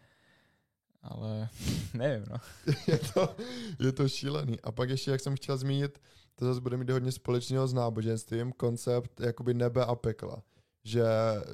ale 1.03 1.49
nevím, 1.95 2.25
no. 2.31 2.37
je, 2.87 2.99
to, 2.99 3.37
je 3.81 3.93
to 3.93 4.09
šílený. 4.09 4.61
A 4.61 4.73
pak 4.73 4.91
ještě, 4.91 5.11
jak 5.11 5.21
jsem 5.21 5.37
chtěl 5.37 5.57
zmínit, 5.57 6.01
to 6.37 6.45
zase 6.45 6.61
bude 6.61 6.77
mít 6.77 6.91
hodně 6.91 7.13
společného 7.13 7.67
s 7.67 7.73
náboženstvím, 7.75 8.53
koncept 8.53 9.21
jakoby 9.21 9.55
nebe 9.55 9.85
a 9.85 9.95
pekla. 9.95 10.43
Že 10.85 11.05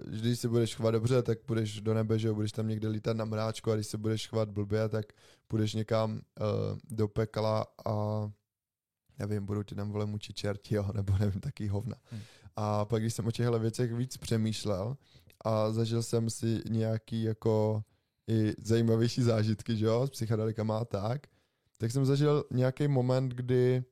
když 0.06 0.40
se 0.40 0.48
budeš 0.48 0.74
chovat 0.74 0.90
dobře, 0.90 1.22
tak 1.22 1.40
půjdeš 1.40 1.80
do 1.80 1.94
nebe, 1.94 2.18
že 2.18 2.28
jo, 2.28 2.34
budeš 2.34 2.52
tam 2.52 2.68
někde 2.68 2.88
lítat 2.88 3.16
na 3.16 3.24
mráčku 3.24 3.70
a 3.70 3.74
když 3.74 3.86
se 3.86 3.98
budeš 3.98 4.28
chovat 4.28 4.50
blbě, 4.50 4.88
tak 4.88 5.06
půjdeš 5.48 5.74
někam 5.74 6.12
uh, 6.12 6.78
do 6.90 7.08
pekla 7.08 7.66
a 7.86 8.26
nevím, 9.18 9.46
budou 9.46 9.62
ti 9.62 9.74
tam 9.74 9.92
vole 9.92 10.06
mučit 10.06 10.36
čerti, 10.36 10.74
jo, 10.74 10.86
nebo 10.94 11.18
nevím, 11.18 11.40
taký 11.40 11.68
hovna. 11.68 11.96
Hmm. 12.10 12.20
A 12.56 12.84
pak, 12.84 13.02
když 13.02 13.14
jsem 13.14 13.26
o 13.26 13.30
těchto 13.30 13.58
věcech 13.58 13.94
víc 13.94 14.16
přemýšlel 14.16 14.96
a 15.44 15.72
zažil 15.72 16.02
jsem 16.02 16.30
si 16.30 16.62
nějaký 16.68 17.22
jako 17.22 17.84
i 18.28 18.52
zajímavější 18.58 19.22
zážitky, 19.22 19.76
že 19.76 19.86
jo, 19.86 20.06
s 20.06 20.10
psychedelikama 20.10 20.78
a 20.78 20.84
tak, 20.84 21.26
tak 21.78 21.90
jsem 21.90 22.04
zažil 22.06 22.44
nějaký 22.50 22.88
moment, 22.88 23.32
kdy 23.32 23.84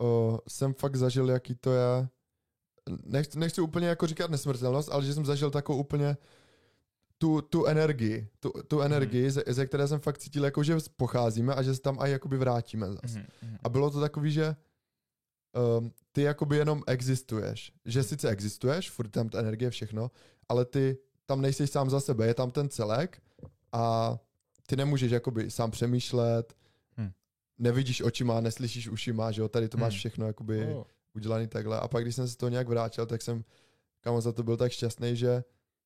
o, 0.00 0.38
jsem 0.48 0.74
fakt 0.74 0.96
zažil, 0.96 1.30
jaký 1.30 1.54
to 1.54 1.72
je, 1.72 2.08
nechci, 3.04 3.38
nechci 3.38 3.60
úplně 3.60 3.86
jako 3.88 4.06
říkat 4.06 4.30
nesmrtelnost, 4.30 4.88
ale 4.92 5.04
že 5.04 5.14
jsem 5.14 5.24
zažil 5.26 5.50
takovou 5.50 5.78
úplně 5.78 6.16
tu, 7.18 7.40
tu 7.42 7.66
energii, 7.66 8.28
tu, 8.40 8.52
tu 8.68 8.80
energii, 8.80 9.22
Mhm. 9.22 9.30
ze, 9.30 9.42
ze 9.46 9.66
které 9.66 9.88
jsem 9.88 10.00
fakt 10.00 10.18
cítil, 10.18 10.44
jako 10.44 10.62
že 10.62 10.76
pocházíme 10.96 11.54
a 11.54 11.62
že 11.62 11.74
se 11.74 11.80
tam 11.80 12.00
aj 12.00 12.10
jakoby 12.10 12.36
vrátíme 12.38 12.86
zas. 12.92 13.14
Mhm, 13.14 13.24
mhm. 13.42 13.56
A 13.62 13.68
bylo 13.68 13.90
to 13.90 14.00
takový, 14.00 14.32
že 14.32 14.56
um, 15.78 15.92
ty 16.12 16.22
jakoby 16.22 16.56
jenom 16.56 16.82
existuješ. 16.86 17.72
Že 17.84 18.02
sice 18.02 18.28
existuješ, 18.28 18.90
furt 18.90 19.08
tam 19.08 19.28
ta 19.28 19.38
energie, 19.38 19.70
všechno, 19.70 20.10
ale 20.48 20.64
ty 20.64 20.98
tam 21.26 21.40
nejsi 21.40 21.66
sám 21.66 21.90
za 21.90 22.00
sebe, 22.00 22.26
je 22.26 22.34
tam 22.34 22.50
ten 22.50 22.68
celek 22.68 23.22
a 23.72 24.16
ty 24.66 24.76
nemůžeš 24.76 25.12
jakoby 25.12 25.50
sám 25.50 25.70
přemýšlet, 25.70 26.54
Hm. 27.00 27.10
nevidíš 27.58 28.02
očima, 28.02 28.40
neslyšíš 28.40 28.88
ušima, 28.88 29.30
že 29.32 29.40
jo, 29.40 29.48
tady 29.48 29.68
to 29.68 29.78
máš 29.78 29.94
Hm. 29.94 29.98
všechno 29.98 30.26
jakoby 30.26 30.66
Oh. 30.74 30.84
Udělaný 31.18 31.46
takhle. 31.46 31.80
A 31.80 31.88
pak, 31.88 32.04
když 32.04 32.14
jsem 32.14 32.28
se 32.28 32.36
toho 32.36 32.50
nějak 32.50 32.68
vrátil, 32.68 33.06
tak 33.06 33.22
jsem 33.22 33.44
kamo 34.00 34.20
za 34.20 34.32
to 34.32 34.42
byl 34.42 34.56
tak 34.56 34.72
šťastný, 34.72 35.16
že 35.16 35.44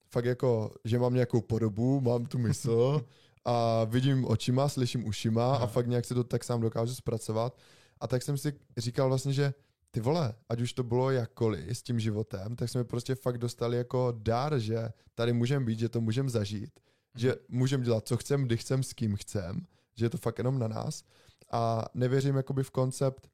fakt 0.09 0.25
jako, 0.25 0.75
že 0.85 0.99
mám 0.99 1.15
nějakou 1.15 1.41
podobu, 1.41 2.01
mám 2.01 2.27
tu 2.27 2.39
mysl 2.39 3.05
a 3.45 3.85
vidím 3.85 4.25
očima, 4.25 4.69
slyším 4.69 5.07
ušima 5.07 5.57
a 5.57 5.67
fakt 5.67 5.87
nějak 5.87 6.05
se 6.05 6.15
to 6.15 6.25
tak 6.25 6.45
sám 6.45 6.61
dokážu 6.61 6.95
zpracovat. 6.95 7.59
A 8.01 8.07
tak 8.07 8.23
jsem 8.23 8.39
si 8.39 8.53
říkal 8.77 9.09
vlastně, 9.09 9.33
že 9.33 9.55
ty 9.91 10.01
vole, 10.01 10.35
ať 10.49 10.61
už 10.61 10.73
to 10.73 10.83
bylo 10.83 11.11
jakkoliv 11.11 11.79
s 11.79 11.83
tím 11.83 12.01
životem, 12.01 12.57
tak 12.57 12.69
jsme 12.69 12.85
prostě 12.85 13.15
fakt 13.15 13.39
dostali 13.39 13.77
jako 13.77 14.15
dar, 14.19 14.59
že 14.59 14.89
tady 15.15 15.33
můžeme 15.33 15.65
být, 15.65 15.79
že 15.79 15.89
to 15.89 16.01
můžeme 16.01 16.29
zažít, 16.29 16.81
že 17.15 17.35
můžeme 17.49 17.85
dělat, 17.85 18.09
co 18.09 18.17
chcem, 18.17 18.43
kdy 18.45 18.57
chcem, 18.57 18.83
s 18.83 18.93
kým 18.93 19.17
chcem, 19.17 19.67
že 19.95 20.05
je 20.05 20.11
to 20.11 20.19
fakt 20.19 20.39
jenom 20.39 20.59
na 20.59 20.69
nás. 20.69 21.05
A 21.51 21.85
nevěřím 21.95 22.37
jakoby 22.37 22.63
v 22.63 22.71
koncept 22.71 23.29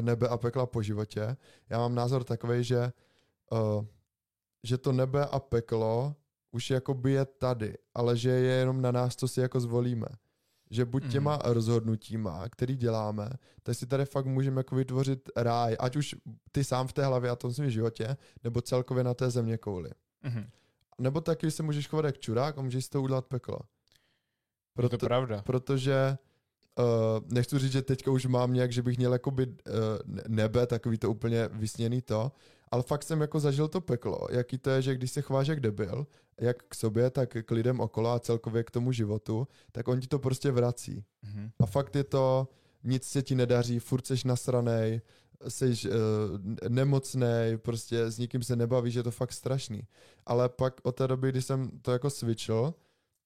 nebe 0.00 0.28
a 0.28 0.36
pekla 0.36 0.66
po 0.66 0.82
životě. 0.82 1.36
Já 1.70 1.78
mám 1.78 1.94
názor 1.94 2.24
takový, 2.24 2.64
že, 2.64 2.92
uh, 3.52 3.84
že 4.62 4.78
to 4.78 4.92
nebe 4.92 5.26
a 5.26 5.38
peklo 5.40 6.14
už 6.52 6.70
jakoby 6.70 7.12
je 7.12 7.24
tady, 7.24 7.74
ale 7.94 8.16
že 8.16 8.30
je 8.30 8.54
jenom 8.54 8.82
na 8.82 8.92
nás, 8.92 9.16
co 9.16 9.28
si 9.28 9.40
jako 9.40 9.60
zvolíme. 9.60 10.06
Že 10.70 10.84
buď 10.84 11.02
Mhm. 11.02 11.12
těma 11.12 11.38
rozhodnutíma, 11.44 12.48
který 12.48 12.76
děláme, 12.76 13.30
tak 13.62 13.74
si 13.76 13.86
tady 13.86 14.04
fakt 14.04 14.26
můžeme 14.26 14.60
jako 14.60 14.74
vytvořit 14.76 15.30
ráj, 15.36 15.76
ať 15.80 15.96
už 15.96 16.14
ty 16.52 16.64
sám 16.64 16.86
v 16.86 16.92
té 16.92 17.04
hlavě 17.06 17.30
a 17.30 17.36
tom 17.36 17.52
svém 17.52 17.70
životě, 17.70 18.16
nebo 18.44 18.60
celkově 18.62 19.04
na 19.04 19.14
té 19.14 19.30
země 19.30 19.58
kouli. 19.58 19.90
Mhm. 20.22 20.50
Nebo 20.98 21.20
taky 21.20 21.50
se 21.50 21.62
můžeš 21.62 21.88
chovat 21.88 22.04
jak 22.04 22.18
čurák 22.18 22.58
a 22.58 22.62
můžeš 22.62 22.84
si 22.84 22.90
to 22.90 23.02
udělat 23.02 23.26
peklo. 23.26 23.58
Je 24.82 24.88
to 24.88 24.98
pravda. 24.98 25.42
protože 25.42 26.18
uh, 26.78 26.84
nechci 27.32 27.58
říct, 27.58 27.72
že 27.72 27.82
teďka 27.82 28.10
už 28.10 28.26
mám 28.26 28.52
nějak, 28.52 28.72
že 28.72 28.82
bych 28.82 28.98
měl 28.98 29.12
jakoby 29.12 29.46
uh, 29.46 29.52
nebe, 30.28 30.66
takový 30.66 30.98
to 30.98 31.10
úplně 31.10 31.48
vysněný 31.52 32.02
to, 32.02 32.32
ale 32.70 32.82
fakt 32.82 33.02
jsem 33.02 33.20
jako 33.20 33.40
zažil 33.40 33.68
to 33.68 33.80
peklo, 33.80 34.26
jaký 34.30 34.58
to 34.58 34.70
je, 34.70 34.82
že 34.82 34.94
když 34.94 35.10
se 35.10 35.22
chováš 35.22 35.46
jak 35.46 35.60
debil, 35.60 36.06
jak 36.40 36.62
k 36.62 36.74
sobě, 36.74 37.10
tak 37.10 37.36
k 37.44 37.50
lidem 37.50 37.80
okolo 37.80 38.10
a 38.10 38.18
celkově 38.18 38.64
k 38.64 38.70
tomu 38.70 38.92
životu, 38.92 39.48
tak 39.72 39.88
on 39.88 40.00
ti 40.00 40.06
to 40.06 40.18
prostě 40.18 40.50
vrací. 40.50 41.04
Mhm. 41.22 41.50
A 41.60 41.66
fakt 41.66 41.96
je 41.96 42.04
to, 42.04 42.48
nic 42.84 43.04
se 43.04 43.22
ti 43.22 43.34
nedaří, 43.34 43.78
furt 43.78 44.06
seš 44.06 44.24
nasranej, 44.24 45.00
jsi 45.48 45.66
uh, 45.66 45.90
nemocnej, 46.68 47.56
prostě 47.56 48.10
s 48.10 48.18
nikým 48.18 48.42
se 48.42 48.56
nebavíš, 48.56 48.94
je 48.94 49.02
to 49.02 49.10
fakt 49.10 49.32
strašný. 49.32 49.82
Ale 50.26 50.48
pak 50.48 50.80
od 50.82 50.96
té 50.96 51.08
doby, 51.08 51.30
kdy 51.30 51.42
jsem 51.42 51.70
to 51.82 51.92
jako 51.92 52.10
switchil, 52.10 52.74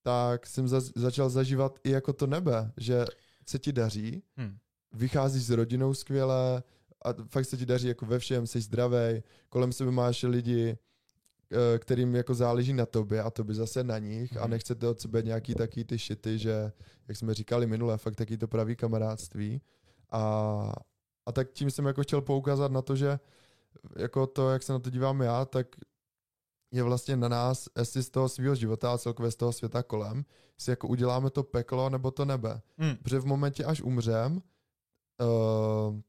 tak 0.03 0.47
jsem 0.47 0.69
za, 0.69 0.81
začal 0.97 1.31
zažívat 1.31 1.79
i 1.85 1.91
jako 1.91 2.13
to 2.13 2.27
nebe, 2.27 2.73
že 2.77 3.05
se 3.51 3.59
ti 3.59 3.73
daří, 3.73 4.23
hmm. 4.37 4.57
vycházíš 4.93 5.43
s 5.47 5.51
rodinou 5.51 5.95
skvěle 5.95 6.63
a 7.05 7.09
fakt 7.29 7.45
se 7.45 7.57
ti 7.57 7.67
daří 7.67 7.89
jako 7.89 8.07
ve 8.07 8.19
všem, 8.19 8.47
jsi 8.47 8.61
zdravý, 8.61 9.23
kolem 9.49 9.73
sebe 9.73 9.91
máš 9.91 10.23
lidi, 10.23 10.79
eh, 11.53 11.79
kterým 11.79 12.15
jako 12.15 12.35
záleží 12.35 12.73
na 12.73 12.87
tobě 12.87 13.23
a 13.23 13.31
tobě 13.31 13.55
zase 13.55 13.85
na 13.85 13.99
nich 13.99 14.33
hmm. 14.33 14.43
a 14.43 14.47
nechcete 14.47 14.89
od 14.89 15.01
sebe 15.01 15.23
nějaký 15.23 15.55
taký 15.55 15.85
ty 15.85 15.99
šity, 15.99 16.39
že, 16.39 16.73
jak 17.09 17.17
jsme 17.17 17.35
říkali 17.35 17.67
minule, 17.67 17.99
fakt 17.99 18.17
taky 18.17 18.39
to 18.39 18.49
pravý 18.49 18.77
kamarádství. 18.77 19.61
A, 20.11 20.73
a 21.27 21.33
tak 21.33 21.51
tím 21.53 21.71
jsem 21.71 21.87
jako 21.87 22.03
chtěl 22.03 22.21
poukázat 22.21 22.73
na 22.73 22.83
to, 22.83 22.97
že 22.97 23.19
jako 23.97 24.27
to, 24.27 24.51
jak 24.51 24.63
se 24.63 24.73
na 24.73 24.79
to 24.79 24.91
dívám 24.91 25.21
já, 25.21 25.45
tak 25.45 25.67
je 26.73 26.83
vlastně 26.83 27.17
na 27.17 27.29
nás, 27.29 27.69
jestli 27.79 28.03
z 28.03 28.11
toho 28.11 28.29
svého 28.29 28.55
života 28.55 28.93
a 28.93 28.99
celkově 28.99 29.31
z 29.31 29.37
toho 29.37 29.53
světa 29.53 29.83
kolem, 29.83 30.25
si 30.59 30.71
jako 30.71 30.89
uděláme 30.89 31.31
to 31.31 31.43
peklo 31.43 31.91
nebo 31.91 32.11
to 32.11 32.25
nebe. 32.25 32.61
Hmm. 32.79 32.97
Protože 32.97 33.19
v 33.19 33.27
momentě, 33.27 33.65
až 33.65 33.83
umřem, 33.83 34.33
uh, 34.33 34.41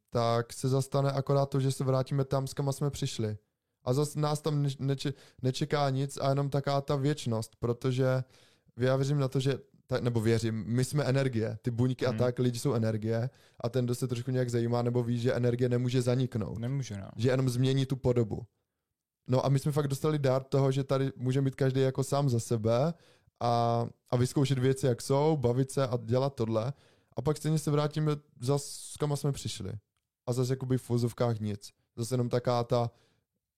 tak 0.10 0.54
se 0.54 0.70
zastane 0.70 1.12
akorát 1.12 1.46
to, 1.46 1.60
že 1.60 1.72
se 1.72 1.84
vrátíme 1.84 2.26
tam, 2.26 2.48
s 2.48 2.54
kam 2.54 2.72
jsme 2.72 2.90
přišli. 2.90 3.38
A 3.84 3.94
zase 3.94 4.20
nás 4.20 4.42
tam 4.42 4.64
neč- 4.64 5.14
nečeká 5.42 5.90
nic 5.90 6.18
a 6.22 6.30
jenom 6.30 6.50
taká 6.50 6.82
ta 6.82 6.96
věčnost, 6.96 7.56
protože 7.60 8.24
já 8.80 8.96
věřím 8.96 9.20
na 9.20 9.28
to, 9.28 9.40
že 9.40 9.60
tak, 9.88 10.04
nebo 10.04 10.22
věřím, 10.22 10.64
my 10.68 10.86
jsme 10.86 11.04
energie, 11.04 11.58
ty 11.62 11.72
buňky 11.72 12.06
hmm. 12.06 12.16
a 12.16 12.18
tak, 12.18 12.40
lidi 12.40 12.60
jsou 12.60 12.74
energie 12.74 13.30
a 13.60 13.70
ten, 13.70 13.86
kdo 13.86 13.96
se 13.96 14.08
trošku 14.08 14.32
nějak 14.32 14.50
zajímá 14.50 14.82
nebo 14.82 15.04
ví, 15.04 15.20
že 15.20 15.34
energie 15.34 15.70
nemůže 15.70 16.02
zaniknout. 16.02 16.58
Nemůže, 16.58 16.98
no. 16.98 17.10
Že 17.16 17.30
jenom 17.30 17.50
změní 17.50 17.86
tu 17.86 17.96
podobu. 17.96 18.46
No 19.28 19.46
a 19.46 19.50
my 19.50 19.60
jsme 19.60 19.72
fakt 19.72 19.88
dostali 19.88 20.20
dár 20.20 20.44
toho, 20.44 20.72
že 20.72 20.84
tady 20.84 21.12
může 21.16 21.42
být 21.42 21.56
každý 21.56 21.82
jako 21.82 22.04
sám 22.04 22.30
za 22.30 22.40
sebe 22.40 22.94
a, 23.40 23.86
a 24.10 24.16
vyzkoušet 24.16 24.60
věci, 24.60 24.86
jak 24.86 25.02
jsou, 25.02 25.38
bavit 25.38 25.72
se 25.72 25.88
a 25.88 25.98
dělat 25.98 26.36
tohle. 26.36 26.74
A 27.18 27.22
pak 27.22 27.38
stejně 27.38 27.60
se 27.60 27.72
vrátíme 27.72 28.12
zase, 28.40 28.66
s 28.70 28.98
kam 28.98 29.18
jsme 29.18 29.32
přišli. 29.32 29.74
A 30.26 30.34
zase 30.34 30.54
jakoby 30.54 30.78
v 30.78 30.90
vozovkách 30.90 31.40
nic. 31.40 31.72
Zase 31.98 32.14
jenom 32.14 32.30
taká 32.30 32.64
ta 32.64 32.92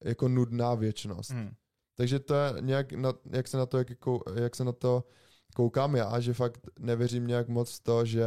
jako 0.03 0.27
nudná 0.27 0.75
věčnost. 0.75 1.31
Hmm. 1.31 1.53
Takže 1.95 2.19
to 2.19 2.33
je 2.33 2.53
nějak, 2.59 2.93
na, 2.93 3.13
jak 3.31 3.47
se 3.47 3.57
na 3.57 3.65
to, 3.65 3.77
jak, 3.77 3.89
jako, 3.89 4.23
jak 4.35 4.55
se 4.55 4.63
na 4.63 4.71
to 4.71 5.03
koukám 5.55 5.95
já, 5.95 6.19
že 6.19 6.33
fakt 6.33 6.67
nevěřím 6.79 7.27
nějak 7.27 7.47
moc 7.47 7.75
v 7.75 7.83
to, 7.83 8.05
že 8.05 8.25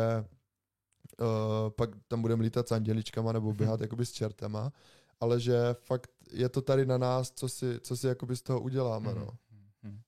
uh, 1.21 1.27
pak 1.71 1.91
tam 2.09 2.23
budeme 2.23 2.43
lítat 2.43 2.69
s 2.69 2.73
anděličkama 2.73 3.33
nebo 3.33 3.53
běhat 3.53 3.81
hmm. 3.81 3.83
jakoby 3.85 4.07
s 4.07 4.13
čertama, 4.13 4.73
ale 5.21 5.41
že 5.41 5.57
fakt 5.73 6.11
je 6.31 6.49
to 6.49 6.63
tady 6.63 6.87
na 6.87 6.99
nás, 6.99 7.31
co 7.31 7.49
si, 7.49 7.81
co 7.81 7.97
si 7.97 8.07
jakoby 8.07 8.37
z 8.37 8.43
toho 8.43 8.61
uděláme, 8.61 9.11
hmm. 9.11 9.21
no. 9.21 9.39
Hmm. 9.83 10.01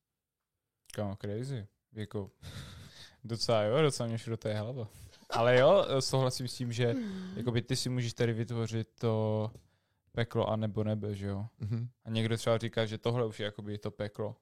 Kámo, 0.95 1.17
crazy. 1.17 1.67
Jako, 1.93 2.31
docela 3.25 3.63
jo, 3.63 3.83
docela 3.83 4.09
mě 4.09 4.19
do 4.27 4.37
té 4.37 4.55
hlava. 4.55 4.89
Ale 5.31 5.59
jo, 5.59 5.87
souhlasím 6.01 6.49
s 6.49 6.55
tím, 6.55 6.73
že 6.73 6.95
jakoby 7.37 7.63
ty 7.63 7.77
si 7.77 7.89
můžeš 7.89 8.15
tady 8.15 8.33
vytvořit 8.33 8.89
to 8.99 9.51
peklo 10.13 10.49
a 10.49 10.57
nebo 10.57 10.85
nebe, 10.85 11.15
že 11.15 11.27
jo. 11.27 11.47
Mm-hmm. 11.61 11.89
A 12.05 12.11
někdo 12.11 12.37
třeba 12.37 12.59
říká, 12.59 12.87
že 12.87 12.99
tohle 12.99 13.27
už 13.27 13.41
je 13.41 13.45
jakoby 13.45 13.79
to 13.79 13.91
peklo. 13.91 14.37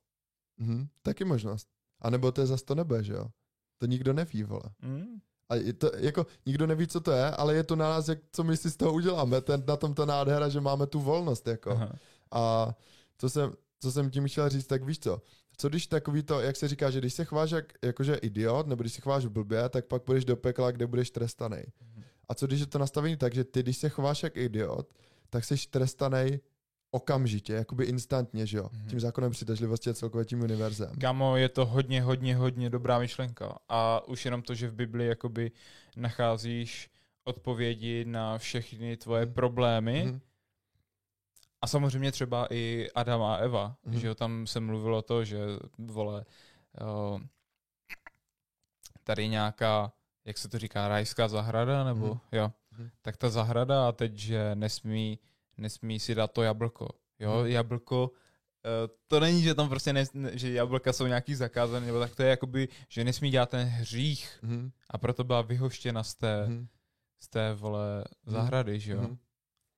Mm-hmm. 0.61 0.88
Taky 1.02 1.24
možnost. 1.24 1.68
A 2.00 2.11
nebo 2.11 2.33
to 2.33 2.40
je 2.40 2.46
zase 2.46 2.64
to 2.64 2.74
nebe, 2.74 3.05
že 3.05 3.12
jo. 3.12 3.31
To 3.79 3.87
nikdo 3.87 4.12
neví, 4.12 4.42
vole. 4.42 4.70
Mm. 4.83 5.20
A 5.48 5.54
je 5.54 5.72
to, 5.72 5.90
jako, 5.96 6.26
nikdo 6.46 6.66
neví, 6.66 6.87
co 6.87 7.00
to 7.00 7.11
je, 7.11 7.30
ale 7.30 7.54
je 7.54 7.64
to 7.64 7.76
na 7.76 7.88
nás, 7.88 8.09
jak, 8.09 8.18
co 8.32 8.44
my 8.44 8.56
si 8.56 8.70
z 8.70 8.76
toho 8.76 8.92
uděláme. 8.92 9.40
Ten, 9.40 9.64
na 9.66 9.76
tom 9.76 9.94
to 9.94 10.06
nádhera, 10.06 10.48
že 10.48 10.61
máme 10.61 10.87
tu 10.87 11.00
volnost, 11.00 11.46
jako. 11.46 11.70
Aha. 11.70 11.92
A 12.30 12.74
co 13.18 13.30
jsem, 13.30 13.52
co 13.80 13.92
jsem 13.92 14.11
tím 14.11 14.28
chtěl 14.28 14.48
říct, 14.48 14.66
tak 14.66 14.85
víš 14.85 14.98
co, 14.98 15.22
co 15.56 15.68
když 15.68 15.87
takový 15.87 16.22
to, 16.22 16.40
jak 16.40 16.56
se 16.56 16.68
říká, 16.68 16.90
že 16.90 16.98
když 16.98 17.14
se 17.14 17.24
chváš 17.24 17.50
jak, 17.50 17.72
jakože 17.82 18.14
idiot, 18.14 18.66
nebo 18.66 18.82
když 18.82 18.92
se 18.92 19.00
chváš 19.00 19.26
blbě, 19.26 19.68
tak 19.68 19.85
pak 19.85 20.02
budeš 20.06 20.24
do 20.24 20.37
pekla, 20.37 20.70
kde 20.70 20.87
budeš 20.87 21.11
trestaný. 21.11 21.62
Mhm. 21.80 22.02
A 22.28 22.35
co 22.35 22.46
když 22.46 22.61
je 22.61 22.66
to 22.66 22.78
nastavení 22.78 23.16
tak, 23.16 23.35
že 23.35 23.44
ty, 23.44 23.62
když 23.62 23.76
se 23.76 23.88
chováš 23.88 24.22
jak 24.22 24.37
idiot, 24.37 24.88
tak 25.30 25.44
jsi 25.44 25.54
trestaný 25.70 26.40
okamžitě, 26.96 27.52
jakoby 27.52 27.85
instantně, 27.85 28.46
že 28.46 28.59
jo? 28.59 28.64
Mm-hmm. 28.64 28.88
Tím 28.90 29.00
zákonem 29.00 29.30
přitažlivosti 29.30 29.90
a 29.90 29.94
celkově 29.94 30.24
tím 30.24 30.40
univerzem. 30.40 30.94
Kamo, 31.00 31.37
je 31.37 31.48
to 31.48 31.66
hodně, 31.66 32.02
hodně, 32.02 32.37
hodně 32.37 32.70
dobrá 32.70 32.98
myšlenka. 32.98 33.59
A 33.68 34.09
už 34.09 34.24
jenom 34.24 34.42
to, 34.42 34.54
že 34.54 34.68
v 34.68 34.74
Bibli 34.74 35.06
jakoby 35.06 35.52
nacházíš 35.96 36.90
odpovědi 37.24 38.04
na 38.04 38.38
všechny 38.38 38.96
tvoje 38.96 39.26
mm-hmm. 39.26 39.32
problémy, 39.32 40.04
mm-hmm. 40.06 40.20
A 41.61 41.66
samozřejmě 41.66 42.12
třeba 42.12 42.46
i 42.50 42.88
Adam 42.94 43.22
a 43.22 43.37
Eva, 43.37 43.76
mm-hmm. 43.87 43.98
že 43.98 44.06
jo, 44.06 44.14
tam 44.14 44.46
se 44.46 44.61
mluvilo 44.61 45.02
to, 45.02 45.24
že 45.24 45.38
vole, 45.78 46.24
tady 49.04 49.28
nějaká, 49.28 49.92
jak 50.24 50.38
se 50.38 50.48
to 50.48 50.59
říká, 50.59 50.88
rajská 50.88 51.28
zahrada, 51.28 51.85
nebo 51.85 52.14
mm-hmm. 52.14 52.20
jo, 52.32 52.52
mm-hmm. 52.72 52.90
tak 53.02 53.16
ta 53.16 53.28
zahrada 53.28 53.88
a 53.88 53.92
teď, 53.92 54.14
že 54.14 54.54
nesmí 54.54 55.18
nesmí 55.58 56.00
si 56.00 56.14
dát 56.14 56.32
to 56.32 56.42
jablko. 56.42 56.88
Jo, 57.18 57.38
hmm. 57.38 57.46
jablko, 57.46 58.10
uh, 58.10 58.94
to 59.06 59.20
není, 59.20 59.42
že 59.42 59.54
tam 59.54 59.68
prostě, 59.68 59.92
ne, 59.92 60.04
že 60.32 60.52
jablka 60.52 60.92
jsou 60.92 61.06
nějaký 61.06 61.34
zakázané, 61.34 61.86
nebo 61.86 62.00
tak 62.00 62.16
to 62.16 62.22
je 62.22 62.28
jakoby, 62.28 62.68
že 62.88 63.04
nesmí 63.04 63.30
dělat 63.30 63.50
ten 63.50 63.68
hřích 63.68 64.38
hmm. 64.42 64.70
a 64.90 64.98
proto 64.98 65.24
byla 65.24 65.42
vyhoštěna 65.42 66.02
z 66.02 66.14
té, 66.14 66.44
hmm. 66.44 66.66
z 67.20 67.28
té 67.28 67.54
vole 67.54 67.96
mhm. 67.96 68.34
zahrady, 68.34 68.80
že 68.80 68.92
jo. 68.92 69.00
Hmm. 69.00 69.18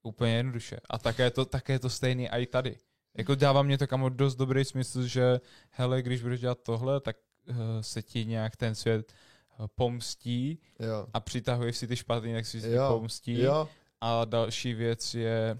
Úplně 0.02 0.32
jednoduše. 0.32 0.80
A 0.90 0.98
také 0.98 1.30
to, 1.30 1.44
také 1.44 1.78
to 1.78 1.90
stejný 1.90 2.28
i 2.28 2.46
tady. 2.46 2.76
Jako 3.16 3.34
dává 3.34 3.62
mě 3.62 3.78
to 3.78 3.86
kamo 3.86 4.08
dost 4.08 4.36
dobrý 4.36 4.64
smysl, 4.64 5.06
že 5.06 5.40
hele, 5.70 6.02
když 6.02 6.22
budeš 6.22 6.40
dělat 6.40 6.58
tohle, 6.62 7.00
tak 7.00 7.16
uh, 7.48 7.56
se 7.80 8.02
ti 8.02 8.24
nějak 8.24 8.56
ten 8.56 8.74
svět 8.74 9.12
uh, 9.58 9.66
pomstí 9.74 10.58
jo. 10.80 11.06
a 11.12 11.20
přitahuješ 11.20 11.76
si 11.76 11.86
ty 11.86 11.96
špatný, 11.96 12.32
tak 12.32 12.46
si 12.46 12.70
jo. 12.70 12.88
pomstí. 12.88 13.40
Jo. 13.40 13.68
A 14.00 14.24
další 14.24 14.74
věc 14.74 15.14
je, 15.14 15.58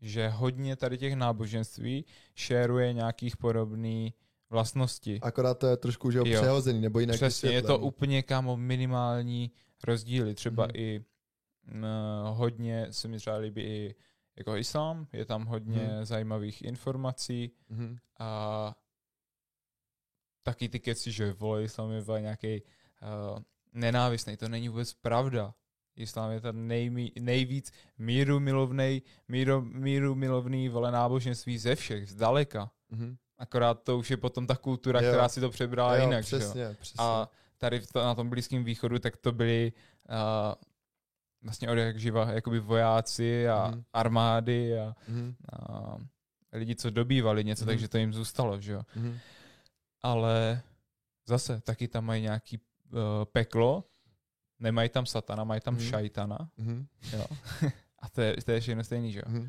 že 0.00 0.28
hodně 0.28 0.76
tady 0.76 0.98
těch 0.98 1.14
náboženství 1.14 2.04
šeruje 2.34 2.92
nějakých 2.92 3.36
podobný 3.36 4.14
vlastnosti. 4.50 5.18
Akorát 5.22 5.58
to 5.58 5.66
je 5.66 5.76
trošku 5.76 6.10
že 6.10 6.22
přehozený, 6.22 6.80
nebo 6.80 7.00
jinak 7.00 7.16
Přesně, 7.16 7.50
je 7.50 7.62
to 7.62 7.78
úplně 7.78 8.22
kámo 8.22 8.56
minimální 8.56 9.50
rozdíly. 9.84 10.34
Třeba 10.34 10.64
hmm. 10.64 10.72
i 10.74 11.04
m, 11.66 11.86
hodně 12.24 12.86
se 12.90 13.08
mi 13.08 13.18
třeba 13.18 13.36
líbí 13.36 13.62
i 13.62 13.94
jako 14.36 14.56
islám, 14.56 15.06
je 15.12 15.24
tam 15.24 15.44
hodně 15.46 15.78
hmm. 15.78 16.04
zajímavých 16.04 16.62
informací 16.62 17.50
hmm. 17.70 17.96
a 18.18 18.74
taky 20.42 20.68
ty 20.68 20.80
keci, 20.80 21.12
že 21.12 21.32
vole, 21.32 21.64
islám 21.64 21.92
je 21.92 22.02
nějaký 22.20 22.62
uh, 22.62 23.38
nenávistný, 23.72 24.36
to 24.36 24.48
není 24.48 24.68
vůbec 24.68 24.94
pravda. 24.94 25.54
Islám 25.98 26.30
je 26.30 26.40
ten 26.40 26.66
nejmí, 26.66 27.12
nejvíc 27.20 27.72
míru 27.98 28.40
milovný, 28.40 29.02
míru, 29.28 29.60
míru 29.62 30.14
milovný 30.14 30.68
vole 30.68 30.92
náboženství 30.92 31.58
ze 31.58 31.74
všech, 31.74 32.10
zdaleka. 32.10 32.70
Mm-hmm. 32.92 33.16
Akorát 33.38 33.82
to 33.82 33.98
už 33.98 34.10
je 34.10 34.16
potom 34.16 34.46
ta 34.46 34.56
kultura, 34.56 35.00
jo. 35.00 35.10
která 35.10 35.28
si 35.28 35.40
to 35.40 35.50
přebrala 35.50 35.96
jo, 35.96 36.04
jinak. 36.04 36.24
Přesně, 36.24 36.60
že? 36.60 36.76
přesně. 36.80 37.04
A 37.04 37.28
tady 37.58 37.80
to, 37.80 37.98
na 37.98 38.14
tom 38.14 38.30
Blízkém 38.30 38.64
východu, 38.64 38.98
tak 38.98 39.16
to 39.16 39.32
byli 39.32 39.72
uh, 40.08 40.54
vlastně 41.42 41.70
od 41.70 41.74
jak 41.74 42.00
živa, 42.00 42.30
jakoby 42.30 42.60
vojáci 42.60 43.48
a 43.48 43.70
mm. 43.70 43.84
armády 43.92 44.78
a, 44.78 44.94
mm. 45.08 45.34
a 45.52 45.96
lidi, 46.52 46.74
co 46.74 46.90
dobývali 46.90 47.44
něco, 47.44 47.64
mm. 47.64 47.66
takže 47.66 47.88
to 47.88 47.98
jim 47.98 48.12
zůstalo, 48.12 48.60
že 48.60 48.72
jo. 48.72 48.82
Mm. 48.96 49.18
Ale 50.02 50.62
zase 51.26 51.60
taky 51.60 51.88
tam 51.88 52.04
mají 52.04 52.22
nějaký 52.22 52.58
uh, 52.58 53.00
peklo, 53.32 53.84
Nemají 54.60 54.88
tam 54.88 55.06
satana, 55.06 55.44
mají 55.44 55.60
tam 55.60 55.74
mm. 55.74 55.80
šajtana. 55.80 56.38
Mm. 56.56 56.86
Jo. 57.12 57.24
A 57.98 58.08
to 58.08 58.20
je, 58.20 58.36
to 58.44 58.50
je 58.50 58.60
všechno 58.60 58.84
stejný, 58.84 59.12
že 59.12 59.18
jo? 59.18 59.24
Mm. 59.28 59.48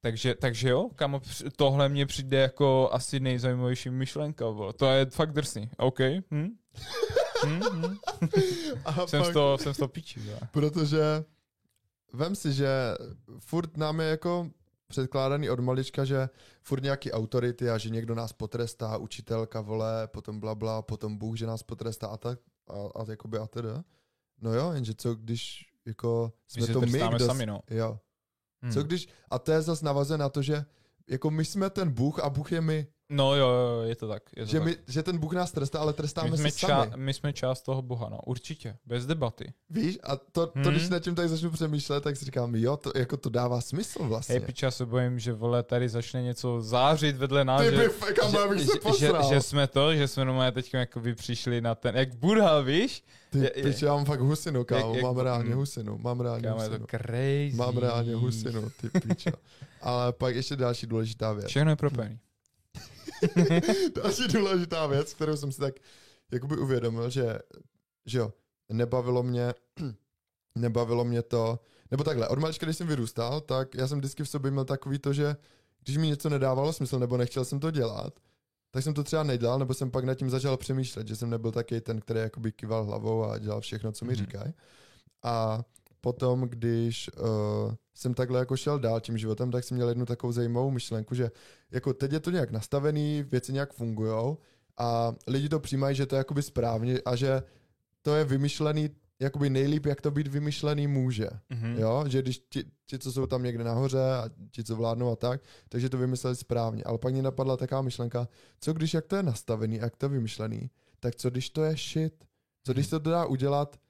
Takže, 0.00 0.34
takže 0.34 0.68
jo, 0.68 0.88
kam 0.94 1.20
tohle 1.56 1.88
mě 1.88 2.06
přijde 2.06 2.38
jako 2.38 2.88
asi 2.92 3.20
nejzajímavější 3.20 3.90
myšlenka. 3.90 4.52
Bo. 4.52 4.72
To 4.72 4.86
je 4.86 5.06
fakt 5.06 5.32
drsný. 5.32 5.70
OK. 5.76 5.98
Hm? 6.30 6.48
hm, 7.46 7.60
hm. 7.72 7.96
A 8.84 8.92
jsem, 9.06 9.20
pak, 9.20 9.30
z 9.30 9.32
toho, 9.32 9.58
jsem 9.58 9.74
z 9.74 9.76
toho 9.76 9.88
píči. 9.88 10.20
Jo. 10.24 10.38
Protože 10.50 11.24
vem 12.12 12.34
si, 12.34 12.52
že 12.52 12.68
furt 13.38 13.76
nám 13.76 14.00
je 14.00 14.06
jako 14.06 14.50
předkládaný 14.88 15.50
od 15.50 15.60
malička, 15.60 16.04
že 16.04 16.28
furt 16.62 16.82
nějaký 16.82 17.12
autority 17.12 17.70
a 17.70 17.78
že 17.78 17.90
někdo 17.90 18.14
nás 18.14 18.32
potrestá, 18.32 18.96
učitelka, 18.96 19.60
vole, 19.60 20.06
potom 20.06 20.40
bla, 20.40 20.54
bla 20.54 20.82
potom 20.82 21.16
Bůh, 21.16 21.36
že 21.36 21.46
nás 21.46 21.62
potrestá 21.62 22.06
a 22.06 22.16
tak 22.16 22.38
a, 22.68 23.00
a 23.00 23.10
jakoby 23.10 23.38
a 23.38 23.46
teda. 23.46 23.84
No 24.40 24.54
jo, 24.54 24.72
jenže 24.72 24.94
co 24.94 25.14
když 25.14 25.66
jako 25.86 26.32
jsme 26.48 26.66
to 26.66 26.80
my, 26.80 27.00
kdo... 27.14 27.26
sami, 27.26 27.46
no. 27.46 27.60
Jo. 27.70 28.00
Hmm. 28.62 28.72
Co 28.72 28.82
když, 28.82 29.08
a 29.30 29.38
to 29.38 29.52
je 29.52 29.62
zase 29.62 29.84
navazuje 29.84 30.18
na 30.18 30.28
to, 30.28 30.42
že 30.42 30.64
jako 31.06 31.30
my 31.30 31.44
jsme 31.44 31.70
ten 31.70 31.90
Bůh 31.90 32.18
a 32.18 32.30
Bůh 32.30 32.52
je 32.52 32.60
my. 32.60 32.86
No 33.12 33.34
jo, 33.34 33.48
jo, 33.48 33.82
je 33.82 33.96
to 33.96 34.08
tak. 34.08 34.22
Je 34.36 34.44
to 34.46 34.50
Že, 34.50 34.58
tak. 34.58 34.66
my, 34.68 34.76
že 34.88 35.02
ten 35.02 35.18
Bůh 35.18 35.32
nás 35.32 35.52
trestá, 35.52 35.78
ale 35.80 35.92
trestáme 35.92 36.30
my, 36.30 36.38
jsme 36.38 36.50
se 36.50 36.58
sami. 36.58 36.90
ča- 36.90 36.96
my 36.96 37.14
jsme 37.14 37.32
část 37.32 37.62
toho 37.62 37.82
Boha, 37.82 38.08
no, 38.08 38.18
určitě, 38.26 38.76
bez 38.86 39.06
debaty. 39.06 39.52
Víš, 39.70 39.98
a 40.02 40.16
to, 40.16 40.46
to 40.46 40.52
Hmm. 40.54 40.64
když 40.64 40.88
nad 40.88 40.98
tím 40.98 41.14
tak 41.14 41.28
začnu 41.28 41.50
přemýšlet, 41.50 42.04
tak 42.04 42.16
si 42.16 42.24
říkám, 42.24 42.54
jo, 42.54 42.76
to, 42.76 42.92
jako 42.94 43.16
to 43.16 43.30
dává 43.30 43.60
smysl 43.60 44.04
vlastně. 44.04 44.32
Hej, 44.32 44.40
piča, 44.40 44.70
se 44.70 44.86
bojím, 44.86 45.18
že 45.18 45.32
vole, 45.32 45.62
tady 45.62 45.88
začne 45.88 46.22
něco 46.22 46.60
zářit 46.62 47.16
vedle 47.16 47.44
nás, 47.44 47.60
Ty 47.60 47.70
že, 47.70 47.76
by, 47.76 47.84
f- 47.84 48.12
kam 48.20 48.34
já 48.34 48.48
bych 48.48 48.60
se 48.60 48.72
že, 48.98 49.06
že, 49.06 49.12
že, 49.28 49.40
jsme 49.40 49.66
to, 49.66 49.94
že 49.94 50.08
jsme 50.08 50.24
normálně 50.24 50.52
teď 50.52 50.74
jakoby 50.74 51.14
přišli 51.14 51.60
na 51.60 51.74
ten, 51.74 51.96
jak 51.96 52.14
Buddha, 52.14 52.60
víš? 52.60 53.04
Ty 53.30 53.38
je- 53.38 53.52
je- 53.56 53.62
piče, 53.62 53.86
já 53.86 53.94
mám 53.94 54.04
fakt 54.04 54.20
husinu, 54.20 54.64
kámo, 54.64 54.94
Jak- 54.94 55.02
mám 55.02 55.18
reálně 55.18 55.50
mm. 55.50 55.56
husinu, 55.56 55.98
mám 55.98 56.20
reálně 56.20 56.42
Kámo, 56.42 56.62
je 56.62 56.68
to 56.68 56.72
husinu. 56.74 56.86
crazy. 56.86 57.52
Mám 57.56 57.76
reálně 57.76 58.14
husinu, 58.14 58.70
ty 58.80 59.00
piča. 59.00 59.30
Ale 59.80 60.12
pak 60.12 60.34
ještě 60.36 60.56
další 60.56 60.86
důležitá 60.86 61.32
věc. 61.32 61.46
Všechno 61.46 61.70
je 61.70 61.76
propojený. 61.76 62.18
další 63.94 64.28
důležitá 64.28 64.86
věc, 64.86 65.14
kterou 65.14 65.36
jsem 65.36 65.52
si 65.52 65.60
tak 65.60 65.74
jakoby 66.32 66.56
uvědomil, 66.56 67.10
že, 67.10 67.38
že 68.06 68.18
jo, 68.18 68.32
nebavilo 68.68 69.22
mě, 69.22 69.54
nebavilo 70.54 71.04
mě 71.04 71.22
to, 71.22 71.58
nebo 71.90 72.04
takhle, 72.04 72.28
od 72.28 72.38
malička, 72.38 72.66
když 72.66 72.76
jsem 72.76 72.86
vyrůstal, 72.86 73.40
tak 73.40 73.74
já 73.74 73.88
jsem 73.88 73.98
vždycky 73.98 74.22
v 74.24 74.28
sobě 74.28 74.50
měl 74.50 74.64
takový 74.64 74.98
to, 74.98 75.12
že 75.12 75.36
když 75.84 75.96
mi 75.96 76.06
něco 76.06 76.28
nedávalo 76.28 76.72
smysl, 76.72 76.98
nebo 76.98 77.16
nechtěl 77.16 77.44
jsem 77.44 77.60
to 77.60 77.70
dělat, 77.70 78.14
tak 78.70 78.82
jsem 78.84 78.94
to 78.94 79.04
třeba 79.04 79.22
nedělal, 79.22 79.58
nebo 79.58 79.74
jsem 79.74 79.90
pak 79.90 80.04
nad 80.04 80.14
tím 80.14 80.30
začal 80.30 80.56
přemýšlet, 80.56 81.08
že 81.08 81.16
jsem 81.16 81.30
nebyl 81.30 81.52
taky 81.52 81.80
ten, 81.80 82.00
který 82.00 82.20
jakoby 82.20 82.52
kýval 82.52 82.84
hlavou 82.84 83.24
a 83.24 83.38
dělal 83.38 83.60
všechno, 83.60 83.92
co 83.92 84.04
mi 84.04 84.12
Mhm. 84.12 84.16
říkají. 84.20 84.54
A 85.22 85.64
potom, 86.00 86.40
když 86.40 87.10
uh, 87.18 87.74
jsem 87.94 88.14
takhle 88.14 88.38
jako 88.38 88.56
šel 88.56 88.78
dál 88.78 89.00
tím 89.00 89.18
životem, 89.18 89.50
tak 89.50 89.64
jsem 89.64 89.74
měl 89.74 89.88
jednu 89.88 90.06
takovou 90.06 90.32
zajímavou 90.32 90.70
myšlenku, 90.70 91.14
že 91.14 91.30
jako 91.70 91.92
teď 91.92 92.12
je 92.12 92.20
to 92.20 92.30
nějak 92.30 92.50
nastavený, 92.50 93.22
věci 93.22 93.52
nějak 93.52 93.72
fungují 93.72 94.36
a 94.78 95.14
lidi 95.26 95.48
to 95.48 95.60
přijímají, 95.60 95.96
že 95.96 96.06
to 96.06 96.14
je 96.14 96.18
jakoby 96.18 96.42
správně 96.42 97.00
a 97.04 97.16
že 97.16 97.42
to 98.02 98.14
je 98.14 98.24
vymyšlený 98.24 98.90
jakoby 99.20 99.50
nejlíp, 99.50 99.86
jak 99.86 100.00
to 100.00 100.10
být 100.10 100.26
vymyšlený 100.26 100.86
může. 100.86 101.28
Mhm. 101.50 101.78
Jo, 101.78 102.04
že 102.08 102.22
když 102.22 102.38
ti, 102.38 102.64
ti, 102.86 102.98
co 102.98 103.12
jsou 103.12 103.26
tam 103.26 103.42
někde 103.42 103.64
nahoře 103.64 104.00
a 104.00 104.30
ti, 104.50 104.64
co 104.64 104.76
vládnou 104.76 105.12
a 105.12 105.16
tak, 105.16 105.40
takže 105.68 105.88
to 105.88 105.98
vymysleli 105.98 106.36
správně. 106.36 106.84
Ale 106.84 106.98
pak 106.98 107.12
mě 107.12 107.22
napadla 107.22 107.56
taková 107.56 107.82
myšlenka, 107.82 108.28
co 108.60 108.72
když, 108.72 108.94
jak 108.94 109.06
to 109.06 109.16
je 109.16 109.22
nastavený, 109.22 109.76
jak 109.76 109.96
to 109.96 110.06
je 110.06 110.10
vymyšlený, 110.10 110.70
tak 111.00 111.16
co 111.16 111.30
když 111.30 111.50
to 111.50 111.64
je 111.64 111.76
shit? 111.76 112.24
Co 112.64 112.72
když 112.72 112.88
to 112.88 112.98
dá 112.98 113.26
udělat 113.26 113.80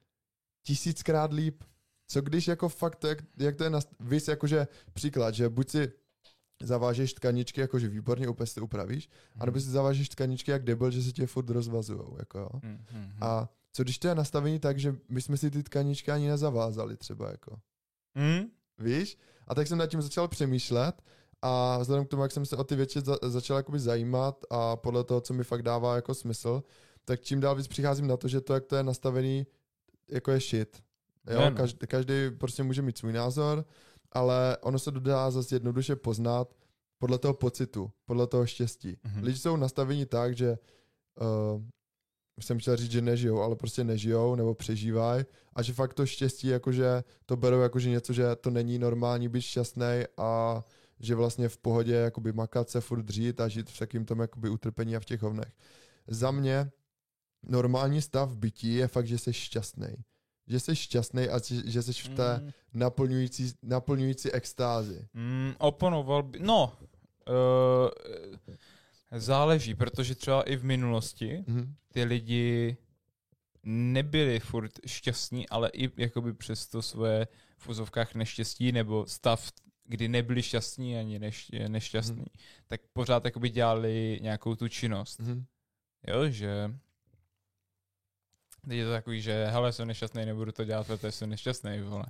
tisíckrát 0.63 1.33
líp? 1.33 1.63
Co 2.11 2.21
když 2.21 2.49
jako 2.49 2.69
fakt, 2.69 2.97
to, 2.97 3.07
jak, 3.07 3.19
jak 3.39 3.57
to 3.57 3.65
je, 3.65 3.71
nast- 3.71 3.95
vys 4.01 4.29
jakože 4.29 4.67
příklad, 4.93 5.35
že 5.35 5.49
buď 5.49 5.71
si 5.71 5.93
zavážeš 6.63 7.15
tkaničky, 7.15 7.61
jakože 7.61 7.89
výborně 7.89 8.29
úplně 8.29 8.47
si 8.47 8.55
to 8.55 8.65
upravíš, 8.65 9.11
anebo 9.39 9.61
si 9.61 9.71
zavážeš 9.71 10.09
tkaničky 10.09 10.51
jak 10.51 10.65
debil, 10.65 10.91
že 10.91 11.03
se 11.03 11.13
tě 11.13 11.27
furt 11.27 11.51
rozvazujou, 11.51 12.17
jako 12.19 12.39
jo. 12.39 12.49
Mhm, 12.63 12.85
mhm. 12.93 13.13
A 13.21 13.49
co 13.73 13.83
když 13.83 13.99
to 13.99 14.09
je 14.09 14.15
nastavený 14.15 14.59
tak, 14.59 14.79
že 14.79 14.97
my 15.09 15.23
jsme 15.23 15.37
si 15.37 15.51
ty 15.51 15.63
tkaničky 15.63 16.11
ani 16.11 16.29
nezavázali 16.29 16.97
třeba, 16.97 17.31
jako. 17.31 17.61
Mhm. 18.15 18.51
Víš? 18.79 19.19
A 19.49 19.55
tak 19.55 19.67
jsem 19.67 19.79
nad 19.79 19.87
tím 19.87 20.03
začal 20.03 20.29
přemýšlet 20.29 21.03
a 21.43 21.79
vzhledem 21.79 22.07
k 22.07 22.09
tomu, 22.09 22.23
jak 22.23 22.33
jsem 22.33 22.47
se 22.47 22.57
o 22.57 22.65
ty 22.65 22.77
věci 22.77 23.01
za, 23.01 23.17
začal 23.23 23.57
jakoby 23.57 23.79
zajímat 23.79 24.45
a 24.51 24.77
podle 24.77 25.05
toho, 25.05 25.21
co 25.21 25.35
mi 25.35 25.45
fakt 25.45 25.63
dává 25.63 25.97
jako 25.97 26.15
smysl, 26.15 26.63
tak 27.05 27.21
čím 27.21 27.41
dál 27.41 27.55
víc 27.55 27.69
přicházím 27.69 28.07
na 28.07 28.17
to, 28.17 28.29
že 28.29 28.41
to, 28.41 28.55
jak 28.55 28.65
to 28.65 28.77
je 28.77 28.83
nastavený, 28.83 29.47
jako 30.09 30.31
je 30.31 30.41
shit. 30.41 30.83
Jo, 31.27 31.51
každý, 31.57 31.87
každý 31.87 32.15
prostě 32.39 32.63
může 32.63 32.83
mít 32.83 32.99
svůj 32.99 33.13
názor, 33.13 33.65
ale 34.13 34.57
ono 34.61 34.79
se 34.79 34.91
dodá 34.91 35.31
zase 35.31 35.55
jednoduše 35.55 35.97
poznat 35.97 36.55
podle 36.99 37.19
toho 37.19 37.35
pocitu, 37.35 37.91
podle 38.05 38.27
toho 38.27 38.47
štěstí. 38.47 38.97
Mhm. 39.05 39.25
Lidi 39.25 39.39
jsou 39.39 39.57
nastaveni 39.57 40.07
tak, 40.07 40.37
že 40.37 40.59
uh, 41.21 41.63
jsem 42.41 42.59
chtěl 42.59 42.77
říct, 42.77 42.91
že 42.91 43.01
nežijou, 43.01 43.41
ale 43.41 43.57
prostě 43.57 43.85
nežijou 43.85 44.35
nebo 44.35 44.55
přežívají 44.55 45.25
a 45.55 45.63
že 45.63 45.73
fakt 45.73 45.95
to 45.95 46.07
štěstí, 46.07 46.47
jakože 46.47 47.05
to 47.27 47.37
berou 47.37 47.61
jakože 47.61 47.91
něco, 47.91 48.13
že 48.13 48.37
to 48.37 48.51
není 48.51 48.79
normální 48.79 49.29
být 49.29 49.43
šťastný 49.43 50.03
a 50.17 50.63
že 51.01 51.15
vlastně 51.15 51.49
v 51.49 51.59
pohodě 51.59 51.95
jakoby 51.95 52.33
makat 52.33 52.71
se 52.71 52.81
furt 52.81 53.03
dřít 53.03 53.41
a 53.41 53.49
žít 53.49 53.71
v 53.71 53.79
takým 53.79 54.05
tom 54.05 54.21
jakoby 54.21 54.49
utrpení 54.49 54.97
a 54.97 55.01
v 55.01 55.05
těch 55.05 55.23
hovnech. 55.23 55.53
Za 56.07 56.31
mě 56.31 56.71
normální 57.43 58.03
stav 58.03 58.37
bytí 58.37 58.75
je 58.75 58.89
fakt, 58.89 59.07
že 59.07 59.19
jsi 59.19 59.33
šťastný. 59.33 59.97
Že 60.51 60.61
jsi 60.61 60.77
šťastný 60.77 61.29
a 61.29 61.39
že, 61.65 61.83
jsi 61.83 61.93
v 61.93 62.09
té 62.09 62.41
Mm, 62.41 62.51
naplňující, 62.75 63.53
naplňující 63.63 64.33
extázi. 64.33 65.09
mm, 65.15 65.53
oponoval 65.59 66.23
by, 66.23 66.39
no, 66.39 66.73
uh, 67.29 67.89
záleží, 69.21 69.75
protože 69.75 70.15
třeba 70.15 70.43
i 70.43 70.57
v 70.57 70.65
minulosti 70.65 71.45
Mhm. 71.47 71.75
ty 71.93 72.05
lidi 72.05 72.77
nebyli 73.65 74.41
furt 74.41 74.73
šťastní, 74.87 75.49
ale 75.49 75.71
i 75.75 75.91
jakoby 76.03 76.33
přes 76.35 76.67
to 76.67 76.83
svoje 76.83 77.29
v 77.59 77.69
úzovkách 77.69 78.15
neštěstí 78.15 78.73
nebo 78.73 79.07
stav, 79.07 79.53
kdy 79.85 80.09
nebyli 80.09 80.43
šťastní 80.43 80.97
ani 80.99 81.19
neš, 81.19 81.51
nešťastní, 81.69 82.17
Mhm. 82.17 82.27
tak 82.69 82.81
pořád 82.93 83.25
jakoby 83.25 83.49
dělali 83.51 84.19
nějakou 84.23 84.55
tu 84.55 84.69
činnost. 84.69 85.21
Mhm. 85.21 85.45
Jo, 86.09 86.29
že 86.29 86.75
teď 88.69 88.79
je 88.79 88.85
to 88.85 88.91
takový, 88.91 89.23
že 89.23 89.47
hele, 89.47 89.73
jsem 89.73 89.89
nešťastný, 89.89 90.27
nebudu 90.27 90.53
to 90.53 90.65
dělat, 90.65 90.87
protože 90.87 91.13
jsem 91.13 91.31
nešťastný, 91.31 91.81
vole. 91.81 92.05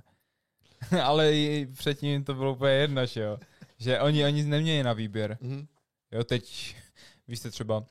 Ale 1.03 1.33
i 1.33 1.65
předtím 1.77 2.23
to 2.23 2.33
bylo 2.33 2.51
úplně 2.53 2.73
jedno, 2.73 3.05
že 3.05 3.21
jo. 3.21 3.37
Že 3.77 3.99
oni, 3.99 4.25
oni 4.25 4.43
neměli 4.43 4.83
na 4.83 4.93
výběr. 4.93 5.37
Mhm. 5.41 5.67
Jo, 6.11 6.23
teď, 6.23 6.75
vy 7.27 7.35
jste 7.37 7.51
třeba, 7.51 7.77
uh, 7.77 7.85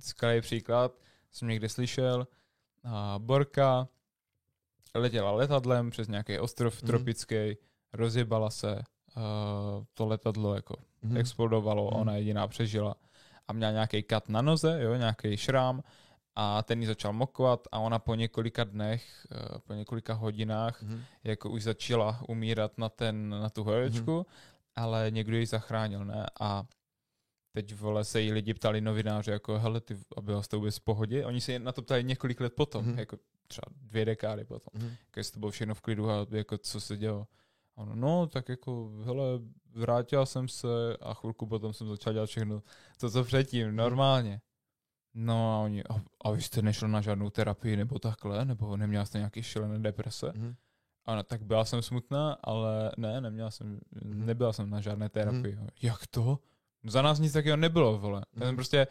skvělý 0.00 0.40
příklad, 0.40 0.92
jsem 1.32 1.48
někde 1.48 1.68
slyšel, 1.68 2.26
uh, 2.84 2.92
Borka 3.18 3.88
letěla 4.94 5.30
letadlem 5.30 5.90
přes 5.90 6.08
nějaký 6.08 6.38
ostrov 6.38 6.82
Mhm. 6.82 6.86
tropický, 6.86 7.56
rozjebala 7.92 8.50
se, 8.50 8.74
uh, 9.16 9.22
to 9.94 10.06
letadlo 10.06 10.54
jako 10.54 10.76
Mhm. 11.02 11.16
explodovalo, 11.16 11.90
Mhm. 11.90 12.00
ona 12.00 12.16
jediná 12.16 12.48
přežila 12.48 12.94
a 13.48 13.52
měla 13.52 13.72
nějaký 13.72 14.02
kat 14.02 14.28
na 14.28 14.42
noze, 14.42 14.78
jo, 14.82 14.94
nějaký 14.94 15.36
šrám 15.36 15.82
a 16.40 16.62
ten 16.62 16.80
jí 16.80 16.86
začal 16.86 17.12
mokovat 17.12 17.68
a 17.72 17.78
ona 17.78 17.98
po 17.98 18.14
několika 18.14 18.64
dnech, 18.64 19.26
eh, 19.32 19.58
po 19.58 19.74
několika 19.74 20.14
hodinách 20.14 20.82
Mhm. 20.82 21.02
jako 21.24 21.50
už 21.50 21.62
začala 21.62 22.20
umírat 22.28 22.78
na, 22.78 22.88
ten, 22.88 23.28
na 23.28 23.50
tu 23.50 23.64
horečku, 23.64 24.14
Mhm. 24.16 24.24
ale 24.76 25.06
někdo 25.10 25.36
ji 25.36 25.46
zachránil, 25.46 26.04
ne? 26.04 26.26
A 26.40 26.64
teď 27.52 27.74
vole 27.74 28.04
se 28.04 28.20
jí 28.20 28.32
lidi 28.32 28.54
ptali 28.54 28.80
novináři, 28.80 29.30
jako 29.30 29.58
hele, 29.58 29.80
ty, 29.80 29.96
a 30.16 30.20
byla 30.20 30.42
jste 30.42 30.56
vůbec 30.56 30.76
v 30.78 30.80
pohodě? 30.84 31.24
Oni 31.26 31.40
se 31.40 31.58
na 31.58 31.72
to 31.72 31.82
ptali 31.82 32.04
několik 32.04 32.40
let 32.40 32.52
potom, 32.54 32.84
Mhm. 32.84 32.98
jako 32.98 33.16
třeba 33.48 33.64
dvě 33.82 34.04
dekády 34.04 34.44
potom, 34.44 34.80
Mhm. 34.82 34.88
jako 35.06 35.20
jestli 35.20 35.32
to 35.32 35.38
bylo 35.38 35.50
všechno 35.50 35.74
v 35.74 35.80
klidu 35.80 36.10
a 36.10 36.26
jako 36.30 36.58
co 36.58 36.80
se 36.80 36.96
dělo. 36.96 37.26
A 37.76 37.80
ono, 37.82 37.94
no, 37.94 38.26
tak 38.26 38.48
jako, 38.48 38.90
hele, 39.04 39.22
vrátil 39.74 40.26
jsem 40.26 40.48
se 40.48 40.96
a 41.00 41.14
chvilku 41.14 41.46
potom 41.46 41.72
jsem 41.72 41.88
začal 41.88 42.12
dělat 42.12 42.26
všechno 42.26 42.62
to, 43.00 43.10
co 43.10 43.24
předtím, 43.24 43.76
normálně. 43.76 44.40
No 45.20 45.54
a 45.54 45.64
oni, 45.64 45.84
a, 45.84 45.94
a 46.24 46.30
vy 46.30 46.42
jste 46.42 46.62
nešel 46.62 46.88
na 46.88 47.00
žádnou 47.00 47.30
terapii 47.30 47.76
nebo 47.76 47.98
takhle, 47.98 48.44
nebo 48.44 48.76
neměla 48.76 49.04
jste 49.04 49.18
nějaký 49.18 49.42
šílené 49.42 49.78
deprese? 49.78 50.32
Mhm. 50.36 50.54
Ano, 51.06 51.22
tak 51.22 51.42
byla 51.42 51.64
jsem 51.64 51.82
smutná, 51.82 52.36
ale 52.44 52.92
ne, 52.96 53.20
neměla 53.20 53.50
jsem, 53.50 53.80
Mhm. 54.04 54.26
nebyla 54.26 54.52
jsem 54.52 54.70
na 54.70 54.80
žádné 54.80 55.08
terapii. 55.08 55.58
Jak 55.82 56.06
to? 56.06 56.38
Za 56.84 57.02
nás 57.02 57.18
nic 57.18 57.32
takového 57.32 57.56
nebylo, 57.56 57.98
vole. 57.98 58.22
Já 58.36 58.40
jsem 58.40 58.48
Mhm. 58.48 58.56
prostě, 58.56 58.86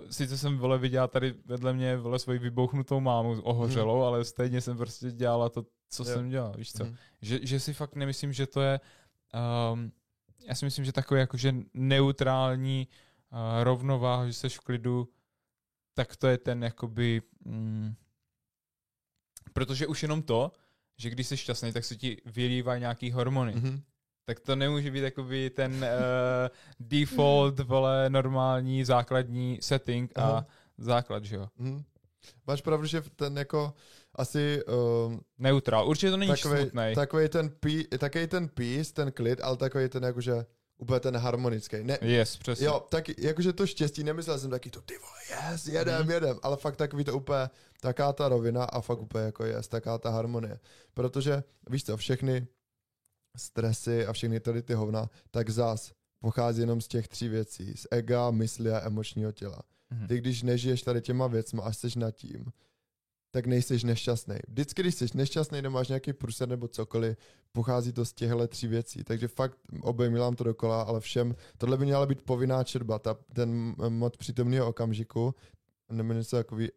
uh, 0.00 0.10
sice 0.10 0.38
jsem, 0.38 0.58
vole, 0.58 0.78
viděla 0.78 1.08
tady 1.08 1.34
vedle 1.44 1.72
mě, 1.72 1.96
vole, 1.96 2.18
svoji 2.18 2.38
vybouchnutou 2.38 3.00
mámu 3.00 3.40
ohořelou, 3.42 4.02
ale 4.02 4.24
stejně 4.24 4.60
jsem 4.60 4.76
prostě 4.76 5.10
dělala 5.12 5.48
to, 5.48 5.66
co 5.88 6.02
Mhm. 6.02 6.10
Jo. 6.12 6.16
jsem 6.16 6.28
dělal, 6.30 6.52
víš 6.56 6.72
co? 6.72 6.84
Mhm. 6.84 6.96
Že, 7.22 7.46
že 7.46 7.60
si 7.60 7.72
fakt 7.74 7.94
nemyslím, 7.96 8.32
že 8.32 8.46
to 8.46 8.60
je, 8.60 8.80
um, 9.72 9.92
já 10.46 10.54
si 10.54 10.64
myslím, 10.64 10.84
že 10.84 10.92
takový 10.92 11.20
jakože 11.20 11.54
neutrální 11.74 12.88
uh, 13.32 13.38
rovnováha, 13.64 14.26
že 14.26 14.32
jsi 14.32 14.48
v 14.48 14.60
klidu, 14.60 15.08
tak 15.94 16.16
to 16.16 16.26
je 16.26 16.38
ten 16.38 16.64
jakoby, 16.64 17.22
mm, 17.44 17.94
protože 19.52 19.86
už 19.86 20.02
jenom 20.02 20.22
to, 20.22 20.52
že 20.98 21.10
když 21.10 21.26
jsi 21.26 21.36
šťastný, 21.36 21.72
tak 21.72 21.84
se 21.84 21.96
ti 21.96 22.22
vylívají 22.26 22.80
nějaký 22.80 23.10
hormony. 23.10 23.54
Mhm. 23.54 23.82
Tak 24.24 24.40
to 24.40 24.56
nemůže 24.56 24.90
být 24.90 25.00
jakoby 25.00 25.50
ten 25.50 25.72
uh, 25.72 26.48
default, 26.80 27.58
vole, 27.58 28.10
normální 28.10 28.84
základní 28.84 29.58
setting 29.62 30.12
a 30.18 30.22
Aha. 30.22 30.46
základ, 30.78 31.24
že 31.24 31.36
jo. 31.36 31.48
Mhm. 31.56 31.84
Máš 32.46 32.60
pravdu, 32.60 32.86
že 32.86 33.02
ten 33.16 33.38
jako 33.38 33.74
asi 34.14 34.62
um, 34.64 35.20
Neutrál. 35.38 35.88
Určitě 35.88 36.10
to 36.10 36.16
není 36.16 36.32
takový, 36.32 36.60
smutný. 36.60 36.94
takový 36.94 37.28
ten 37.28 37.50
pí, 37.50 37.86
ten 38.28 38.48
peace, 38.48 38.92
ten 38.92 39.12
klid, 39.12 39.40
ale 39.40 39.56
takový 39.56 39.88
ten 39.88 40.02
jakože 40.02 40.46
úplně 40.82 41.00
ten 41.00 41.16
harmonický. 41.16 41.76
Ne, 41.82 41.98
Yes, 42.02 42.36
přesně. 42.36 42.66
jo, 42.66 42.86
tak 42.88 43.18
jakože 43.18 43.52
to 43.52 43.66
štěstí, 43.66 44.04
nemyslel 44.04 44.38
jsem 44.38 44.50
taky 44.50 44.70
to, 44.70 44.80
ty 44.82 44.94
vole, 44.98 45.50
yes, 45.52 45.66
jedem, 45.66 46.00
Mhm. 46.02 46.10
jedem, 46.10 46.38
ale 46.42 46.56
fakt 46.56 46.76
takový 46.76 47.04
to 47.04 47.16
úplně, 47.16 47.50
taká 47.80 48.12
ta 48.12 48.28
rovina 48.28 48.64
a 48.64 48.80
fakt 48.80 49.00
úplně 49.00 49.24
jako 49.24 49.44
yes, 49.44 49.68
taká 49.68 49.98
ta 49.98 50.10
harmonie. 50.10 50.58
Protože, 50.94 51.44
víš 51.70 51.84
co, 51.84 51.96
všechny 51.96 52.46
stresy 53.36 54.06
a 54.06 54.12
všechny 54.12 54.40
tady 54.40 54.62
ty 54.62 54.74
hovna, 54.74 55.10
tak 55.30 55.50
zas 55.50 55.92
pochází 56.20 56.60
jenom 56.60 56.80
z 56.80 56.88
těch 56.88 57.08
tří 57.08 57.28
věcí. 57.28 57.74
Z 57.76 57.86
ega, 57.90 58.30
mysli 58.30 58.70
a 58.72 58.86
emočního 58.86 59.32
těla. 59.32 59.62
Mhm. 59.90 60.06
Ty, 60.08 60.18
když 60.18 60.42
nežiješ 60.42 60.82
tady 60.82 61.00
těma 61.00 61.26
věcma 61.26 61.62
a 61.62 61.72
jsi 61.72 61.98
nad 61.98 62.10
tím, 62.10 62.44
tak 63.32 63.46
nejseš 63.46 63.84
nešťastný. 63.84 64.36
Vždycky, 64.48 64.82
když 64.82 64.94
jsi 64.94 65.06
nešťastný, 65.14 65.62
nebo 65.62 65.74
máš 65.74 65.88
nějaký 65.88 66.12
průser 66.12 66.48
nebo 66.48 66.68
cokoliv, 66.68 67.16
pochází 67.52 67.92
to 67.92 68.04
z 68.04 68.12
těchto 68.12 68.48
tří 68.48 68.66
věcí. 68.66 69.04
Takže 69.04 69.28
fakt 69.28 69.58
obejmilám 69.80 70.34
to 70.34 70.44
dokola, 70.44 70.82
ale 70.82 71.00
všem, 71.00 71.34
tohle 71.58 71.76
by 71.76 71.84
měla 71.84 72.06
být 72.06 72.22
povinná 72.22 72.64
četba, 72.64 72.98
ta, 72.98 73.16
ten 73.32 73.74
mod 73.88 74.16
přítomného 74.16 74.68
okamžiku, 74.68 75.34
nemenuje 75.90 76.24
se 76.24 76.36
takový 76.36 76.68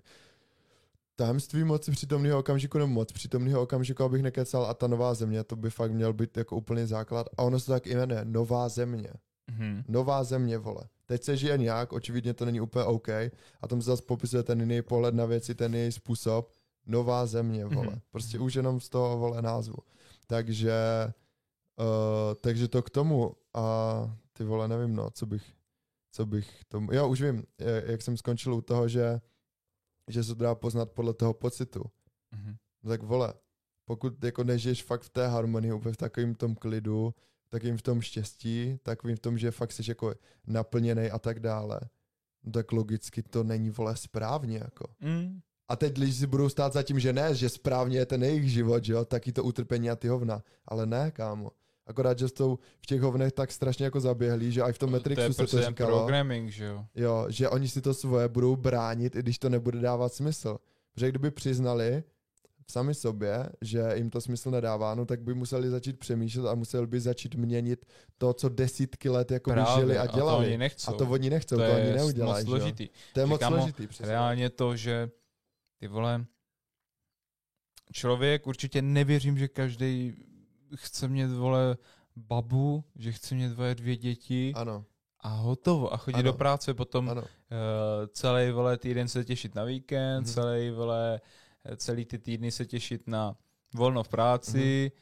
tajemství 1.16 1.64
moci 1.64 1.92
přítomného 1.92 2.40
okamžiku 2.40 2.78
nebo 2.78 2.88
moc 2.88 3.12
přítomného 3.12 3.62
okamžiku, 3.62 4.04
abych 4.04 4.22
nekecal 4.24 4.66
a 4.66 4.74
ta 4.74 4.88
nová 4.88 5.14
země, 5.14 5.44
to 5.44 5.56
by 5.56 5.70
fakt 5.70 5.92
měl 5.92 6.14
být 6.14 6.38
jako 6.38 6.56
úplný 6.56 6.86
základ. 6.86 7.28
A 7.38 7.44
ono 7.44 7.60
se 7.60 7.72
tak 7.72 7.88
i 7.88 7.96
jmenuje, 7.96 8.22
nová 8.24 8.70
země. 8.70 9.10
Mhm. 9.52 9.84
Nová 9.88 10.24
země, 10.24 10.58
vole. 10.58 10.82
Teď 11.06 11.24
se 11.24 11.38
žije 11.38 11.58
nějak, 11.58 11.94
očividně 11.94 12.34
to 12.34 12.46
není 12.46 12.62
úplně 12.62 12.86
OK. 12.86 13.10
A 13.62 13.68
tam 13.68 13.82
se 13.82 13.86
zase 13.86 14.04
popisuje 14.04 14.44
ten 14.44 14.60
jiný 14.60 14.82
pohled 14.82 15.16
na 15.16 15.26
věci, 15.26 15.56
ten 15.56 15.76
jiný 15.76 15.92
způsob. 15.92 16.52
Nová 16.86 17.26
země, 17.26 17.66
vole. 17.66 17.88
Mhm. 17.88 18.00
Prostě 18.12 18.40
už 18.40 18.54
jenom 18.54 18.80
z 18.80 18.90
toho, 18.90 19.18
vole, 19.18 19.42
názvu. 19.42 19.78
Takže, 20.28 20.74
uh, 21.80 22.34
takže 22.42 22.68
to 22.68 22.84
k 22.84 22.90
tomu. 22.90 23.36
A 23.54 24.18
ty 24.34 24.44
vole, 24.44 24.68
nevím, 24.68 24.96
no, 24.96 25.10
co 25.12 25.26
bych, 25.26 25.54
co 26.12 26.26
bych 26.26 26.64
tomu... 26.68 26.94
Jo, 26.94 27.08
už 27.08 27.22
vím, 27.22 27.44
jak 27.86 28.02
jsem 28.02 28.18
skončil 28.18 28.54
u 28.54 28.62
toho, 28.62 28.88
že, 28.88 29.22
že 30.08 30.24
se 30.24 30.36
to 30.36 30.44
dá 30.44 30.56
poznat 30.56 30.92
podle 30.92 31.14
toho 31.14 31.34
pocitu. 31.34 31.84
Mhm. 32.32 32.56
No 32.84 32.90
tak 32.90 33.04
vole, 33.04 33.34
pokud 33.86 34.24
jako 34.24 34.44
nežiješ 34.44 34.84
fakt 34.84 35.02
v 35.02 35.10
té 35.10 35.28
harmonii, 35.28 35.74
úplně 35.74 35.94
v 35.94 35.98
takovým 35.98 36.36
tom 36.36 36.56
klidu, 36.56 37.14
takovým 37.56 37.78
v 37.78 37.82
tom 37.82 38.02
štěstí, 38.02 38.80
takovým 38.84 39.16
v 39.16 39.20
tom, 39.20 39.38
že 39.38 39.52
fakt 39.52 39.72
jsi 39.72 39.82
jako 39.88 40.14
naplněný 40.48 41.12
a 41.12 41.20
tak 41.20 41.40
dále, 41.40 41.80
no 42.44 42.52
tak 42.52 42.72
logicky 42.72 43.24
to 43.24 43.44
není 43.44 43.70
vole 43.70 43.96
správně 43.96 44.58
jako. 44.58 44.86
Mm. 45.00 45.40
A 45.68 45.76
teď 45.76 45.98
lidi 45.98 46.14
si 46.14 46.28
budou 46.28 46.50
stát 46.50 46.74
za 46.74 46.84
tím, 46.84 47.00
že 47.00 47.14
ne, 47.14 47.36
že 47.36 47.50
správně 47.50 47.98
je 47.98 48.06
ten 48.06 48.24
jejich 48.24 48.52
život, 48.52 48.84
že 48.84 48.94
jo, 48.94 49.06
taky 49.06 49.32
to 49.32 49.44
utrpení 49.44 49.90
a 49.90 49.96
ty 49.96 50.08
hovna. 50.08 50.44
Ale 50.68 50.86
ne, 50.86 51.12
kámo. 51.12 51.52
Akorát, 51.88 52.20
že 52.20 52.28
jsou 52.28 52.60
v 52.82 52.86
těch 52.86 53.02
hovnech 53.02 53.32
tak 53.32 53.52
strašně 53.52 53.86
jako 53.86 54.00
zaběhlí, 54.00 54.52
že 54.52 54.62
i 54.62 54.74
v 54.74 54.78
tom 54.78 54.90
to 54.90 54.96
je 54.96 55.00
Matrixu 55.00 55.34
se 55.34 55.48
to 55.48 55.62
říkalo. 55.62 56.00
programming, 56.00 56.50
že 56.50 56.66
jo. 56.66 56.86
Jo, 56.96 57.26
že 57.30 57.50
oni 57.50 57.68
si 57.68 57.82
to 57.82 57.94
svoje 57.94 58.28
budou 58.28 58.56
bránit, 58.56 59.16
i 59.16 59.20
když 59.20 59.40
to 59.40 59.50
nebude 59.50 59.80
dávat 59.80 60.14
smysl. 60.14 60.58
Protože 60.94 61.10
kdyby 61.10 61.32
přiznali 61.32 62.04
sami 62.72 62.94
sobě, 62.96 63.50
že 63.62 63.84
jim 63.96 64.10
to 64.10 64.22
smysl 64.22 64.52
nedává, 64.52 64.96
no 64.96 65.06
tak 65.06 65.22
by 65.22 65.34
museli 65.34 65.70
začít 65.70 66.00
přemýšlet 66.00 66.50
a 66.50 66.56
museli 66.56 66.88
by 66.88 67.00
začít 67.00 67.36
měnit 67.36 67.86
to, 68.18 68.34
co 68.34 68.50
desítky 68.50 69.10
let 69.10 69.32
jako 69.32 69.52
Právě, 69.52 69.82
žili 69.82 69.98
a 69.98 70.04
A 70.04 70.08
to 70.08 70.16
dělali. 70.16 70.48
oni 70.48 70.58
nechcou. 70.58 70.92
A 70.94 70.98
to 70.98 71.06
oni 71.10 71.30
nechcou, 71.30 71.56
to 71.58 71.62
to, 71.66 71.72
oni 71.74 71.86
moc 71.86 71.96
neudělají. 71.96 72.46
jo. 72.46 72.50
složitý. 72.58 72.90
To 73.14 73.20
je 73.20 73.26
moc 73.26 73.40
Kámo, 73.40 73.58
složitý, 73.58 73.88
přesně. 73.88 74.12
Reálně 74.12 74.50
to, 74.50 74.76
že 74.76 75.10
ty 75.80 75.88
vole, 75.88 76.26
člověk 77.94 78.48
určitě 78.48 78.82
nevěřím, 78.82 79.38
že 79.38 79.48
každý 79.48 80.14
chce 80.76 81.08
mít 81.08 81.26
vole 81.28 81.78
babu, 82.16 82.84
že 82.96 83.12
chce 83.12 83.36
mít 83.36 83.54
vole 83.54 83.76
dvě 83.76 83.98
děti 83.98 84.52
Ano, 84.56 84.86
a 85.20 85.30
hotovo. 85.30 85.94
A 85.94 85.98
chodit 85.98 86.16
Ano. 86.16 86.24
do 86.24 86.34
práce 86.34 86.74
potom 86.74 87.10
ano. 87.10 87.22
uh, 87.22 87.28
celý 88.14 88.52
vole 88.52 88.78
týden 88.78 89.08
se 89.08 89.26
těšit 89.26 89.56
na 89.56 89.64
víkend, 89.64 90.24
Mhm. 90.24 90.26
celý 90.34 90.70
vole, 90.70 91.22
celý 91.78 92.06
ty 92.06 92.20
týdny 92.20 92.52
se 92.52 92.66
těšit 92.66 93.08
na 93.08 93.36
volno 93.74 94.04
v 94.04 94.08
práci 94.10 94.92
Mhm. 94.94 95.02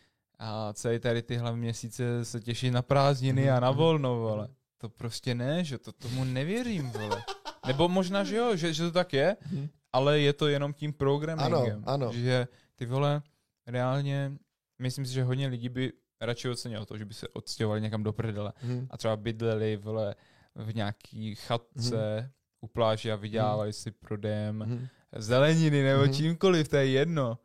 a 0.49 0.73
celý 0.73 0.99
tady 0.99 1.21
tyhle 1.21 1.55
měsíce 1.55 2.25
se 2.25 2.39
těšit 2.41 2.73
na 2.73 2.81
prázdniny 2.81 3.41
Mhm, 3.41 3.53
a 3.53 3.59
na 3.59 3.69
mhm, 3.69 3.77
volno, 3.77 4.15
vole. 4.19 4.47
To 4.77 4.89
prostě 4.89 5.35
ne, 5.35 5.63
že 5.63 5.77
to 5.77 5.91
tomu 5.91 6.23
nevěřím, 6.23 6.89
vole. 6.89 7.23
Nebo 7.67 7.89
možná, 7.89 8.23
že 8.23 8.35
jo, 8.35 8.55
že, 8.55 8.73
že 8.73 8.83
to 8.83 8.91
tak 8.91 9.13
je, 9.13 9.37
Mhm. 9.51 9.69
ale 9.93 10.19
je 10.19 10.33
to 10.33 10.47
jenom 10.47 10.73
tím 10.73 10.93
programmingem. 10.93 11.83
Ano, 11.85 12.05
ano. 12.07 12.13
Že 12.13 12.47
ty 12.75 12.85
vole, 12.85 13.21
reálně, 13.67 14.31
myslím 14.79 15.05
si, 15.05 15.13
že 15.13 15.23
hodně 15.23 15.47
lidí 15.47 15.69
by 15.69 15.93
radši 16.21 16.49
ocenilo 16.49 16.85
to, 16.85 16.97
že 16.97 17.05
by 17.05 17.13
se 17.13 17.27
odstěhovali 17.27 17.81
někam 17.81 18.03
do 18.03 18.13
prdele 18.13 18.53
Mhm. 18.63 18.87
a 18.89 18.97
třeba 18.97 19.15
bydleli 19.17 19.77
vole, 19.77 20.15
v 20.55 20.75
nějaký 20.75 21.35
chatce 21.35 22.31
u 22.61 22.67
pláže 22.67 23.11
a 23.11 23.15
vydělávali 23.15 23.73
si 23.73 23.91
prodejem 23.91 24.55
Mhm. 24.57 24.87
Zeleniny 25.15 25.83
nebo 25.83 26.03
Mhm. 26.03 26.13
čímkoliv, 26.13 26.67
to 26.67 26.75
je 26.75 26.85
jedno. 26.87 27.37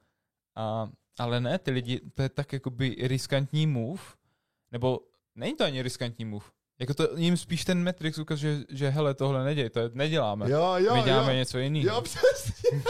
A, 0.56 0.88
ale 1.18 1.40
ne, 1.40 1.58
ty 1.58 1.70
lidi, 1.70 2.00
to 2.14 2.22
je 2.22 2.28
tak 2.28 2.52
jakoby 2.52 2.96
riskantní 3.00 3.66
move, 3.66 4.02
nebo 4.72 5.00
není 5.34 5.56
to 5.56 5.64
ani 5.64 5.82
riskantní 5.82 6.24
move. 6.24 6.44
Jako 6.80 6.94
to 6.94 7.16
jim 7.16 7.36
spíš 7.36 7.64
ten 7.64 7.84
Matrix 7.84 8.18
ukazuje, 8.18 8.56
že, 8.58 8.64
že 8.68 8.88
hele, 8.88 9.14
tohle 9.14 9.44
neděj, 9.44 9.70
to 9.70 9.80
neděláme. 9.94 10.50
Jo, 10.50 10.74
jo, 10.76 10.94
My 10.96 11.02
děláme 11.02 11.32
jo. 11.32 11.38
něco 11.38 11.58
jiného. 11.58 11.94
Jo, 11.96 12.00
přesně. 12.00 12.70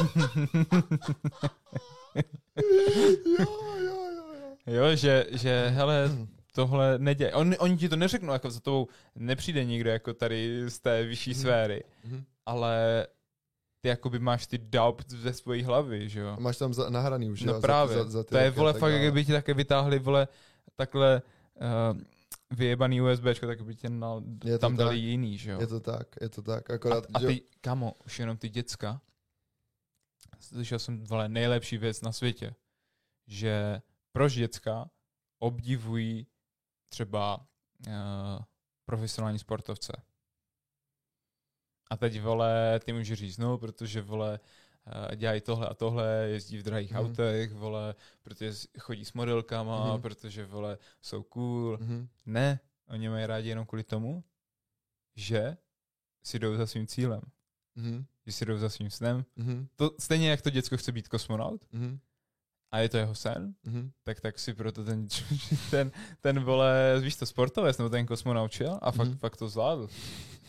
jo, 3.39 3.47
jo, 3.79 4.09
jo, 4.17 4.35
jo. 4.67 4.75
jo, 4.75 4.95
že, 4.97 5.27
že 5.31 5.69
hele, 5.75 6.11
tohle 6.53 6.99
neděje. 6.99 7.33
On, 7.33 7.55
oni 7.59 7.77
ti 7.77 7.89
to 7.89 7.97
neřeknou, 7.97 8.33
jako 8.33 8.51
za 8.51 8.61
tobou 8.61 8.89
nepřijde 9.15 9.65
nikdo 9.65 9.91
jako 9.91 10.15
tady 10.15 10.71
z 10.71 10.79
té 10.81 11.05
vyšší 11.05 11.31
Mhm. 11.31 11.41
sféry, 11.41 11.85
Mhm. 12.05 12.25
ale 12.47 13.07
ty 13.81 13.89
jakoby 13.89 14.19
máš 14.19 14.47
ty 14.47 14.59
doubt 14.59 15.11
ze 15.11 15.33
svojí 15.33 15.63
hlavy, 15.63 16.09
že 16.09 16.21
jo. 16.21 16.29
A 16.29 16.41
máš 16.41 16.57
tam 16.57 16.75
za, 16.75 16.91
nahraný 16.91 17.31
už, 17.31 17.43
No 17.43 17.53
jo, 17.53 17.61
právě, 17.61 17.97
za, 17.97 18.11
za, 18.11 18.25
ty 18.25 18.31
to 18.31 18.37
je 18.37 18.49
a 18.49 18.51
vole 18.51 18.73
fakt, 18.73 19.13
by 19.13 19.25
ti 19.25 19.33
také 19.33 19.55
vytáhli 19.55 19.99
vole 19.99 20.29
takhle 20.77 21.23
uh, 21.55 22.01
vyjebaný 22.51 23.01
USBčko, 23.01 23.47
tak 23.47 23.63
by 23.63 23.75
tě 23.75 23.89
na, 23.91 24.23
Je 24.45 24.59
tam 24.59 24.77
dali 24.77 24.97
tak. 24.97 25.03
jiný, 25.03 25.39
že 25.39 25.51
jo. 25.51 25.61
Je 25.61 25.67
to 25.67 25.81
tak, 25.81 26.09
je 26.21 26.29
to 26.29 26.43
tak, 26.43 26.71
a, 26.71 26.75
akorát, 26.75 27.05
a 27.15 27.21
že... 27.21 27.27
ty, 27.27 27.43
kamo, 27.61 27.93
už 28.07 28.19
jenom 28.19 28.37
ty 28.37 28.49
děcka, 28.49 29.01
slyšel 30.41 30.79
jsem 30.79 31.05
vole 31.05 31.29
nejlepší 31.29 31.79
věc 31.79 32.01
na 32.03 32.13
světě, 32.13 32.55
že 33.27 33.83
proč 34.13 34.35
děcka 34.35 34.91
obdivují 35.39 36.27
třeba 36.89 37.47
uh, 37.87 37.93
profesionální 38.85 39.39
sportovce. 39.39 39.93
A 41.91 41.97
teď, 41.97 42.21
vole, 42.21 42.81
ty 42.85 42.93
můžeš 42.93 43.19
říct, 43.19 43.39
no, 43.39 43.59
protože, 43.59 44.03
vole, 44.03 44.41
eh, 45.13 45.17
dělají 45.17 45.41
tohle 45.41 45.69
a 45.69 45.75
tohle, 45.75 46.07
jezdí 46.29 46.59
v 46.59 46.63
drahých 46.63 46.93
Mhm. 46.93 47.01
autech, 47.01 47.53
vole, 47.53 47.95
protože 48.23 48.53
chodí 48.79 49.05
s 49.05 49.13
modelkama, 49.13 49.93
Mhm. 49.93 50.03
protože, 50.03 50.47
vole, 50.47 50.79
jsou 51.03 51.23
cool. 51.23 51.79
Mhm. 51.81 52.09
Ne, 52.27 52.61
oni 52.89 53.09
mají 53.09 53.27
rádi 53.27 53.49
jenom 53.49 53.67
kvůli 53.67 53.85
tomu, 53.85 54.25
že 55.17 55.57
si 56.25 56.39
jdou 56.39 56.57
za 56.57 56.67
svým 56.67 56.87
cílem, 56.87 57.21
Mhm. 57.75 58.05
že 58.27 58.33
si 58.33 58.45
jdou 58.47 58.59
za 58.59 58.69
svým 58.69 58.91
snem. 58.91 59.25
Mhm. 59.37 59.69
To, 59.77 59.91
stejně 59.99 60.31
jak 60.31 60.43
to 60.43 60.51
děcko 60.51 60.77
chce 60.77 60.93
být 60.93 61.09
kosmonaut 61.09 61.65
Mhm. 61.73 61.99
a 62.71 62.79
je 62.79 62.89
to 62.89 62.97
jeho 62.97 63.15
sen, 63.15 63.55
Mhm. 63.65 63.91
tak 64.03 64.21
tak 64.21 64.39
si 64.39 64.55
proto 64.55 64.85
ten, 64.85 65.09
ten, 65.71 65.93
ten 66.21 66.41
vole, 66.41 67.01
víš 67.01 67.17
to, 67.17 67.27
sportovec 67.27 67.79
nebo 67.79 67.89
ten 67.91 68.07
kosmonaut 68.07 68.53
šel 68.53 68.79
a 68.83 68.91
fakt, 68.93 69.09
Mhm. 69.09 69.19
fakt 69.19 69.37
to 69.37 69.49
zvládl. 69.49 69.89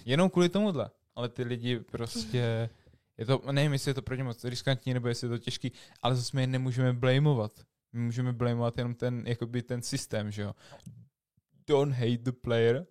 Jenom 0.06 0.30
kvůli 0.30 0.50
tomuhle. 0.50 0.90
Ale 1.20 1.30
ty 1.30 1.44
lidi 1.44 1.80
prostě, 1.80 2.70
je 3.18 3.26
to, 3.26 3.42
nevím, 3.52 3.74
jestli 3.74 3.90
je 3.90 3.94
to 3.94 4.02
pro 4.02 4.16
ně 4.16 4.24
moc 4.24 4.44
riskantní, 4.44 4.94
nebo 4.94 5.08
jestli 5.08 5.26
je 5.26 5.30
to 5.30 5.38
těžký, 5.38 5.72
ale 6.02 6.16
zase 6.16 6.32
my 6.34 6.42
je 6.44 6.48
nemůžeme 6.48 6.94
blameovat. 6.94 7.52
My 7.94 8.00
můžeme 8.02 8.34
blameovat 8.34 8.78
jenom 8.78 8.96
ten, 8.96 9.24
jakoby 9.28 9.62
ten 9.62 9.82
systém, 9.82 10.32
že 10.32 10.42
jo. 10.42 10.56
Don't 11.68 11.94
hate 11.96 12.18
the 12.18 12.32
player, 12.32 12.86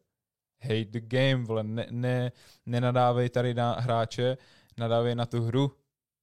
hate 0.63 0.85
the 0.85 1.01
game, 1.01 1.45
vole, 1.45 1.63
ne, 1.65 1.87
ne, 1.91 2.33
nenadávej 2.67 3.29
tady 3.29 3.55
na 3.55 3.73
hráče, 3.81 4.37
nadávej 4.77 5.15
na 5.15 5.27
tu 5.27 5.43
hru. 5.43 5.73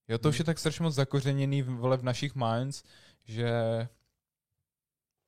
Jo, 0.08 0.18
to 0.18 0.30
už 0.30 0.36
Mhm. 0.36 0.42
je 0.42 0.46
tak 0.46 0.60
strašně 0.60 0.84
moc 0.84 0.96
zakořeněný 0.96 1.62
v, 1.62 1.70
vole, 1.70 1.98
v 1.98 2.04
našich 2.04 2.36
minds, 2.36 2.84
že, 3.24 3.52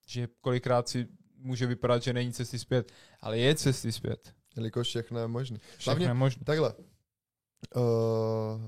že 0.08 0.28
kolikrát 0.42 0.88
si 0.90 1.08
může 1.36 1.66
vypadat, 1.66 2.04
že 2.04 2.14
není 2.14 2.34
cesty 2.34 2.60
zpět, 2.60 2.92
ale 3.22 3.38
je 3.40 3.56
cesty 3.56 3.92
zpět. 3.92 4.37
Jelikož 4.58 4.88
všechno 4.88 5.20
je 5.20 5.28
možné. 5.28 5.60
Všechno 5.78 6.06
je 6.06 6.14
možné. 6.14 6.44
Takhle. 6.46 6.74
Uh, 7.76 8.68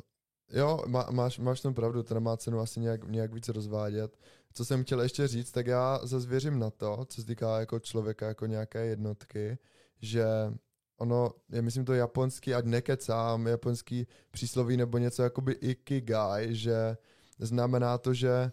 jo, 0.52 0.84
má, 0.88 1.08
máš, 1.12 1.40
máš 1.40 1.62
tam 1.62 1.74
pravdu, 1.74 2.04
to 2.04 2.14
nemá 2.14 2.38
cenu 2.38 2.60
asi 2.60 2.80
nějak, 2.80 3.08
nějak 3.08 3.34
víc 3.34 3.50
rozvádět. 3.50 4.18
Co 4.54 4.66
jsem 4.66 4.84
chtěl 4.84 5.02
ještě 5.02 5.28
říct, 5.28 5.52
tak 5.52 5.68
já 5.68 6.00
zase 6.04 6.28
věřím 6.28 6.60
na 6.60 6.70
to, 6.70 7.06
co 7.10 7.22
se 7.22 7.28
týká 7.28 7.60
jako 7.60 7.80
člověka, 7.80 8.28
jako 8.28 8.46
nějaké 8.46 8.86
jednotky, 8.86 9.58
že 10.02 10.26
ono, 10.98 11.32
je 11.52 11.62
myslím 11.62 11.86
to 11.86 11.94
japonský, 11.94 12.54
ať 12.54 12.66
nekecám, 12.66 13.48
japonský 13.48 14.08
přísloví 14.32 14.78
nebo 14.78 14.98
něco 14.98 15.24
jakoby 15.24 15.54
ikigai, 15.54 16.56
že 16.56 16.98
znamená 17.40 17.98
to, 17.98 18.14
že 18.14 18.52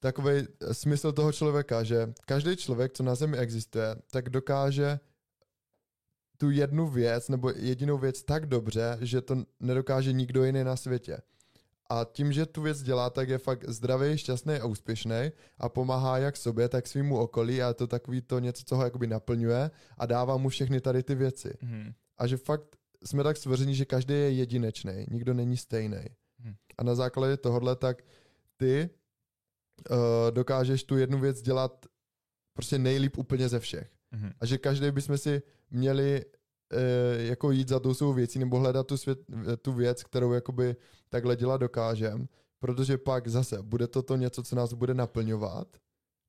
takový 0.00 0.46
smysl 0.72 1.12
toho 1.12 1.32
člověka, 1.32 1.82
že 1.82 2.12
každý 2.26 2.56
člověk, 2.56 2.92
co 2.92 3.02
na 3.02 3.14
Zemi 3.14 3.38
existuje, 3.38 3.96
tak 4.10 4.28
dokáže 4.28 5.00
tu 6.44 6.50
jednu 6.50 6.88
věc 6.88 7.28
nebo 7.28 7.50
jedinou 7.56 7.98
věc 7.98 8.22
tak 8.22 8.46
dobře, 8.46 8.98
že 9.00 9.20
to 9.20 9.36
nedokáže 9.60 10.12
nikdo 10.12 10.44
jiný 10.44 10.64
na 10.64 10.76
světě. 10.76 11.18
A 11.90 12.04
tím, 12.04 12.32
že 12.32 12.46
tu 12.46 12.62
věc 12.62 12.82
dělá, 12.82 13.10
tak 13.10 13.28
je 13.28 13.38
fakt 13.38 13.64
zdravý, 13.68 14.18
šťastný 14.18 14.54
a 14.54 14.66
úspěšný 14.66 15.32
a 15.58 15.68
pomáhá 15.68 16.18
jak 16.18 16.36
sobě, 16.36 16.68
tak 16.68 16.86
svýmu 16.86 17.18
okolí 17.18 17.62
a 17.62 17.68
je 17.68 17.74
to 17.74 17.86
takový 17.86 18.20
to 18.20 18.38
něco, 18.38 18.62
co 18.66 18.76
ho 18.76 18.84
jakoby 18.84 19.06
naplňuje 19.06 19.70
a 19.98 20.06
dává 20.06 20.36
mu 20.36 20.48
všechny 20.48 20.80
tady 20.80 21.02
ty 21.02 21.14
věci. 21.14 21.54
Mhm. 21.62 21.92
A 22.18 22.26
že 22.26 22.36
fakt 22.36 22.76
jsme 23.04 23.22
tak 23.22 23.36
stvoření, 23.36 23.74
že 23.74 23.84
každý 23.84 24.14
je 24.14 24.30
jedinečný, 24.32 25.06
nikdo 25.10 25.34
není 25.34 25.56
stejný. 25.56 26.04
Hmm. 26.38 26.54
A 26.78 26.84
na 26.84 26.94
základě 26.94 27.36
tohohle 27.36 27.76
tak 27.76 28.02
ty 28.56 28.90
uh, 29.90 29.96
dokážeš 30.30 30.84
tu 30.84 30.96
jednu 30.96 31.20
věc 31.20 31.42
dělat 31.42 31.86
prostě 32.54 32.78
nejlíp 32.78 33.18
úplně 33.18 33.48
ze 33.48 33.60
všech. 33.60 33.93
Mhm. 34.14 34.32
A 34.40 34.46
že 34.46 34.58
každý 34.58 34.90
bychom 34.90 35.18
si 35.18 35.42
měli 35.70 36.24
uh, 36.24 37.20
jako 37.20 37.50
jít 37.50 37.68
za 37.68 37.80
tou 37.80 37.94
svou 37.94 38.12
věcí 38.12 38.38
nebo 38.38 38.58
hledat 38.58 38.86
tu, 38.86 38.96
svět, 38.96 39.18
tu 39.62 39.72
věc, 39.72 40.02
kterou 40.02 40.32
jakoby 40.32 40.76
takhle 41.08 41.36
dělat 41.36 41.56
dokážem, 41.56 42.28
protože 42.58 42.98
pak 42.98 43.28
zase 43.28 43.62
bude 43.62 43.86
to 43.86 44.02
to 44.02 44.16
něco, 44.16 44.42
co 44.42 44.56
nás 44.56 44.72
bude 44.72 44.94
naplňovat, 44.94 45.68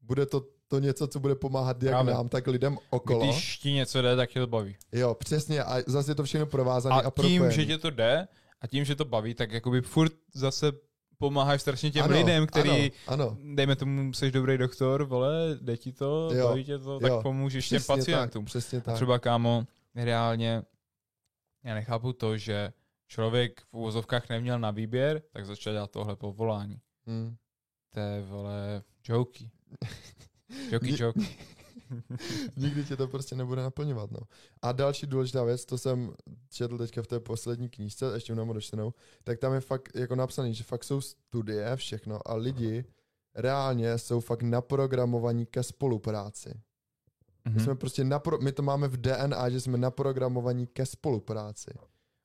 bude 0.02 0.26
to 0.26 0.46
to 0.68 0.80
něco, 0.80 1.08
co 1.08 1.20
bude 1.20 1.36
pomáhat 1.36 1.84
jak 1.84 1.92
Právě. 1.92 2.14
nám, 2.14 2.30
tak 2.30 2.48
lidem 2.48 2.78
okolo. 2.90 3.26
Když 3.26 3.58
ti 3.58 3.72
něco 3.72 4.02
jde, 4.02 4.16
tak 4.16 4.30
tě 4.30 4.40
to 4.40 4.48
baví. 4.48 4.76
Jo, 4.92 5.14
přesně. 5.14 5.64
A 5.64 5.82
zase 5.88 6.12
je 6.12 6.16
to 6.16 6.24
všechno 6.24 6.46
provázané 6.46 6.96
a, 6.96 7.08
A 7.08 7.12
tím, 7.22 7.52
že 7.52 7.66
tě 7.66 7.78
to 7.78 7.90
jde 7.90 8.28
a 8.62 8.68
tím, 8.68 8.86
že 8.86 8.96
to 8.96 9.06
baví, 9.06 9.34
tak 9.34 9.52
jakoby 9.52 9.82
furt 9.82 10.14
zase 10.34 10.72
pomáháš 11.18 11.62
strašně 11.62 11.92
těm 11.92 12.04
Ano, 12.04 12.14
lidem, 12.18 12.48
který, 12.48 12.92
Ano, 13.08 13.24
ano. 13.24 13.38
dejme 13.56 13.76
tomu, 13.76 14.14
jsi 14.14 14.32
dobrý 14.32 14.58
doktor, 14.58 15.04
vole, 15.04 15.58
jde 15.62 15.78
ti 15.78 15.92
to, 15.92 16.30
Jo, 16.34 16.48
baví 16.48 16.64
tě 16.64 16.80
to, 16.80 16.92
jo, 16.92 17.00
tak 17.00 17.12
pomůžeš 17.22 17.70
těm 17.70 17.78
Přesně 17.80 17.96
pacientům. 17.96 18.46
Tak, 18.46 18.50
přesně 18.50 18.78
A 18.78 18.82
tak. 18.82 18.96
třeba, 18.96 19.20
kámo, 19.20 19.68
reálně, 19.96 20.62
já 21.64 21.74
nechápu 21.74 22.14
to, 22.14 22.38
že 22.38 22.74
člověk 23.08 23.62
v 23.62 23.74
úvozovkách 23.74 24.30
neměl 24.30 24.60
na 24.60 24.72
výběr, 24.72 25.22
tak 25.32 25.46
začal 25.46 25.74
dělat 25.74 25.92
tohle 25.92 26.16
povolání. 26.16 26.80
Hmm. 27.08 27.36
To 27.94 28.00
je, 28.00 28.22
vole, 28.22 28.84
joky. 29.10 29.50
Joky, 30.72 31.04
joky. 31.04 31.38
Nikdy 32.58 32.84
tě 32.86 32.96
to 32.98 33.08
prostě 33.08 33.36
nebude 33.36 33.62
naplňovat. 33.64 34.12
No. 34.12 34.20
A 34.62 34.72
další 34.72 35.08
důležitá 35.08 35.44
věc, 35.44 35.66
to 35.66 35.78
jsem 35.78 36.14
četl 36.50 36.78
teďka 36.78 37.02
v 37.04 37.08
té 37.08 37.20
poslední 37.20 37.70
knížce, 37.70 38.06
ještě 38.14 38.36
mám 38.36 38.54
dočtenou, 38.54 38.94
tak 39.24 39.40
tam 39.40 39.54
je 39.54 39.60
fakt 39.62 39.90
jako 39.96 40.16
napsaný, 40.16 40.54
že 40.54 40.64
fakt 40.64 40.84
jsou 40.84 41.02
studie, 41.02 41.76
všechno 41.76 42.20
a 42.26 42.36
lidi 42.36 42.86
reálně 43.36 43.98
jsou 43.98 44.20
fakt 44.20 44.42
naprogramovaní 44.44 45.46
ke 45.46 45.64
spolupráci. 45.64 46.50
My 47.46 47.52
Mhm. 47.52 47.60
jsme 47.60 47.76
prostě 47.76 48.04
napro- 48.04 48.42
my 48.42 48.52
to 48.52 48.62
máme 48.64 48.88
v 48.88 48.98
DNA, 48.98 49.50
že 49.50 49.62
jsme 49.62 49.78
naprogramovaní 49.78 50.68
ke 50.68 50.86
spolupráci. 50.86 51.72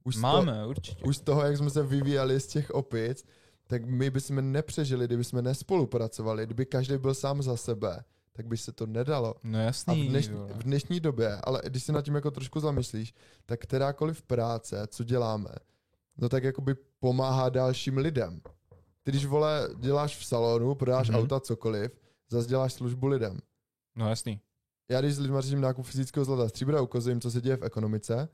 Už 0.05 0.17
z 0.17 0.21
toho- 0.21 0.33
Máme, 0.33 0.67
určitě. 0.67 1.05
už 1.05 1.17
z 1.17 1.21
toho, 1.21 1.43
jak 1.43 1.57
jsme 1.57 1.71
se 1.71 1.83
vyvíjeli 1.83 2.41
z 2.41 2.47
těch 2.47 2.71
opic, 2.71 3.25
tak 3.67 3.85
my 3.85 4.11
bychom 4.11 4.53
nepřežili, 4.53 5.07
kdyby 5.07 5.25
jsme 5.25 5.43
nespolupracovali. 5.43 6.47
Kdyby 6.47 6.67
každý 6.67 6.99
byl 6.99 7.15
sám 7.15 7.43
za 7.43 7.57
sebe, 7.57 8.05
tak 8.41 8.47
by 8.47 8.57
se 8.57 8.73
to 8.73 8.87
nedalo. 8.87 9.35
No 9.43 9.59
A 9.59 9.63
jasný, 9.63 10.07
v 10.07 10.11
dnešní, 10.11 10.35
v 10.35 10.63
dnešní 10.63 11.01
době, 11.01 11.37
ale 11.45 11.63
když 11.67 11.85
se 11.85 11.93
nad 11.93 12.05
tím 12.05 12.15
jako 12.15 12.31
trošku 12.31 12.61
zamyslíš, 12.61 13.15
tak 13.47 13.61
kterákoliv 13.61 14.23
práce, 14.23 14.87
co 14.89 15.05
děláme, 15.05 15.51
no 16.17 16.29
tak 16.29 16.45
jakoby 16.45 16.75
pomáhá 17.01 17.49
dalším 17.49 17.99
lidem. 17.99 18.41
Ty 19.03 19.11
když, 19.11 19.27
vole, 19.27 19.69
děláš 19.79 20.17
v 20.17 20.25
salonu, 20.25 20.75
prodáš 20.75 21.09
Mhm. 21.09 21.17
mm-hmm. 21.17 21.23
auta, 21.23 21.41
cokoliv, 21.41 22.01
zase 22.31 22.49
děláš 22.49 22.73
službu 22.73 23.07
lidem. 23.07 23.39
No 23.97 24.09
jasný. 24.09 24.41
Já 24.91 25.01
když 25.01 25.15
s 25.15 25.19
lidmi 25.19 25.37
řeším 25.41 25.61
nákup 25.61 25.87
fyzického 25.87 26.25
zlata 26.25 26.45
a 26.45 26.49
stříbra, 26.49 26.81
ukazuju 26.81 27.21
co 27.21 27.31
se 27.31 27.41
děje 27.41 27.57
v 27.57 27.65
ekonomice, 27.65 28.29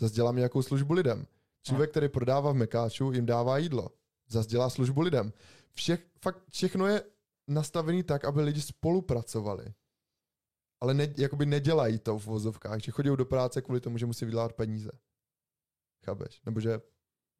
zase 0.00 0.14
dělám 0.14 0.36
nějakou 0.36 0.62
službu 0.62 0.92
lidem. 0.92 1.26
Člověk, 1.62 1.90
který 1.90 2.08
prodává 2.08 2.52
v 2.52 2.54
Mekáču, 2.54 3.12
jim 3.12 3.26
dává 3.26 3.58
jídlo. 3.58 3.88
Zase 4.28 4.48
dělá 4.48 4.70
službu 4.70 5.00
lidem. 5.00 5.32
Všech, 5.72 6.00
fakt 6.22 6.38
všechno 6.50 6.86
je 6.86 7.02
nastavený 7.48 8.02
tak, 8.02 8.24
aby 8.24 8.42
lidi 8.42 8.62
spolupracovali. 8.62 9.64
Ale 10.80 10.94
ne, 10.94 11.14
jakoby 11.16 11.46
nedělají 11.46 11.98
to 11.98 12.18
v 12.18 12.26
vozovkách, 12.26 12.80
že 12.80 12.92
chodí 12.92 13.08
do 13.16 13.24
práce 13.24 13.62
kvůli 13.62 13.80
tomu, 13.80 13.98
že 13.98 14.06
musí 14.06 14.24
vydělat 14.24 14.52
peníze. 14.52 14.90
Chápeš? 16.04 16.40
Nebo 16.46 16.60
že 16.60 16.80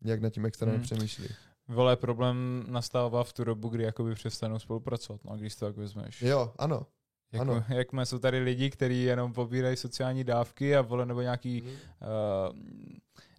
nějak 0.05 0.21
nad 0.21 0.31
tím 0.31 0.47
extra 0.47 0.69
Hmm. 0.71 0.79
nepřemýšlí. 0.81 1.29
Vole, 1.69 1.97
problém 1.97 2.65
nastává 2.69 3.25
v 3.25 3.33
tu 3.33 3.45
dobu, 3.45 3.69
kdy 3.69 3.85
jakoby 3.85 4.15
přestanou 4.15 4.59
spolupracovat, 4.59 5.25
no, 5.25 5.37
když 5.37 5.57
to 5.57 5.67
tak 5.67 5.77
vezmeš. 5.77 6.23
Jo, 6.23 6.55
ano. 6.59 6.87
Jako, 7.33 7.43
ano. 7.43 7.65
Jak 7.69 7.93
má, 7.93 8.05
jsou 8.05 8.19
tady 8.19 8.39
lidi, 8.39 8.71
kteří 8.71 9.03
jenom 9.03 9.33
pobírají 9.33 9.77
sociální 9.77 10.25
dávky 10.25 10.77
a 10.77 10.81
vole, 10.83 11.07
nebo 11.07 11.21
nějaký, 11.21 11.63
Mhm. 11.63 11.71
uh, 11.73 12.57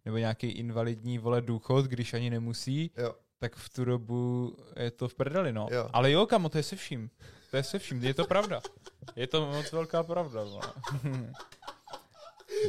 nebo 0.06 0.18
nějaký 0.18 0.48
invalidní 0.48 1.18
vole 1.18 1.42
důchod, 1.42 1.86
když 1.86 2.14
ani 2.14 2.30
nemusí, 2.30 2.92
Jo. 2.98 3.16
Tak 3.40 3.56
v 3.56 3.70
tu 3.70 3.86
dobu 3.86 4.56
je 4.76 4.92
to 4.92 5.08
v 5.08 5.16
prdeli, 5.16 5.54
no. 5.54 5.68
Jo. 5.72 5.90
Ale 5.94 6.12
jo, 6.12 6.26
kamo, 6.26 6.50
to 6.50 6.58
je 6.58 6.64
se 6.64 6.76
vším. 6.76 7.10
To 7.52 7.58
je 7.58 7.64
se 7.64 7.80
vším, 7.80 8.04
je 8.04 8.14
to 8.14 8.26
pravda. 8.26 8.62
Je 9.16 9.28
to 9.28 9.46
moc 9.52 9.72
velká 9.72 10.04
pravda, 10.04 10.44
vole. 10.44 10.62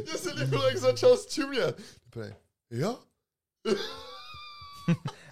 Mně 0.04 0.18
se 0.18 0.32
líbilo, 0.32 0.66
jak 0.68 0.76
začal 0.76 1.16
zčumět. 1.16 1.80
Dobrý. 2.14 2.34
Jo? 2.70 2.98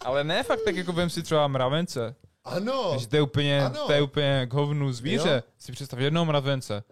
Ale 0.04 0.24
ne 0.24 0.42
fakt 0.42 0.60
tak, 0.64 0.76
jako 0.76 0.92
vem 0.92 1.10
si 1.10 1.22
třeba 1.22 1.48
mravence. 1.48 2.14
Ano. 2.44 2.94
Že 2.98 3.08
to 3.08 3.16
je 3.16 3.22
úplně, 3.22 3.64
Ano. 3.64 3.86
to 3.86 3.92
je 3.92 4.02
úplně 4.02 4.46
k 4.50 4.52
hovnu 4.52 4.92
zvíře. 4.92 5.42
Jo. 5.46 5.52
Si 5.58 5.72
představ 5.72 5.98
jednoho 6.00 6.24
mravence. 6.26 6.84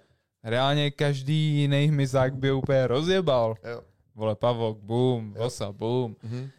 Reálně 0.44 0.90
každý 0.90 1.34
jiný 1.60 1.86
hmyzák 1.86 2.34
by 2.34 2.52
úplně 2.52 2.86
rozjebal. 2.86 3.54
Jo. 3.70 3.82
Vole, 4.14 4.34
pavok, 4.36 4.78
boom, 4.78 5.34
Jo. 5.36 5.42
vosa, 5.42 5.72
boom. 5.72 6.16
Mhm. 6.22 6.50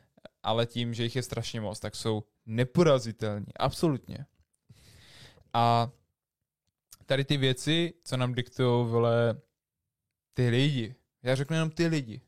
Ale 0.48 0.66
tím, 0.66 0.94
že 0.94 1.04
jich 1.04 1.16
je 1.16 1.24
strašně 1.24 1.62
moc, 1.62 1.80
tak 1.80 1.96
jsou 1.96 2.24
neporazitelní. 2.46 3.48
Absolutně. 3.60 4.26
A 5.54 5.92
tady 7.06 7.26
ty 7.26 7.38
věci, 7.38 7.94
co 8.04 8.18
nám 8.18 8.34
diktují, 8.34 8.92
vole, 8.92 9.42
ty 10.34 10.50
lidi. 10.50 10.96
Já 11.24 11.36
řeknu 11.36 11.56
jenom 11.56 11.70
ty 11.70 11.88
lidi. 11.88 12.22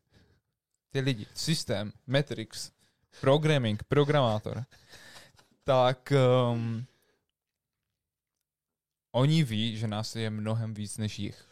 Ty 0.90 1.00
lidi. 1.00 1.26
Systém, 1.34 1.92
Matrix, 2.08 2.72
programming, 3.22 3.84
programátor. 3.84 4.66
Tak 5.64 6.14
um, 6.52 6.86
oni 9.12 9.44
ví, 9.44 9.78
že 9.78 9.88
nás 9.88 10.16
je 10.16 10.30
mnohem 10.30 10.74
víc 10.74 10.98
než 10.98 11.20
jich. 11.20 11.46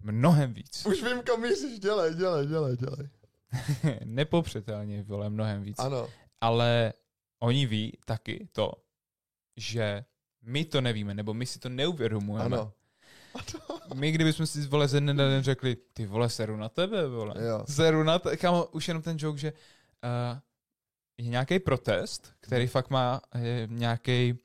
Mnohem 0.00 0.54
víc. 0.54 0.86
Už 0.86 1.02
vím, 1.02 1.22
kam 1.22 1.40
míříš. 1.40 1.78
Dělej, 1.78 2.14
dělej, 2.14 2.46
dělej, 2.46 2.76
dělej. 2.76 3.08
Nepopřetelně, 4.04 5.02
vole, 5.02 5.30
mnohem 5.30 5.62
víc. 5.62 5.78
Ano. 5.78 6.08
ale 6.40 6.92
oni 7.38 7.66
ví 7.66 7.98
taky 8.04 8.48
to, 8.52 8.72
že 9.56 10.04
my 10.42 10.64
to 10.64 10.80
nevíme, 10.80 11.14
nebo 11.14 11.34
my 11.34 11.46
si 11.46 11.58
to 11.58 11.68
neuvědomujeme. 11.68 12.56
Ano. 12.56 12.72
My, 13.94 14.12
kdybychom 14.12 14.46
si 14.46 14.66
vole 14.66 14.88
ze 14.88 15.00
dne 15.00 15.14
na 15.14 15.28
den 15.28 15.42
řekli, 15.42 15.76
ty 15.92 16.06
vole, 16.06 16.30
seru 16.30 16.56
na 16.56 16.68
tebe, 16.68 17.08
vole. 17.08 17.34
Jo. 17.46 17.64
Seru 17.68 18.02
na 18.02 18.18
tebe, 18.18 18.36
kámo, 18.36 18.66
už 18.66 18.88
jenom 18.88 19.02
ten 19.02 19.16
joke, 19.20 19.38
že 19.38 19.52
uh, 19.52 20.38
je 21.18 21.28
nějaký 21.28 21.58
protest, 21.58 22.32
který 22.40 22.66
fakt 22.66 22.90
má 22.90 23.20
nějaký 23.66 24.38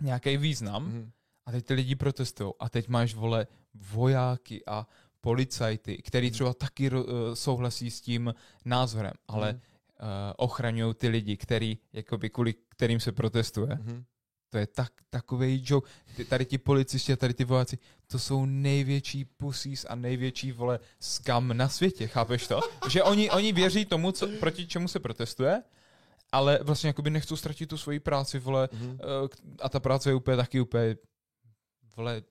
nějaký 0.00 0.36
význam 0.36 0.84
Mhm. 0.84 1.10
a 1.46 1.50
teď 1.52 1.66
ty 1.66 1.74
lidi 1.74 1.94
protestují 1.96 2.52
a 2.60 2.68
teď 2.68 2.88
máš, 2.88 3.14
vole, 3.14 3.46
vojáky 3.74 4.62
a 4.66 4.86
policajty, 5.20 6.02
který 6.02 6.30
třeba 6.30 6.54
taky 6.54 6.90
uh, 6.90 7.02
souhlasí 7.34 7.90
s 7.90 8.00
tím 8.00 8.34
názorem, 8.64 9.12
ale 9.28 9.52
Mhm. 9.52 9.60
uh, 9.60 10.06
ochraňují 10.36 10.94
ty 10.94 11.08
lidi, 11.08 11.36
který, 11.36 11.78
jakoby 11.92 12.30
kvůli 12.30 12.54
kterým 12.68 13.00
se 13.00 13.12
protestuje. 13.12 13.74
Mhm. 13.74 14.04
To 14.52 14.58
je 14.58 14.66
tak, 14.66 14.92
takový 15.10 15.62
joke. 15.66 15.90
Ty, 16.16 16.24
tady 16.24 16.44
ti 16.44 16.58
policisti 16.58 17.12
a 17.12 17.16
tady 17.16 17.34
ty 17.34 17.44
vojáci, 17.44 17.78
to 18.06 18.18
jsou 18.18 18.44
největší 18.46 19.24
pusís 19.24 19.86
a 19.88 19.94
největší, 19.94 20.52
vole, 20.52 20.78
skam 21.00 21.56
na 21.56 21.68
světě, 21.68 22.06
chápeš 22.06 22.46
to? 22.46 22.60
Že 22.90 23.02
oni, 23.02 23.30
oni 23.30 23.52
věří 23.52 23.84
tomu, 23.84 24.12
co, 24.12 24.28
proti 24.40 24.66
čemu 24.66 24.88
se 24.88 24.98
protestuje, 25.00 25.62
ale 26.32 26.58
vlastně 26.62 26.86
jakoby 26.88 27.10
nechcou 27.10 27.36
ztratit 27.36 27.68
tu 27.68 27.76
svoji 27.78 28.00
práci, 28.00 28.38
vole, 28.38 28.68
Mhm. 28.72 28.98
eh, 29.00 29.28
a 29.62 29.68
ta 29.68 29.80
práce 29.80 30.10
je 30.10 30.14
úplně 30.14 30.36
taky 30.36 30.60
úplně, 30.60 30.96
vole, 31.96 32.22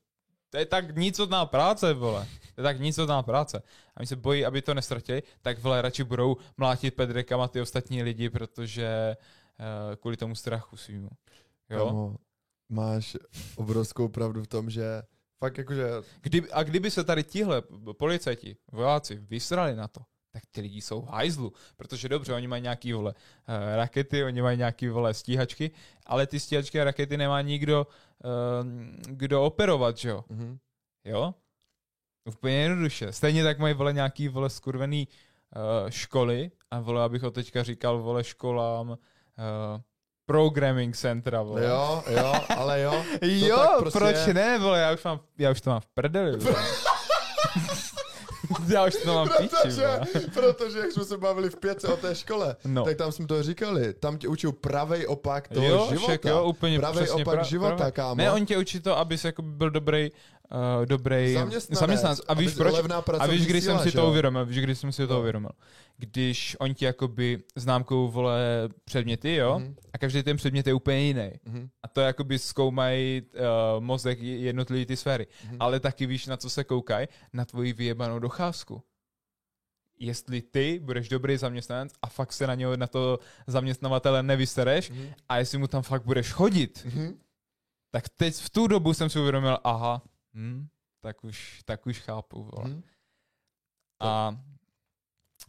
to 0.49 0.57
je 0.57 0.65
tak 0.65 0.95
nicotná 0.97 1.45
práce, 1.45 1.93
vole. 1.93 2.27
To 2.55 2.61
je 2.61 2.63
tak 2.63 2.79
nicotná 2.79 3.23
práce. 3.23 3.57
A 3.95 3.99
oni 3.99 4.07
se 4.07 4.15
bojí, 4.15 4.45
aby 4.45 4.61
to 4.61 4.73
nestratili, 4.73 5.23
tak 5.41 5.59
vole, 5.59 5.81
radši 5.81 6.03
budou 6.03 6.37
mlátit 6.57 6.95
pedrekama 6.95 7.47
ty 7.47 7.61
ostatní 7.61 8.03
lidi, 8.03 8.29
protože 8.29 9.17
uh, 9.59 9.95
kvůli 9.95 10.17
tomu 10.17 10.35
strachu 10.35 10.77
svýmu. 10.77 11.09
Jo? 11.69 11.85
Kamo, 11.85 12.15
máš 12.69 13.17
obrovskou 13.55 14.07
pravdu 14.07 14.43
v 14.43 14.47
tom, 14.47 14.69
že 14.69 15.01
fakt 15.39 15.57
jakože, 15.57 15.89
Kdyby, 16.21 16.51
a 16.51 16.63
kdyby 16.63 16.91
se 16.91 17.03
tady 17.03 17.23
tihle 17.23 17.61
policajti, 17.97 18.57
vojáci 18.71 19.15
vysrali 19.15 19.75
na 19.75 19.87
to, 19.87 20.01
tak 20.31 20.43
ty 20.51 20.61
lidi 20.61 20.81
jsou 20.81 21.01
v 21.01 21.07
hajzlu, 21.07 21.53
protože 21.77 22.09
dobře, 22.09 22.33
oni 22.33 22.47
mají 22.47 22.61
nějaký 22.61 22.93
vole 22.93 23.13
eh, 23.47 23.75
rakety, 23.75 24.23
oni 24.23 24.41
mají 24.41 24.57
nějaký 24.57 24.87
vole 24.87 25.13
stíhačky, 25.13 25.71
ale 26.05 26.27
ty 26.27 26.39
stíhačky 26.39 26.81
a 26.81 26.83
rakety 26.83 27.17
nemá 27.17 27.41
nikdo, 27.41 27.87
eh, 28.23 28.27
kdo 29.09 29.43
operovat, 29.43 29.97
že 29.97 30.09
jo? 30.09 30.23
mhm. 30.29 30.57
Jo? 31.05 31.33
Úplně 32.27 32.55
jednoduše. 32.55 33.11
Stejně 33.13 33.43
tak 33.43 33.59
mají 33.59 33.73
vole 33.73 33.93
nějaký 33.93 34.27
vole 34.27 34.49
skurvený 34.49 35.07
uh, 35.55 35.89
školy 35.89 36.51
a 36.71 36.79
vole, 36.79 37.03
abych 37.03 37.21
ho 37.21 37.31
teďka 37.31 37.63
říkal 37.63 37.99
vole 37.99 38.23
školám 38.23 38.89
uh, 38.89 38.95
programming 40.25 40.95
centra, 40.95 41.41
vole. 41.41 41.65
Jo, 41.65 42.03
jo, 42.07 42.33
ale 42.57 42.81
jo. 42.81 43.03
Jo, 43.21 43.75
prostě 43.79 43.99
proč 43.99 44.15
je. 44.27 44.33
ne, 44.33 44.59
vole, 44.59 44.79
já 44.79 44.93
už, 44.93 45.03
mám, 45.03 45.19
já 45.37 45.51
už 45.51 45.61
to 45.61 45.69
mám 45.69 45.79
v 45.79 45.85
prdeli. 45.85 46.39
já 48.67 48.85
už 48.85 48.95
to 49.03 49.13
mám 49.13 49.27
v 49.27 49.37
píči, 49.37 49.49
Protože, 49.61 49.87
protože, 50.33 50.79
jak 50.79 50.91
jsme 50.91 51.05
se 51.05 51.17
bavili 51.17 51.49
v 51.49 51.55
pětce 51.55 51.87
o 51.87 51.97
té 51.97 52.15
škole, 52.15 52.55
No. 52.65 52.83
tak 52.83 52.97
tam 52.97 53.11
jsme 53.11 53.27
to 53.27 53.43
říkali. 53.43 53.93
Tam 53.93 54.17
tě 54.17 54.27
učil 54.27 54.51
pravej 54.51 55.07
opak 55.07 55.47
toho 55.47 55.65
jo, 55.67 55.87
života. 55.89 56.07
však 56.07 56.25
jo, 56.25 56.43
úplně 56.43 56.79
pravej 56.79 57.09
opak 57.09 57.39
pra- 57.39 57.43
života, 57.43 57.75
pravda. 57.75 57.91
kámo. 57.91 58.15
Ne, 58.15 58.31
on 58.31 58.45
tě 58.45 58.57
učí 58.57 58.79
to, 58.79 58.97
abys 58.97 59.25
jako 59.25 59.41
byl 59.41 59.69
dobrý, 59.69 60.11
uh, 60.79 60.85
dobrý 60.85 61.33
Zaměstnanec, 61.33 61.79
zaměstnanec. 61.79 62.21
A 62.27 62.33
víš 62.33 62.53
proč? 62.53 62.75
A 63.19 63.27
víš, 63.27 63.45
kdy 63.47 63.61
síla, 63.61 63.77
jsem 63.77 63.83
si 63.83 63.91
že 63.91 63.97
to 63.97 64.09
uvědomil? 64.09 64.45
Víš, 64.45 64.59
kdy 64.59 64.75
jsem 64.75 64.91
si 64.91 65.07
to 65.07 65.13
No. 65.13 65.19
uvědomil? 65.19 65.49
Když 65.97 66.55
on 66.59 66.73
ti 66.73 66.85
jakoby 66.85 67.43
známkou 67.55 68.07
vole 68.11 68.39
předměty, 68.85 69.35
jo? 69.35 69.59
Mhm. 69.59 69.75
A 69.93 69.97
každý 69.97 70.23
ten 70.23 70.37
předmět 70.37 70.67
je 70.67 70.73
úplně 70.73 70.99
jiný. 70.99 71.31
Mhm. 71.45 71.69
A 71.83 71.87
to 71.87 72.01
jakoby 72.01 72.39
zkoumají 72.39 73.21
uh, 73.21 73.83
mozek 73.83 74.19
jednotlivý 74.21 74.85
ty 74.85 74.97
sféry. 74.97 75.27
Mhm. 75.45 75.57
Ale 75.59 75.79
taky 75.79 76.05
víš, 76.05 76.25
na 76.27 76.37
co 76.37 76.49
se 76.49 76.63
koukají? 76.63 77.07
Na 77.33 77.45
tvoji 77.45 77.73
vyjebanou 77.73 78.19
docházku. 78.19 78.83
Jestli 80.01 80.41
ty 80.41 80.79
budeš 80.83 81.09
dobrý 81.09 81.37
zaměstnanec 81.37 81.93
a 82.01 82.07
fakt 82.07 82.33
se 82.33 82.47
na 82.47 82.55
něho, 82.55 82.77
na 82.77 82.87
to 82.87 83.19
zaměstnavatele 83.47 84.23
nevysereš 84.23 84.89
Mhm. 84.89 85.07
a 85.29 85.37
jestli 85.37 85.57
mu 85.57 85.67
tam 85.67 85.83
fakt 85.83 86.03
budeš 86.05 86.31
chodit, 86.31 86.81
Mhm. 86.85 87.19
tak 87.91 88.09
teď 88.09 88.35
v 88.35 88.49
tu 88.49 88.67
dobu 88.67 88.93
jsem 88.93 89.09
si 89.09 89.19
uvědomil, 89.19 89.57
aha, 89.63 90.01
hm, 90.33 90.67
tak 91.01 91.23
už, 91.23 91.61
tak 91.65 91.85
už 91.87 91.99
chápu, 91.99 92.43
vole. 92.43 92.69
Mhm. 92.69 92.83
A 94.01 94.37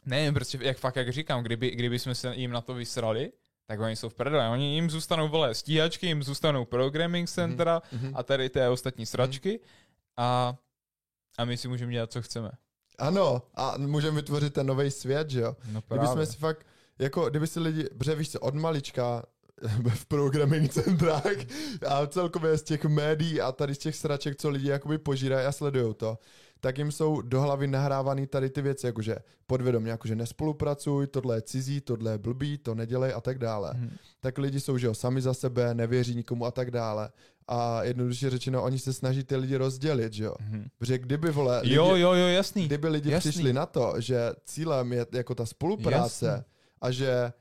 nevím, 0.07 0.35
prostě, 0.35 0.59
jak 0.63 0.79
fakt, 0.79 0.97
jak 0.97 1.13
říkám, 1.13 1.43
kdyby, 1.43 1.71
kdyby 1.71 1.99
jsme 1.99 2.15
se 2.15 2.37
jim 2.37 2.51
na 2.51 2.61
to 2.61 2.75
vysrali, 2.75 3.33
tak 3.67 3.81
oni 3.81 3.97
jsou 3.97 4.09
v 4.09 4.15
prdele. 4.15 4.49
Oni 4.49 4.75
jim 4.75 4.91
zůstanou, 4.91 5.29
vole, 5.29 5.55
stíhačky, 5.55 6.07
jim 6.07 6.23
zůstanou 6.23 6.65
programming 6.65 7.29
centra 7.29 7.83
Mhm. 7.93 8.13
a 8.17 8.23
tady 8.23 8.51
ty 8.51 8.61
ostatní 8.67 9.07
sračky 9.07 9.61
a, 10.17 10.57
a 11.39 11.45
my 11.45 11.57
si 11.57 11.69
můžeme 11.69 11.93
dělat, 11.93 12.13
co 12.13 12.23
chceme. 12.23 12.51
Ano, 12.99 13.43
a 13.55 13.75
můžeme 13.79 14.17
vytvořit 14.17 14.55
ten 14.55 14.67
nový 14.67 14.91
svět, 14.91 15.31
že 15.31 15.41
jo? 15.41 15.57
No 15.73 15.83
Kdyby 15.89 16.07
jsme 16.07 16.27
si 16.27 16.37
fakt, 16.37 16.67
jako 16.99 17.31
kdyby 17.31 17.47
si 17.47 17.61
lidi, 17.61 17.85
protože 17.85 18.15
víš 18.15 18.31
co, 18.33 18.41
od 18.41 18.55
malička 18.55 19.23
v 19.95 20.07
programming 20.07 20.71
centrách 20.73 21.37
a 21.89 22.07
celkově 22.07 22.59
z 22.59 22.63
těch 22.63 22.85
médií 22.85 23.41
a 23.41 23.53
tady 23.53 23.75
z 23.75 23.79
těch 23.79 23.97
sraček, 23.97 24.37
co 24.37 24.49
lidi 24.51 24.69
jakoby 24.69 24.99
požírají 24.99 25.47
a 25.47 25.53
sledují 25.53 25.95
to, 25.95 26.19
tak 26.61 26.79
jim 26.79 26.93
jsou 26.93 27.21
do 27.21 27.41
hlavy 27.41 27.67
nahrávány 27.67 28.27
tady 28.27 28.51
ty 28.51 28.63
věci, 28.63 28.87
jakože 28.87 29.17
podvědomě, 29.47 29.91
jakože 29.91 30.17
nespolupracuj, 30.17 31.07
tohle 31.07 31.37
je 31.37 31.43
cizí, 31.43 31.81
tohle 31.81 32.13
je 32.13 32.19
blbý, 32.19 32.59
to 32.59 32.75
nedělej 32.75 33.13
a 33.13 33.21
tak 33.21 33.39
dále. 33.39 33.73
Mhm. 33.75 33.97
Tak 34.21 34.39
lidi 34.39 34.61
jsou, 34.61 34.79
že 34.79 34.87
jo, 34.87 34.95
sami 34.95 35.21
za 35.23 35.35
sebe, 35.35 35.75
nevěří 35.75 36.15
nikomu 36.15 36.45
a 36.47 36.51
tak 36.51 36.71
dále. 36.71 37.11
A 37.49 37.83
jednoduše 37.85 38.31
řečeno, 38.31 38.63
oni 38.63 38.79
se 38.79 38.93
snaží 38.93 39.25
ty 39.25 39.37
lidi 39.37 39.57
rozdělit, 39.57 40.13
že 40.13 40.25
jo. 40.25 40.35
Mhm. 40.41 40.69
Protože 40.79 40.99
kdyby, 40.99 41.31
vole, 41.31 41.61
lidi, 41.61 41.75
Jo, 41.75 41.95
jo, 41.97 42.13
jo, 42.13 42.27
jasný. 42.27 42.67
kdyby 42.67 42.89
lidi 42.89 43.11
Jasný. 43.11 43.31
přišli 43.31 43.53
na 43.53 43.67
to, 43.67 43.95
že 43.99 44.31
cílem 44.45 44.93
je 44.93 45.07
jako 45.13 45.35
ta 45.35 45.47
spolupráce 45.47 46.27
Jasný. 46.27 46.45
a 46.81 46.91
že 46.91 47.33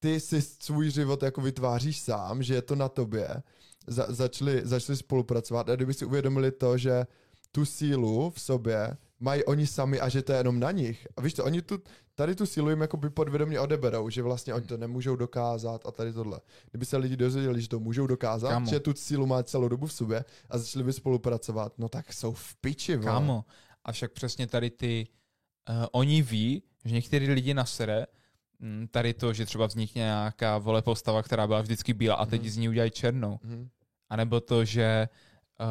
ty 0.00 0.20
si 0.20 0.42
svůj 0.42 0.90
život 0.90 1.22
jako 1.22 1.40
vytváříš 1.40 2.00
sám, 2.00 2.42
že 2.42 2.54
je 2.54 2.62
to 2.62 2.74
na 2.74 2.88
tobě, 2.88 3.42
za, 3.86 4.06
začali, 4.08 4.60
začali 4.64 4.96
spolupracovat 4.96 5.68
a 5.68 5.76
kdyby 5.76 5.94
si 5.94 6.04
uvědomili 6.04 6.52
to, 6.52 6.78
že 6.78 7.06
tu 7.52 7.64
sílu 7.64 8.30
v 8.30 8.40
sobě 8.40 8.96
mají 9.20 9.44
oni 9.44 9.66
sami 9.66 10.00
a 10.00 10.08
že 10.08 10.22
to 10.22 10.32
je 10.32 10.38
jenom 10.38 10.60
na 10.60 10.70
nich. 10.70 11.06
A 11.16 11.20
víš 11.20 11.34
to, 11.34 11.44
oni 11.44 11.62
tu, 11.62 11.78
tady 12.14 12.34
tu 12.34 12.46
sílu 12.46 12.70
jim 12.70 12.80
jakoby 12.80 13.10
podvědomě 13.10 13.60
odeberou, 13.60 14.10
že 14.10 14.22
vlastně 14.22 14.54
oni 14.54 14.66
to 14.66 14.76
nemůžou 14.76 15.16
dokázat 15.16 15.86
a 15.86 15.90
tady 15.90 16.12
tohle. 16.12 16.40
Kdyby 16.70 16.86
se 16.86 16.96
lidi 16.96 17.16
dozvěděli, 17.16 17.62
že 17.62 17.68
to 17.68 17.80
můžou 17.80 18.06
dokázat, 18.06 18.48
Kámo. 18.48 18.70
že 18.70 18.80
tu 18.80 18.94
sílu 18.94 19.26
má 19.26 19.42
celou 19.42 19.68
dobu 19.68 19.86
v 19.86 19.92
sobě 19.92 20.24
a 20.50 20.58
začali 20.58 20.84
by 20.84 20.92
spolupracovat, 20.92 21.72
no 21.78 21.88
tak 21.88 22.12
jsou 22.12 22.32
v 22.32 22.54
piči, 22.60 22.96
vole. 22.96 23.12
Kámo, 23.12 23.44
a 23.84 23.92
však 23.92 24.12
přesně 24.12 24.46
tady 24.46 24.70
ty, 24.70 25.08
uh, 25.70 25.86
oni 25.92 26.22
ví, 26.22 26.62
že 26.84 26.94
některý 26.94 27.28
lidi 27.28 27.54
nasere, 27.54 28.06
tady 28.90 29.14
to, 29.14 29.32
že 29.32 29.46
třeba 29.46 29.66
vznikne 29.66 30.02
nějaká 30.02 30.58
vole 30.58 30.82
postava, 30.82 31.22
která 31.22 31.46
byla 31.46 31.60
vždycky 31.62 31.94
bílá 31.94 32.14
a 32.14 32.26
teď 32.26 32.40
Mhm. 32.40 32.50
z 32.50 32.56
ní 32.56 32.68
udělají 32.68 32.90
černou. 32.90 33.38
Mhm. 33.42 33.68
A 34.10 34.16
nebo 34.16 34.40
to, 34.40 34.64
že 34.64 35.08
uh, 35.60 35.66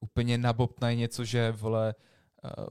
úplně 0.00 0.38
nabobnají 0.38 0.98
něco, 0.98 1.24
že 1.24 1.50
vole 1.52 1.94
uh, 2.44 2.66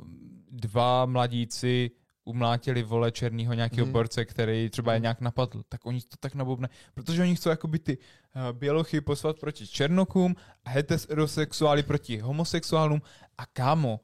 dva 0.52 1.06
mladíci 1.06 1.92
umlátili 2.24 2.84
vole 2.84 3.12
černýho 3.12 3.54
nějakého 3.54 3.86
mm. 3.86 3.92
borce, 3.94 4.26
který 4.26 4.70
třeba 4.70 4.94
je 4.94 5.00
Mhm. 5.00 5.02
nějak 5.04 5.22
napadl, 5.22 5.64
tak 5.70 5.86
oni 5.86 6.02
to 6.02 6.18
tak 6.20 6.36
nabobne, 6.36 6.70
protože 6.94 7.22
oni 7.22 7.36
chcou 7.36 7.50
jakoby 7.50 7.80
ty 7.80 7.98
uh, 7.98 8.58
bělochy 8.58 9.02
poslat 9.02 9.40
proti 9.40 9.68
černokům 9.68 10.36
heterosexuály 10.68 11.84
proti 11.84 12.18
homosexuálům 12.20 13.02
a 13.38 13.46
kámo, 13.46 14.00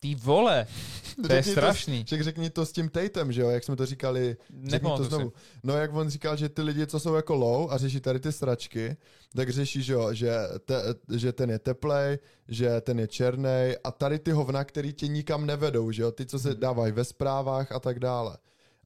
ty 0.00 0.14
vole, 0.14 0.66
to 1.26 1.32
je 1.32 1.42
strašný. 1.42 2.04
Však 2.04 2.22
řekni 2.22 2.50
to 2.50 2.66
s 2.66 2.72
tím 2.72 2.88
Tatem, 2.88 3.32
že 3.32 3.40
jo, 3.40 3.48
jak 3.50 3.64
jsme 3.64 3.76
to 3.76 3.86
říkali, 3.86 4.36
řekni 4.64 4.90
to 4.96 5.04
znovu. 5.04 5.30
si. 5.30 5.36
No 5.64 5.76
jak 5.76 5.94
on 5.94 6.08
říkal, 6.10 6.36
že 6.36 6.48
ty 6.48 6.62
lidi, 6.62 6.86
co 6.86 7.00
jsou 7.00 7.14
jako 7.14 7.34
low 7.34 7.72
a 7.72 7.78
řeší 7.78 8.00
tady 8.00 8.20
ty 8.20 8.32
sračky, 8.32 8.96
tak 9.36 9.50
řeší, 9.50 9.82
že 9.82 9.92
jo, 9.92 10.14
že, 10.14 10.32
te, 10.64 10.82
že 11.16 11.32
ten 11.32 11.50
je 11.50 11.58
teplej, 11.58 12.18
že 12.48 12.80
ten 12.80 12.98
je 13.00 13.06
černý 13.08 13.72
a 13.84 13.90
tady 13.90 14.18
ty 14.18 14.30
hovna, 14.30 14.64
který 14.64 14.92
tě 14.92 15.08
nikam 15.08 15.46
nevedou, 15.46 15.90
že 15.90 16.02
jo, 16.02 16.12
ty, 16.12 16.26
co 16.26 16.38
se 16.38 16.50
Mhm. 16.50 16.60
dávají 16.60 16.92
ve 16.92 17.04
zprávách 17.04 17.72
a 17.72 17.80
tak 17.80 17.98
dále. 17.98 18.36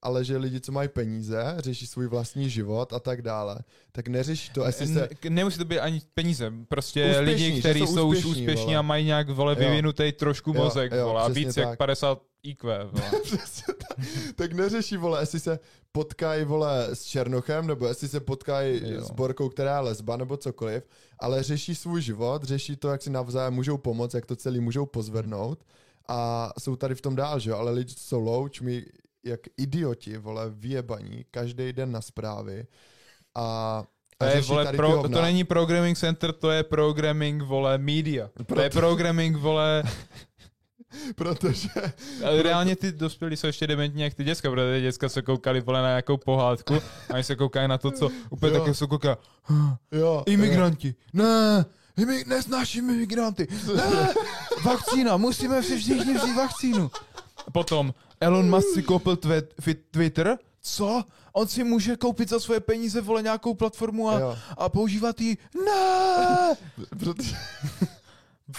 Ale 0.03 0.25
že 0.25 0.37
lidi, 0.37 0.61
co 0.61 0.73
mají 0.73 0.89
peníze, 0.89 1.55
řeší 1.59 1.87
svůj 1.87 2.07
vlastní 2.07 2.51
život 2.51 2.93
a 2.93 2.99
tak 3.01 3.23
dále, 3.23 3.59
tak 3.93 4.09
neřeší 4.09 4.51
to, 4.53 4.65
jestli 4.65 4.87
se... 4.87 5.09
N- 5.25 5.35
Nemusí 5.35 5.59
to 5.59 5.65
být 5.65 5.81
ani 5.81 6.01
peníze, 6.15 6.53
prostě 6.69 7.11
Úspěšní, 7.11 7.47
lidi, 7.47 7.61
kteří 7.61 7.81
jsou 7.81 7.87
jsou, 7.95 8.09
už 8.09 8.17
úspěšní, 8.17 8.41
úspěšní 8.43 8.65
vole. 8.65 8.77
a 8.77 8.83
mají 8.83 9.07
nějak 9.07 9.31
vole 9.31 9.53
Jo. 9.53 9.59
vyvinutý 9.59 10.13
trošku 10.13 10.53
Jo, 10.55 10.65
mozek, 10.65 10.93
jo, 10.93 11.07
vole, 11.07 11.23
a 11.23 11.29
víc 11.29 11.55
tak. 11.55 11.65
jak 11.69 11.79
50 11.79 12.23
IQ, 12.43 12.85
vole. 12.93 13.11
Tak. 13.67 14.07
tak 14.37 14.53
neřeší, 14.53 14.97
vole, 14.97 15.23
jestli 15.23 15.41
se 15.41 15.59
potkají, 15.93 16.45
vole, 16.45 16.89
s 16.93 17.05
Černochem, 17.05 17.67
nebo 17.67 17.87
jestli 17.87 18.09
se 18.09 18.21
potkají 18.21 18.81
s 18.99 19.11
Borkou, 19.11 19.49
která 19.49 19.75
je 19.75 19.81
lesba, 19.81 20.17
nebo 20.17 20.37
cokoliv, 20.37 20.85
ale 21.19 21.43
řeší 21.43 21.75
svůj 21.75 22.03
život, 22.03 22.45
řeší 22.45 22.77
to, 22.77 22.89
jak 22.89 23.03
si 23.03 23.11
navzájem 23.11 23.55
můžou 23.55 23.77
pomoct, 23.79 24.15
jak 24.15 24.27
to 24.27 24.37
celý 24.37 24.61
můžou 24.61 24.87
pozvednout 24.87 25.59
a 26.09 26.51
jsou 26.59 26.77
tady 26.77 26.95
v 26.95 27.01
tom 27.01 27.17
dál, 27.17 27.39
že 27.39 27.51
jo, 27.51 27.57
ale 27.57 27.71
lidi, 27.73 27.95
co 27.95 28.01
jsou 28.05 28.21
low, 28.21 28.49
čumí 28.49 28.83
jak 29.25 29.41
idioti, 29.57 30.17
vole, 30.17 30.51
vyjebaní, 30.51 31.25
každý 31.31 31.73
den 31.73 31.93
na 31.93 32.01
zprávy 32.01 32.67
a 33.35 33.83
To, 34.19 34.27
a 34.27 34.29
je, 34.31 34.41
vole, 34.41 34.73
pro, 34.73 35.03
to 35.09 35.23
není 35.23 35.45
programming 35.45 35.99
center, 35.99 36.33
to 36.33 36.51
je 36.51 36.63
programming, 36.63 37.43
vole, 37.43 37.79
media. 37.79 38.31
To 38.47 38.61
je 38.61 38.71
Proto- 38.71 38.79
programming, 38.81 39.37
vole, 39.37 39.83
protože 41.15 41.69
ale 42.25 42.43
reálně 42.43 42.77
ty 42.77 42.93
dospělí 42.93 43.37
jsou 43.37 43.47
ještě 43.47 43.67
dementní 43.67 44.03
jak 44.03 44.15
ty 44.15 44.25
děcka, 44.25 44.51
protože 44.51 44.81
děcka 44.81 45.09
se 45.09 45.23
koukali, 45.23 45.61
vole, 45.61 45.83
na 45.83 45.89
nějakou 45.89 46.17
pohádku 46.17 46.75
a 47.11 47.15
oni 47.15 47.25
se 47.25 47.37
koukají 47.37 47.69
na 47.69 47.79
to, 47.79 47.91
co 47.91 48.11
úplně 48.31 48.53
Jo. 48.53 48.61
taky 48.61 48.75
se 48.75 48.87
kouká, 48.87 49.19
jo, 49.93 50.23
imigranti, 50.27 50.95
ne, 51.13 51.65
imi, 51.97 52.25
nesnášíme 52.27 52.95
imigranty, 52.95 53.49
ne, 53.77 54.15
vakcína, 54.65 55.17
musíme 55.17 55.63
si 55.63 55.79
všichni 55.79 56.15
vzít 56.15 56.37
vakcínu. 56.37 56.91
Potom 57.53 57.95
Elon 58.23 58.51
Musk 58.51 58.69
si 58.75 58.83
koupil 58.83 59.17
Twitter, 59.91 60.39
co? 60.61 61.05
On 61.33 61.47
si 61.49 61.65
může 61.65 61.97
koupit 61.97 62.29
za 62.29 62.41
svoje 62.41 62.61
peníze, 62.61 63.01
vole, 63.01 63.23
nějakou 63.23 63.55
platformu 63.55 64.09
a, 64.09 64.21
jo, 64.21 64.37
a 64.59 64.69
používat 64.69 65.21
ji, 65.21 65.37
ne, 65.65 66.55
protože 66.99 67.37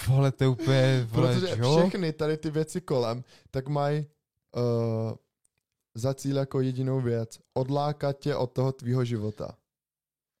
Vole, 0.08 0.32
to 0.32 0.44
je 0.44 0.48
úplně, 0.48 1.06
vole, 1.10 1.34
Protože 1.34 1.56
jo? 1.58 1.76
všechny 1.78 2.12
tady 2.12 2.36
ty 2.36 2.50
věci 2.50 2.80
kolem, 2.80 3.24
tak 3.50 3.68
mají 3.68 4.06
uh, 4.56 5.12
za 5.94 6.14
cíl 6.14 6.36
jako 6.36 6.60
jedinou 6.60 7.00
věc. 7.00 7.38
Odlákat 7.54 8.18
tě 8.18 8.36
od 8.36 8.52
toho 8.52 8.72
tvýho 8.72 9.04
života. 9.04 9.54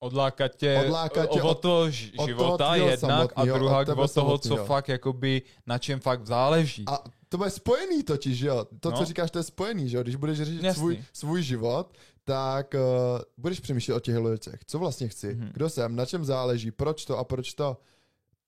Odlákat 0.02 0.54
tě, 0.54 0.80
Odlákat 0.84 1.30
tě 1.30 1.42
od, 1.42 1.50
od- 1.50 1.60
toho 1.60 1.90
ž- 1.90 2.10
od 2.12 2.16
toho 2.16 2.26
života 2.28 2.74
jednak 2.74 3.32
a 3.36 3.44
druhá 3.44 3.78
od 3.80 3.88
od 3.88 3.94
toho, 3.94 4.08
co 4.08 4.48
samotného. 4.48 4.66
fakt, 4.66 4.88
jakoby, 4.88 5.42
na 5.66 5.78
čem 5.78 6.00
fakt 6.00 6.26
záleží. 6.26 6.84
A 6.86 6.98
to 7.34 7.38
bude 7.38 7.50
spojený 7.50 8.02
totiž, 8.02 8.38
že 8.38 8.46
jo? 8.46 8.66
To, 8.80 8.90
No. 8.90 8.96
co 8.98 9.04
říkáš, 9.04 9.30
to 9.30 9.38
je 9.38 9.42
spojený, 9.42 9.88
že 9.88 9.96
jo? 9.96 10.02
Když 10.02 10.16
budeš 10.16 10.38
řešit 10.38 10.62
Jasný. 10.62 10.78
svůj, 10.80 11.04
svůj 11.12 11.42
život, 11.42 11.92
tak 12.24 12.74
uh, 12.74 12.80
budeš 13.38 13.60
přemýšlet 13.60 13.94
o 13.94 14.00
těch 14.00 14.16
věcech. 14.16 14.60
Co 14.66 14.78
vlastně 14.78 15.08
chci? 15.08 15.34
Mhm. 15.34 15.50
Kdo 15.54 15.70
jsem? 15.70 15.96
Na 15.96 16.06
čem 16.06 16.24
záleží? 16.24 16.70
Proč 16.70 17.04
to 17.04 17.18
a 17.18 17.24
proč 17.24 17.54
to? 17.54 17.76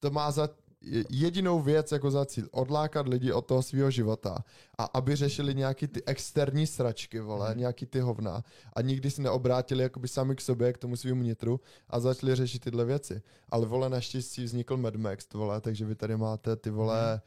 To 0.00 0.10
má 0.10 0.30
za 0.30 0.48
je- 0.80 1.04
jedinou 1.10 1.60
věc 1.62 1.92
jako 1.92 2.10
za 2.10 2.24
cíl. 2.26 2.48
Odlákat 2.52 3.08
lidi 3.08 3.32
od 3.32 3.46
toho 3.46 3.62
svého 3.62 3.90
života. 3.90 4.44
A 4.78 4.84
aby 4.84 5.16
řešili 5.16 5.54
nějaký 5.54 5.86
ty 5.86 6.04
externí 6.04 6.66
sračky, 6.66 7.20
vole, 7.20 7.50
Mhm. 7.50 7.58
nějaký 7.58 7.86
ty 7.86 8.00
hovna. 8.00 8.42
A 8.72 8.80
nikdy 8.82 9.10
se 9.10 9.22
neobrátili 9.22 9.82
jakoby 9.82 10.08
sami 10.08 10.36
k 10.36 10.40
sobě, 10.40 10.72
k 10.72 10.78
tomu 10.78 10.96
svým 10.96 11.22
nitru 11.22 11.60
a 11.90 12.00
začali 12.00 12.34
řešit 12.34 12.58
tyhle 12.64 12.84
věci. 12.84 13.22
Ale 13.48 13.66
vole, 13.66 13.88
naštěstí 13.88 14.44
vznikl 14.44 14.76
Mad 14.76 14.96
Max, 14.96 15.26
vole, 15.34 15.60
takže 15.60 15.84
vy 15.84 15.94
tady 15.94 16.16
máte 16.16 16.56
ty 16.56 16.70
vole, 16.70 17.12
Mhm. 17.12 17.20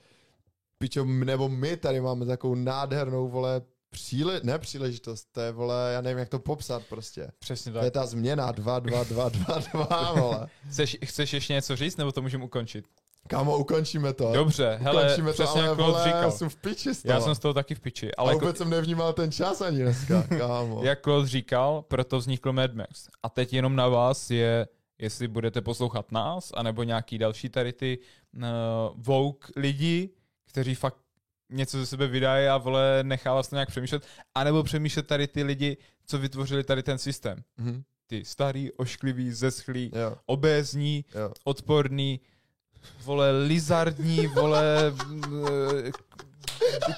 Pičo, 0.79 1.05
nebo 1.05 1.49
my 1.49 1.77
tady 1.77 2.01
máme 2.01 2.25
takovou 2.25 2.55
nádhernou, 2.55 3.27
vole, 3.29 3.61
příle, 3.89 4.39
ne 4.43 4.59
příležitost, 4.59 5.27
to 5.31 5.41
je, 5.41 5.51
vole, 5.51 5.91
já 5.93 6.01
nevím, 6.01 6.17
jak 6.17 6.29
to 6.29 6.39
popsat 6.39 6.83
prostě. 6.89 7.31
Přesně 7.39 7.71
To 7.71 7.77
je 7.77 7.83
tak. 7.91 7.93
ta 7.93 8.05
změna 8.05 8.51
2, 8.51 8.79
2, 8.79 9.03
2, 9.03 9.29
2, 9.29 9.59
2, 9.73 10.11
vole. 10.13 10.47
Chceš, 10.69 10.97
chceš 11.05 11.33
ještě 11.33 11.53
něco 11.53 11.75
říct, 11.75 11.97
nebo 11.97 12.11
to 12.11 12.21
můžeme 12.21 12.43
ukončit? 12.43 12.85
Kámo, 13.27 13.57
ukončíme 13.57 14.13
to. 14.13 14.33
Dobře, 14.33 14.77
hele, 14.81 15.03
ukončíme 15.03 15.33
to, 15.33 15.49
ale 15.49 15.59
jak 15.61 15.75
Claude 15.75 15.83
vole, 15.91 16.03
říkal. 16.03 16.21
já 16.21 16.31
jsem 16.31 16.49
v 16.49 16.55
piči 16.55 16.95
z 16.95 17.01
toho. 17.03 17.13
Já 17.13 17.21
jsem 17.21 17.35
z 17.35 17.39
toho 17.39 17.53
taky 17.53 17.75
v 17.75 17.79
piči. 17.79 18.15
Ale 18.15 18.29
a 18.29 18.33
jako, 18.33 18.45
vůbec 18.45 18.57
jsem 18.57 18.69
nevnímal 18.69 19.13
ten 19.13 19.31
čas 19.31 19.61
ani 19.61 19.77
dneska, 19.81 20.23
kámo. 20.37 20.83
jak 20.83 21.01
Claude 21.03 21.27
říkal, 21.27 21.81
proto 21.81 22.17
vznikl 22.17 22.53
Mad 22.53 22.73
Max. 22.73 23.07
A 23.23 23.29
teď 23.29 23.53
jenom 23.53 23.75
na 23.75 23.87
vás 23.87 24.31
je, 24.31 24.67
jestli 24.99 25.27
budete 25.27 25.61
poslouchat 25.61 26.11
nás, 26.11 26.51
anebo 26.55 26.83
nějaký 26.83 27.17
další 27.17 27.49
tady 27.49 27.73
ty 27.73 27.99
uh, 28.35 28.41
Vogue 28.95 29.39
lidi, 29.55 30.09
kteří 30.49 30.75
fakt 30.75 30.95
něco 31.51 31.77
ze 31.77 31.85
sebe 31.85 32.07
vydají 32.07 32.47
a 32.47 32.57
vole 32.57 32.99
nechá 33.03 33.33
vás 33.33 33.47
to 33.47 33.55
nějak 33.55 33.69
přemýšlet, 33.69 34.05
anebo 34.35 34.63
přemýšlet 34.63 35.07
tady 35.07 35.27
ty 35.27 35.43
lidi, 35.43 35.77
co 36.05 36.17
vytvořili 36.17 36.63
tady 36.63 36.83
ten 36.83 36.97
systém. 36.97 37.43
Mhm. 37.57 37.83
Ty 38.07 38.25
starý, 38.25 38.71
ošklivý, 38.71 39.31
zeschlý, 39.31 39.91
Jo, 39.95 40.15
obézní, 40.25 41.05
jo. 41.15 41.33
odporný, 41.43 42.19
vole 43.03 43.31
lizardní, 43.31 44.27
vole 44.27 44.65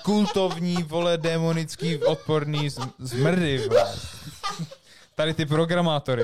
kultovní, 0.03 0.83
vole 0.83 1.17
démonický, 1.17 1.97
odporný, 1.97 2.69
zmrdy, 2.99 3.67
vole. 3.67 3.95
Tady 5.21 5.33
ty 5.33 5.45
programátory. 5.45 6.23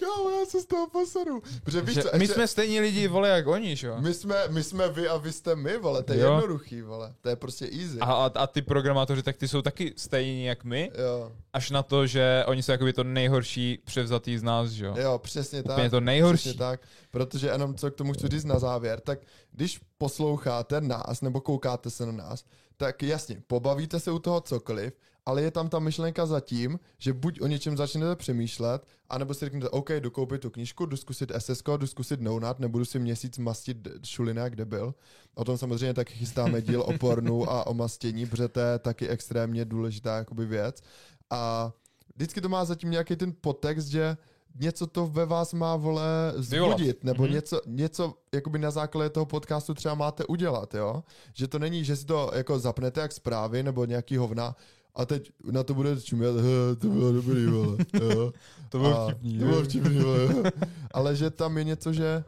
Kámo, 0.00 0.30
já 0.30 0.46
se 0.46 0.60
z 0.60 0.66
toho 0.66 0.88
posadu. 0.90 1.42
Protože 1.64 1.80
víš 1.80 1.94
Že 1.94 2.02
co, 2.02 2.08
my 2.12 2.24
ještě- 2.24 2.34
jsme 2.34 2.46
stejní 2.48 2.80
lidi, 2.80 3.08
vole, 3.08 3.28
jak 3.28 3.46
oni, 3.46 3.76
že 3.76 3.86
jo? 3.86 3.96
my 4.00 4.14
jsme, 4.14 4.48
my 4.48 4.62
jsme 4.62 4.88
vy 4.88 5.08
a 5.08 5.16
vy 5.16 5.32
jste 5.32 5.56
my, 5.56 5.78
vole, 5.78 6.02
to 6.02 6.12
je 6.12 6.20
Jo. 6.20 6.34
jednoduchý, 6.34 6.82
vole, 6.82 7.14
to 7.20 7.28
je 7.28 7.36
prostě 7.36 7.64
easy. 7.64 7.98
A, 8.00 8.04
a, 8.04 8.24
a 8.34 8.46
ty 8.46 8.62
programátoři, 8.62 9.22
tak 9.22 9.36
ty 9.36 9.48
jsou 9.48 9.62
taky 9.62 9.94
stejní 9.96 10.44
jak 10.44 10.64
my, 10.64 10.90
Jo, 10.98 11.32
až 11.52 11.70
na 11.70 11.82
to, 11.82 12.06
že 12.06 12.44
oni 12.46 12.62
jsou 12.62 12.72
jakoby 12.72 12.92
to 12.92 13.04
nejhorší 13.04 13.78
převzatý 13.84 14.38
z 14.38 14.42
nás, 14.42 14.70
že 14.70 14.86
jo? 14.86 14.94
jo, 14.98 15.18
přesně 15.18 15.62
tak. 15.62 15.72
Úplně 15.72 15.90
to 15.90 16.00
nejhorší. 16.00 16.42
Přesně 16.42 16.58
tak, 16.58 16.80
protože 17.10 17.48
jenom 17.48 17.74
co 17.74 17.90
k 17.90 17.94
tomu 17.94 18.12
chci 18.12 18.28
říct 18.28 18.44
na 18.44 18.58
závěr, 18.58 19.00
tak 19.00 19.18
když 19.52 19.80
posloucháte 19.98 20.80
nás 20.80 21.20
nebo 21.20 21.40
koukáte 21.40 21.90
se 21.90 22.06
na 22.06 22.12
nás, 22.12 22.44
tak 22.76 23.02
jasně, 23.02 23.42
pobavíte 23.46 24.00
se 24.00 24.10
u 24.10 24.18
toho 24.18 24.40
cokoliv, 24.40 24.92
ale 25.28 25.42
je 25.42 25.50
tam 25.50 25.68
ta 25.68 25.78
myšlenka 25.78 26.26
zatím, 26.26 26.80
že 26.98 27.12
buď 27.12 27.40
o 27.40 27.46
něčem 27.46 27.76
začnete 27.76 28.16
přemýšlet, 28.16 28.86
anebo 29.08 29.34
si 29.34 29.44
řeknete, 29.44 29.68
OK, 29.68 29.90
jdu 29.90 30.10
koupit 30.10 30.40
tu 30.40 30.50
knížku, 30.50 30.86
jdu 30.86 30.96
zkusit 30.96 31.32
SSK, 31.38 31.68
jdu 31.76 31.86
zkusit 31.86 32.20
Nounat, 32.20 32.58
nebudu 32.60 32.84
si 32.84 32.98
měsíc 32.98 33.38
mastit 33.38 33.88
šulina, 34.04 34.48
kde 34.48 34.64
byl. 34.64 34.94
O 35.34 35.44
tom 35.44 35.58
samozřejmě 35.58 35.94
taky 35.94 36.14
chystáme 36.14 36.62
díl 36.62 36.80
o 36.82 36.98
pornu 36.98 37.50
a 37.50 37.66
o 37.66 37.74
mastění, 37.74 38.26
protože 38.26 38.48
to 38.48 38.60
je 38.60 38.78
taky 38.78 39.08
extrémně 39.08 39.64
důležitá 39.64 40.16
jakoby 40.16 40.46
věc. 40.46 40.82
A 41.30 41.72
vždycky 42.14 42.40
to 42.40 42.48
má 42.48 42.64
zatím 42.64 42.90
nějaký 42.90 43.16
ten 43.16 43.32
podtext, 43.40 43.88
že 43.88 44.16
něco 44.60 44.86
to 44.86 45.06
ve 45.06 45.26
vás 45.26 45.52
má, 45.52 45.76
vole, 45.76 46.32
vzbudit, 46.36 47.04
nebo 47.04 47.22
Mhm. 47.24 47.32
něco, 47.32 47.60
něco 47.66 48.14
jakoby 48.34 48.58
na 48.58 48.70
základě 48.70 49.10
toho 49.10 49.26
podcastu 49.26 49.74
třeba 49.74 49.94
máte 49.94 50.24
udělat, 50.24 50.74
jo? 50.74 51.02
Že 51.34 51.48
to 51.48 51.58
není, 51.58 51.84
že 51.84 51.96
si 51.96 52.04
to 52.06 52.30
jako 52.34 52.58
zapnete 52.58 53.00
jak 53.00 53.12
zprávy 53.12 53.62
nebo 53.62 53.84
nějaký 53.84 54.16
hovna 54.16 54.56
a 54.94 55.06
teď 55.06 55.30
na 55.50 55.62
to 55.62 55.74
bude 55.74 56.00
čumět, 56.00 56.36
"He, 56.36 56.76
to 56.76 56.86
bylo 56.88 57.12
dobrý, 57.12 57.46
vole, 57.46 57.76
jo. 58.02 58.32
To 58.68 58.78
bylo 58.78 59.00
A- 59.00 59.04
vtipný, 59.10 59.38
To 59.38 59.44
bylo 59.44 59.62
vtipný, 59.62 59.98
vole, 59.98 60.18
jo. 60.22 60.42
Ale 60.94 61.16
že 61.16 61.30
tam 61.30 61.58
je 61.58 61.64
něco, 61.64 61.92
že 61.92 62.24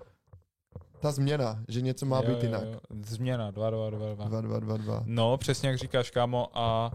ta 1.01 1.11
změna, 1.13 1.63
že 1.69 1.81
něco 1.81 2.07
má 2.07 2.17
Jo, 2.17 2.23
být 2.23 2.31
jo, 2.39 2.43
jinak. 2.43 2.63
jo. 2.65 2.81
Změna, 3.07 3.51
2, 3.51 3.71
2, 3.71 3.91
2, 3.91 4.15
2. 4.15 4.25
2, 4.29 4.41
2, 4.41 4.59
2, 4.61 4.77
2. 4.77 5.03
No, 5.07 5.37
přesně 5.39 5.69
jak 5.69 5.79
říkáš, 5.79 6.11
kámo, 6.11 6.49
a 6.59 6.91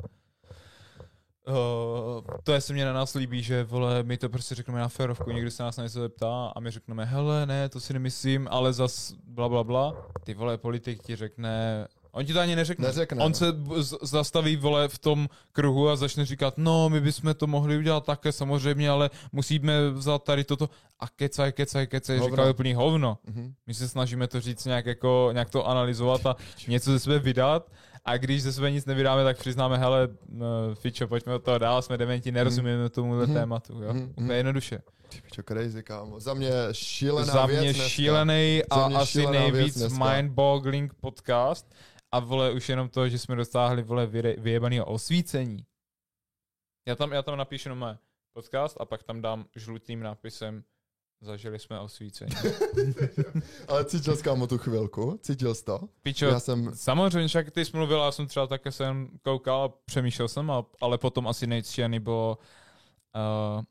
Uh, 1.48 2.24
to 2.44 2.54
je 2.54 2.62
se 2.62 2.74
mě 2.74 2.86
na 2.86 2.94
nás 2.94 3.14
líbí, 3.14 3.44
že 3.44 3.64
vole, 3.64 4.04
my 4.04 4.18
to 4.18 4.30
prostě 4.30 4.56
řekneme 4.56 4.80
na 4.80 4.88
férovku, 4.88 5.32
někdo 5.32 5.52
se 5.52 5.64
nás 5.64 5.78
na 5.78 5.84
něco 5.84 6.00
zeptá 6.00 6.48
a 6.56 6.60
my 6.60 6.72
řekneme, 6.72 7.06
hele, 7.06 7.46
ne, 7.46 7.70
to 7.70 7.80
si 7.80 7.94
nemyslím, 7.94 8.48
ale 8.52 8.74
zas 8.74 9.14
bla 9.28 9.50
bla 9.50 9.64
bla. 9.64 10.08
Ty 10.24 10.34
vole, 10.34 10.58
politik 10.58 11.04
ti 11.04 11.16
řekne, 11.16 11.88
on 12.16 12.26
ti 12.26 12.34
to 12.34 12.40
ani 12.40 12.56
neřekne. 12.56 12.88
Neřekne, 12.88 13.24
On 13.24 13.32
no. 13.32 13.36
se 13.36 13.46
z- 13.84 13.98
zastaví, 14.02 14.56
vole, 14.56 14.88
v 14.88 14.98
tom 15.00 15.28
kruhu 15.52 15.90
a 15.90 15.96
začne 15.96 16.26
říkat, 16.26 16.54
no, 16.58 16.90
my 16.90 17.02
bychom 17.02 17.34
to 17.34 17.48
mohli 17.48 17.78
udělat 17.78 18.06
také 18.06 18.32
samozřejmě, 18.32 18.90
ale 18.90 19.10
musíme 19.32 19.90
vzat 19.90 20.24
tady 20.24 20.44
toto. 20.44 20.70
A 21.00 21.08
kecaj, 21.10 21.52
kecaj, 21.52 21.88
kecaj, 21.88 22.18
Hovno. 22.18 22.36
říká 22.36 22.50
úplný 22.50 22.74
hovno. 22.74 23.18
Mhm. 23.28 23.54
My 23.68 23.74
se 23.74 23.88
snažíme 23.88 24.28
to 24.28 24.42
říct 24.42 24.66
nějak, 24.66 24.86
jako, 24.86 25.30
nějak 25.34 25.50
to 25.50 25.68
analyzovat 25.68 26.26
a 26.26 26.36
něco 26.68 26.92
ze 26.92 27.00
sebe 27.00 27.20
vydat. 27.20 27.72
A 28.08 28.18
když 28.18 28.44
ze 28.44 28.54
sebe 28.54 28.72
nic 28.72 28.86
nevydáme, 28.86 29.24
tak 29.24 29.38
přiznáme, 29.38 29.78
hele, 29.78 30.08
no, 30.30 30.48
Fičo, 30.76 31.08
pojďme 31.08 31.34
od 31.36 31.44
toho 31.44 31.58
dál, 31.58 31.82
jsme 31.82 31.98
dementi, 31.98 32.32
nerozumíme 32.32 32.90
tomu 32.90 33.14
Mhm. 33.14 33.34
tématu. 33.34 33.82
Jo? 33.84 33.94
Mhm. 33.94 34.14
Úplně 34.16 34.38
jednoduše. 34.38 34.80
Ty 35.10 35.22
pičo, 35.22 35.44
crazy, 35.44 35.84
kámo. 35.84 36.20
Za 36.20 36.34
mě 36.34 36.52
šílená 36.72 37.34
Za 37.34 37.46
věc 37.46 37.62
mě 37.62 37.74
dneska. 37.74 37.90
šílený 37.90 38.62
a 38.70 38.80
Za 38.80 38.88
mě 38.88 38.98
asi 38.98 39.18
věc 39.20 39.30
nejvíc 39.32 39.78
dneska. 39.78 39.98
mind-boggling 40.00 40.90
podcast. 41.02 41.76
A 42.16 42.20
vole, 42.20 42.52
už 42.52 42.70
jenom 42.70 42.90
to, 42.90 43.10
že 43.10 43.20
jsme 43.20 43.36
dosáhli, 43.36 43.84
vole, 43.84 44.08
vyre- 44.08 44.40
vyjebaného 44.40 44.86
osvícení. 44.86 45.66
Já 46.88 46.96
tam, 46.96 47.12
já 47.12 47.22
tam 47.22 47.38
napíšu 47.38 47.70
jenom 47.70 47.98
podcast 48.34 48.82
a 48.82 48.86
pak 48.86 49.04
tam 49.04 49.22
dám 49.22 49.46
žlutým 49.56 50.00
nápisem 50.00 50.64
Zažili 51.22 51.60
jsme 51.60 51.80
osvícení. 51.80 52.32
Ale 53.68 53.86
cítil 53.86 54.16
jsi, 54.16 54.24
kámo, 54.24 54.48
tu 54.48 54.58
chvilku? 54.58 55.20
Cítil 55.22 55.56
jsi 55.56 55.66
to? 55.66 55.80
Pičo, 56.04 56.26
Já 56.26 56.40
jsem... 56.40 56.72
Samozřejmě, 56.74 57.28
však 57.28 57.52
ty 57.52 57.66
jsi 57.66 57.78
mluvil, 57.78 58.00
já 58.00 58.12
jsem 58.12 58.28
třeba 58.28 58.48
také 58.48 58.72
jsem 58.72 59.10
koukal 59.22 59.64
a 59.64 59.70
přemýšlel 59.86 60.28
jsem, 60.28 60.52
a, 60.52 60.66
ale 60.82 60.98
potom 60.98 61.28
asi 61.28 61.48
nejctěný 61.48 62.00
bylo 62.00 62.38
uh, 63.58 63.64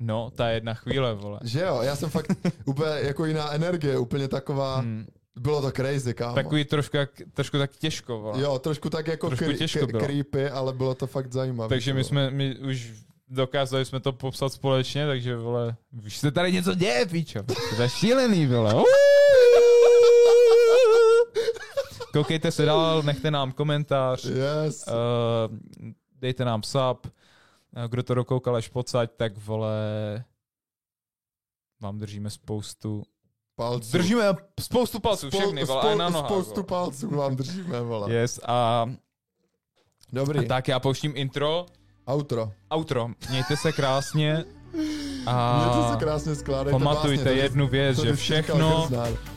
no, 0.00 0.30
ta 0.30 0.48
jedna 0.48 0.74
chvíle, 0.74 1.14
vole. 1.14 1.40
Že 1.44 1.60
jo, 1.60 1.82
já 1.82 1.96
jsem 1.96 2.10
fakt 2.10 2.30
úplně 2.64 2.90
jako 2.90 3.26
jiná 3.26 3.52
energie, 3.52 3.98
úplně 3.98 4.28
taková... 4.28 4.76
Hmm. 4.76 5.06
Bylo 5.38 5.62
to 5.62 5.70
crazy, 5.72 6.14
kámo. 6.14 6.34
Takový 6.34 6.64
trošku, 6.64 6.96
jak, 6.96 7.10
trošku 7.34 7.58
tak 7.58 7.76
těžko, 7.76 8.18
vole. 8.20 8.40
Jo, 8.42 8.58
trošku 8.58 8.90
tak 8.90 9.06
jako 9.06 9.26
Trošku 9.26 9.44
kri- 9.44 9.58
těžko 9.58 9.86
k- 9.86 9.98
creepy, 9.98 10.48
ale 10.48 10.72
bylo 10.72 10.94
to 10.94 11.06
fakt 11.06 11.32
zajímavé. 11.32 11.68
Takže 11.68 11.94
my 11.94 12.04
jsme, 12.04 12.30
my 12.30 12.58
už 12.58 12.92
dokázali 13.28 13.84
jsme 13.84 14.00
to 14.00 14.12
popsat 14.12 14.52
společně, 14.52 15.06
takže 15.06 15.36
vole, 15.36 15.76
už 16.06 16.16
se 16.16 16.30
tady 16.30 16.52
něco 16.52 16.74
děje, 16.74 17.06
pičo. 17.06 17.42
To 17.76 17.82
je 17.82 17.88
šílený, 17.88 18.46
vole. 18.46 18.74
Uuu. 18.74 18.84
Koukejte 22.12 22.50
se 22.52 22.64
dál, 22.64 23.02
nechte 23.02 23.30
nám 23.30 23.52
komentář. 23.52 24.24
Yes. 24.24 24.84
Uh, 24.86 24.94
dejte 26.20 26.44
nám 26.44 26.62
sub. 26.62 27.06
Uh, 27.06 27.10
kdo 27.88 28.02
to 28.02 28.14
dokoukal 28.14 28.56
až 28.56 28.68
pocať, 28.68 29.10
tak 29.16 29.38
vole, 29.38 29.74
vám 31.82 31.98
držíme 31.98 32.30
spoustu. 32.30 33.02
Palců. 33.60 33.92
Držíme 33.92 34.24
spoustu 34.60 35.00
palců, 35.00 35.26
Spou- 35.28 35.38
všechny, 35.38 35.64
vole, 35.64 35.92
a 35.92 35.94
na 35.94 36.08
nohách. 36.08 36.30
Spoustu 36.30 36.54
vole. 36.54 36.64
palců 36.66 37.10
vám 37.10 37.36
držíme, 37.36 37.80
vole. 37.80 38.12
Yes, 38.12 38.40
a, 38.46 38.86
Dobrý. 40.12 40.38
a 40.38 40.48
tak 40.48 40.68
já 40.68 40.80
pouštím 40.80 41.12
intro, 41.16 41.66
Outro. 42.12 42.52
outro. 42.74 43.08
Mějte 43.30 43.56
se 43.56 43.72
krásně. 43.72 44.44
A 45.26 45.58
Mějte 45.58 45.92
se 45.92 45.98
krásně 46.04 46.34
skládejte 46.34 46.78
pamatujte 46.78 47.24
básně, 47.24 47.40
jednu 47.40 47.68
věc, 47.68 47.96
to 47.96 48.04
že 48.04 48.16
všechno. 48.16 48.88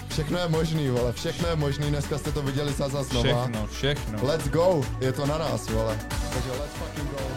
Všechno 0.10 0.40
je 0.40 0.48
možný, 0.48 0.90
vole. 0.90 1.12
Všechno 1.14 1.48
je 1.48 1.56
možný. 1.56 1.90
Dneska 1.90 2.18
jste 2.18 2.32
to 2.32 2.42
viděli 2.42 2.74
za 2.74 2.88
znova. 3.04 3.24
všechno, 3.24 3.68
všechno. 3.68 4.20
Let's 4.28 4.48
go. 4.48 4.82
Je 5.02 5.12
to 5.14 5.26
na 5.26 5.38
nás, 5.38 5.70
vole. 5.70 6.00
Takže 6.34 6.50
let's 6.52 6.74
fucking 6.74 7.10
go. 7.12 7.33